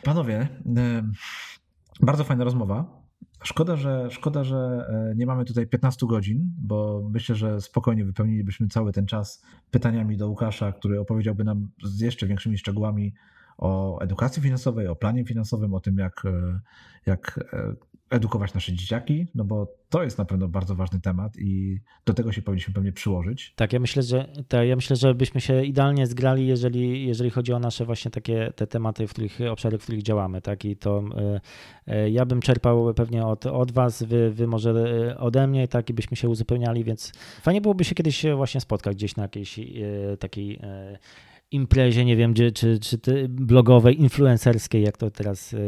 Panowie, 0.05 0.49
e, 0.77 1.03
bardzo 2.01 2.25
fajna 2.25 2.45
rozmowa. 2.45 3.07
Szkoda, 3.43 3.77
że, 3.77 4.09
szkoda, 4.11 4.45
że 4.45 4.87
e, 4.89 5.15
nie 5.17 5.27
mamy 5.27 5.45
tutaj 5.45 5.67
15 5.67 6.07
godzin, 6.07 6.55
bo 6.59 7.03
myślę, 7.11 7.35
że 7.35 7.61
spokojnie 7.61 8.05
wypełnilibyśmy 8.05 8.69
cały 8.69 8.93
ten 8.93 9.07
czas 9.07 9.43
pytaniami 9.71 10.17
do 10.17 10.29
Łukasza, 10.29 10.73
który 10.73 11.01
opowiedziałby 11.01 11.45
nam 11.45 11.69
z 11.85 12.01
jeszcze 12.01 12.27
większymi 12.27 12.59
szczegółami 12.59 13.15
o 13.59 13.99
edukacji 14.01 14.43
finansowej, 14.43 14.89
o 14.89 14.97
planie 14.97 15.25
finansowym, 15.25 15.75
o 15.75 15.81
tym, 15.81 15.99
jak, 15.99 16.23
e, 16.25 16.61
jak 17.07 17.41
e, 17.53 17.75
edukować 18.11 18.55
nasze 18.55 18.73
dzieciaki, 18.73 19.27
no 19.35 19.45
bo 19.45 19.77
to 19.89 20.03
jest 20.03 20.19
na 20.19 20.25
pewno 20.25 20.49
bardzo 20.49 20.75
ważny 20.75 21.01
temat 21.01 21.37
i 21.39 21.81
do 22.05 22.15
tego 22.15 22.33
się 22.33 22.43
powinniśmy 22.43 22.75
pewnie 22.75 22.93
przyłożyć. 22.93 23.53
Tak, 23.57 23.73
ja 23.73 23.81
myślę, 23.81 24.03
że 24.03 24.29
tak, 24.49 24.69
ja 24.69 24.77
myślę, 24.77 24.97
że 24.97 25.15
byśmy 25.15 25.41
się 25.41 25.65
idealnie 25.65 26.07
zgrali, 26.07 26.47
jeżeli, 26.47 27.07
jeżeli 27.07 27.31
chodzi 27.31 27.53
o 27.53 27.59
nasze 27.59 27.85
właśnie 27.85 28.11
takie 28.11 28.53
te 28.57 28.67
tematy, 28.67 29.07
w 29.07 29.11
których 29.11 29.39
obszary, 29.51 29.79
w 29.79 29.83
których 29.83 30.03
działamy, 30.03 30.41
tak 30.43 30.65
i 30.65 30.77
to 30.77 31.03
y, 31.89 32.11
ja 32.11 32.27
bym 32.27 32.41
czerpał 32.41 32.95
pewnie 32.95 33.27
od, 33.27 33.47
od 33.47 33.73
was, 33.73 34.03
wy, 34.03 34.31
wy 34.31 34.47
może 34.47 34.75
ode 35.19 35.47
mnie, 35.47 35.69
tak 35.69 35.91
i 35.91 35.95
byśmy 35.95 36.17
się 36.17 36.29
uzupełniali, 36.29 36.85
więc 36.85 37.13
fajnie 37.43 37.61
byłoby 37.61 37.85
się 37.85 37.95
kiedyś 37.95 38.27
właśnie 38.37 38.61
spotkać 38.61 38.97
gdzieś 38.97 39.17
na 39.17 39.23
jakiejś 39.23 39.59
y, 39.59 40.17
takiej 40.21 40.57
y, 40.57 40.99
imprezie, 41.51 42.05
nie 42.05 42.17
wiem, 42.17 42.35
czy, 42.35 42.53
czy, 42.53 42.79
czy 42.79 43.29
blogowej, 43.29 44.01
influencerskiej, 44.01 44.83
jak 44.83 44.97
to 44.97 45.11
teraz 45.11 45.53
y, 45.53 45.59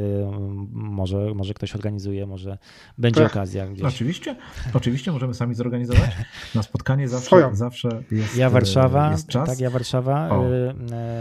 może, 0.73 1.35
może 1.35 1.55
ktoś 1.55 1.75
organizuje, 1.75 2.27
może 2.27 2.59
będzie 2.99 3.21
tak. 3.21 3.33
okazja 3.33 3.67
gdzieś. 3.67 3.85
Oczywiście, 3.85 4.37
oczywiście 4.75 5.13
możemy 5.13 5.35
sami 5.35 5.55
zorganizować. 5.55 6.11
Na 6.55 6.63
spotkanie 6.63 7.09
zawsze, 7.09 7.51
zawsze 7.53 8.03
jest 8.11 8.37
Ja 8.37 8.51
Warszawa, 8.51 9.11
jest 9.11 9.29
czas. 9.29 9.49
tak, 9.49 9.61
ja 9.61 9.71
Warszawa, 9.71 10.29
o. 10.31 10.47
Y, 10.47 10.75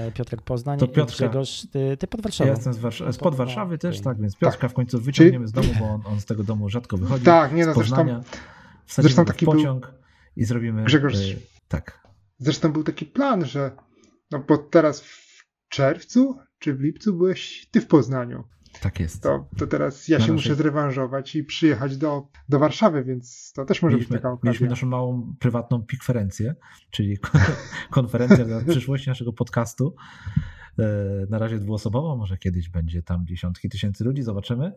y, 0.07 0.11
Piotrek 0.11 0.41
Poznań 0.41 0.79
to 0.79 0.87
Piotrka, 0.87 1.17
Grzegorz, 1.17 1.67
ty, 1.71 1.97
ty 1.97 2.07
pod 2.07 2.21
Warszawą. 2.21 2.47
Ja 2.47 2.55
jestem 2.55 2.73
z, 2.73 2.79
Warsz- 2.79 3.13
spod 3.13 3.35
Warszawy 3.35 3.71
no, 3.71 3.77
też, 3.77 3.99
okay. 3.99 4.03
tak, 4.13 4.21
więc 4.21 4.35
Piotrka 4.35 4.61
tak. 4.61 4.71
w 4.71 4.73
końcu 4.73 4.99
wyciągniemy 4.99 5.47
z 5.47 5.51
domu, 5.51 5.69
bo 5.79 5.85
on, 5.85 6.01
on, 6.05 6.21
z 6.21 6.25
tego 6.25 6.43
domu 6.43 6.69
rzadko 6.69 6.97
wychodzi. 6.97 7.25
Tak, 7.25 7.53
nie 7.53 7.65
no, 7.65 7.71
z 7.71 7.75
Poznania, 7.75 8.21
zresztą, 8.23 9.01
zresztą 9.01 9.25
taki 9.25 9.45
pociąg 9.45 9.81
był... 9.81 9.97
i 10.35 10.43
zrobimy... 10.45 10.83
Grzegorz, 10.83 11.15
tak. 11.67 12.07
Zresztą 12.39 12.71
był 12.71 12.83
taki 12.83 13.05
plan, 13.05 13.45
że 13.45 13.71
no 14.31 14.39
bo 14.47 14.57
teraz 14.57 15.01
w 15.01 15.45
czerwcu 15.69 16.37
czy 16.59 16.73
w 16.73 16.81
lipcu 16.81 17.13
byłeś 17.13 17.67
ty 17.71 17.81
w 17.81 17.87
Poznaniu. 17.87 18.43
Tak 18.81 18.99
jest. 18.99 19.23
To, 19.23 19.49
to 19.57 19.67
teraz 19.67 20.07
ja 20.07 20.19
się 20.19 20.33
muszę 20.33 20.55
zrewanżować 20.55 21.35
i 21.35 21.43
przyjechać 21.43 21.97
do, 21.97 22.27
do 22.49 22.59
Warszawy, 22.59 23.03
więc 23.03 23.51
to 23.55 23.65
też 23.65 23.81
może 23.81 23.95
mieliśmy, 23.95 24.13
być 24.13 24.21
taka 24.21 24.33
okazja. 24.33 24.47
Mieliśmy 24.47 24.67
naszą 24.67 24.87
małą 24.87 25.35
prywatną 25.39 25.83
pikferencję, 25.83 26.55
czyli 26.91 27.17
konferencja 27.89 28.45
na 28.45 28.61
przyszłość 28.69 29.07
naszego 29.07 29.33
podcastu. 29.33 29.95
E, 30.79 30.83
na 31.29 31.39
razie 31.39 31.59
dwuosobowo, 31.59 32.15
może 32.15 32.37
kiedyś 32.37 32.69
będzie 32.69 33.03
tam 33.03 33.27
dziesiątki 33.27 33.69
tysięcy 33.69 34.03
ludzi, 34.03 34.23
zobaczymy. 34.23 34.71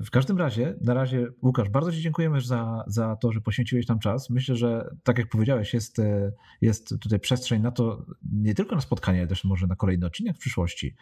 W 0.00 0.10
każdym 0.10 0.38
razie, 0.38 0.74
na 0.80 0.94
razie, 0.94 1.26
Łukasz, 1.42 1.68
bardzo 1.68 1.92
Ci 1.92 2.00
dziękujemy 2.00 2.40
za, 2.40 2.84
za 2.86 3.16
to, 3.16 3.32
że 3.32 3.40
poświęciłeś 3.40 3.88
nam 3.88 3.98
czas. 3.98 4.30
Myślę, 4.30 4.56
że 4.56 4.94
tak 5.02 5.18
jak 5.18 5.28
powiedziałeś, 5.28 5.74
jest, 5.74 5.98
e, 5.98 6.32
jest 6.60 6.94
tutaj 7.00 7.20
przestrzeń 7.20 7.62
na 7.62 7.70
to, 7.70 8.06
nie 8.32 8.54
tylko 8.54 8.74
na 8.74 8.80
spotkanie, 8.80 9.18
ale 9.18 9.28
też 9.28 9.44
może 9.44 9.66
na 9.66 9.76
kolejny 9.76 10.06
odcinek 10.06 10.36
w 10.36 10.38
przyszłości. 10.38 10.94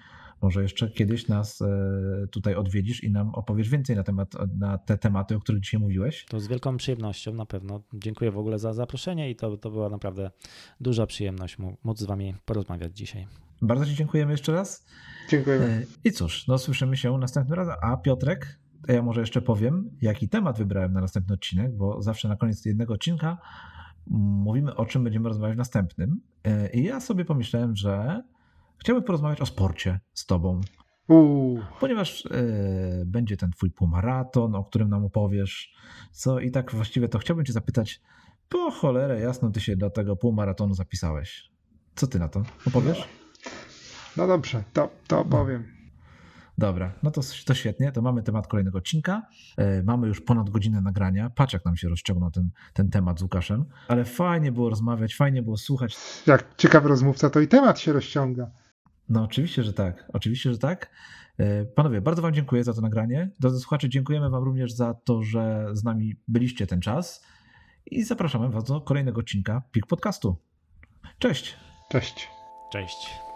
Może 0.42 0.62
jeszcze 0.62 0.90
kiedyś 0.90 1.28
nas 1.28 1.62
e, 1.62 2.26
tutaj 2.30 2.54
odwiedzisz 2.54 3.04
i 3.04 3.10
nam 3.10 3.34
opowiesz 3.34 3.68
więcej 3.68 3.96
na, 3.96 4.02
temat, 4.02 4.34
na 4.58 4.78
te 4.78 4.98
tematy, 4.98 5.36
o 5.36 5.40
których 5.40 5.60
dzisiaj 5.60 5.80
mówiłeś. 5.80 6.24
To 6.28 6.40
z 6.40 6.48
wielką 6.48 6.76
przyjemnością 6.76 7.34
na 7.34 7.46
pewno. 7.46 7.82
Dziękuję 7.94 8.30
w 8.30 8.38
ogóle 8.38 8.58
za 8.58 8.72
zaproszenie 8.72 9.30
i 9.30 9.36
to, 9.36 9.56
to 9.56 9.70
była 9.70 9.88
naprawdę 9.88 10.30
duża 10.80 11.06
przyjemność 11.06 11.56
móc 11.84 11.98
z 11.98 12.04
Wami 12.04 12.34
porozmawiać 12.44 12.96
dzisiaj. 12.96 13.26
Bardzo 13.62 13.86
Ci 13.86 13.94
dziękujemy 13.94 14.32
jeszcze 14.32 14.52
raz. 14.52 14.86
Dziękujemy. 15.28 15.64
E, 15.64 15.82
I 16.05 16.12
cóż, 16.12 16.47
no 16.47 16.59
słyszymy 16.59 16.97
się 16.97 17.18
następnym 17.18 17.59
razem. 17.59 17.74
A 17.82 17.97
Piotrek, 17.97 18.59
ja 18.89 19.02
może 19.02 19.20
jeszcze 19.20 19.43
powiem, 19.43 19.90
jaki 20.01 20.28
temat 20.28 20.59
wybrałem 20.59 20.93
na 20.93 21.01
następny 21.01 21.34
odcinek, 21.34 21.76
bo 21.76 22.02
zawsze 22.02 22.28
na 22.28 22.36
koniec 22.36 22.64
jednego 22.64 22.94
odcinka 22.94 23.39
mówimy, 24.06 24.76
o 24.76 24.86
czym 24.86 25.05
będziemy 25.05 25.28
rozmawiać 25.28 25.56
w 25.56 25.59
następnym. 25.59 26.20
E, 26.44 26.70
I 26.70 26.84
ja 26.84 27.01
sobie 27.01 27.24
pomyślałem, 27.24 27.76
że 27.76 28.22
chciałbym 28.78 29.05
porozmawiać 29.05 29.40
o 29.40 29.47
sporcie 29.47 30.01
z 30.14 30.26
Tobą. 30.26 30.60
Uu. 31.09 31.60
Ponieważ 31.80 32.24
y, 32.24 33.02
będzie 33.06 33.36
ten 33.36 33.51
Twój 33.51 33.70
półmaraton, 33.70 34.55
o 34.55 34.64
którym 34.64 34.89
nam 34.89 35.05
opowiesz. 35.05 35.74
Co 36.12 36.40
i 36.40 36.51
tak 36.51 36.72
właściwie 36.72 37.09
to 37.09 37.18
chciałbym 37.18 37.44
Cię 37.44 37.52
zapytać, 37.52 38.01
po 38.48 38.70
cholerę 38.70 39.20
jasno 39.20 39.51
Ty 39.51 39.60
się 39.60 39.76
do 39.76 39.90
tego 39.90 40.16
półmaratonu 40.16 40.74
zapisałeś. 40.74 41.51
Co 41.94 42.06
Ty 42.06 42.18
na 42.18 42.28
to? 42.28 42.43
Opowiesz? 42.66 43.22
No, 44.16 44.22
no 44.22 44.26
dobrze, 44.26 44.64
to, 44.72 44.90
to 45.06 45.20
opowiem. 45.20 45.82
Dobra, 46.59 46.93
no 47.02 47.10
to, 47.10 47.20
to 47.47 47.55
świetnie, 47.55 47.93
to 47.93 48.02
mamy 48.02 48.22
temat 48.22 48.47
kolejnego 48.47 48.78
odcinka. 48.78 49.22
E, 49.56 49.82
mamy 49.82 50.09
już 50.09 50.20
ponad 50.20 50.51
godzinę 50.51 50.80
nagrania. 50.80 51.30
Patrz, 51.30 51.52
jak 51.52 51.64
nam 51.64 51.76
się 51.76 51.89
rozciągnął 51.89 52.30
ten, 52.30 52.51
ten 52.74 52.90
temat 52.90 53.18
z 53.18 53.22
Łukaszem. 53.22 53.64
Ale 53.89 54.05
fajnie 54.05 54.52
było 54.52 54.70
rozmawiać, 54.70 55.16
fajnie 55.16 55.43
było 55.43 55.56
słuchać. 55.56 55.97
Jak 56.26 56.56
ciekawy 56.56 56.89
rozmówca, 56.89 57.30
to 57.30 57.40
i 57.40 57.48
temat 57.48 57.80
się 57.80 57.93
rozciąga. 57.93 58.51
No, 59.09 59.22
oczywiście, 59.22 59.62
że 59.62 59.72
tak. 59.72 60.05
Oczywiście, 60.12 60.52
że 60.52 60.59
tak. 60.59 60.90
E, 61.39 61.64
panowie, 61.64 62.01
bardzo 62.01 62.22
Wam 62.22 62.34
dziękuję 62.34 62.64
za 62.64 62.72
to 62.74 62.80
nagranie. 62.80 63.30
Drodzy 63.40 63.60
słuchacze, 63.60 63.89
dziękujemy 63.89 64.30
Wam 64.30 64.44
również 64.44 64.72
za 64.72 64.94
to, 64.94 65.22
że 65.22 65.66
z 65.72 65.84
nami 65.84 66.16
byliście 66.28 66.66
ten 66.66 66.80
czas. 66.80 67.24
I 67.86 68.05
zapraszamy 68.05 68.48
Was 68.48 68.64
do 68.64 68.80
kolejnego 68.80 69.20
odcinka 69.20 69.62
PIK 69.72 69.86
Podcastu. 69.86 70.36
Cześć. 71.18 71.56
Cześć. 71.90 72.28
Cześć. 72.72 73.31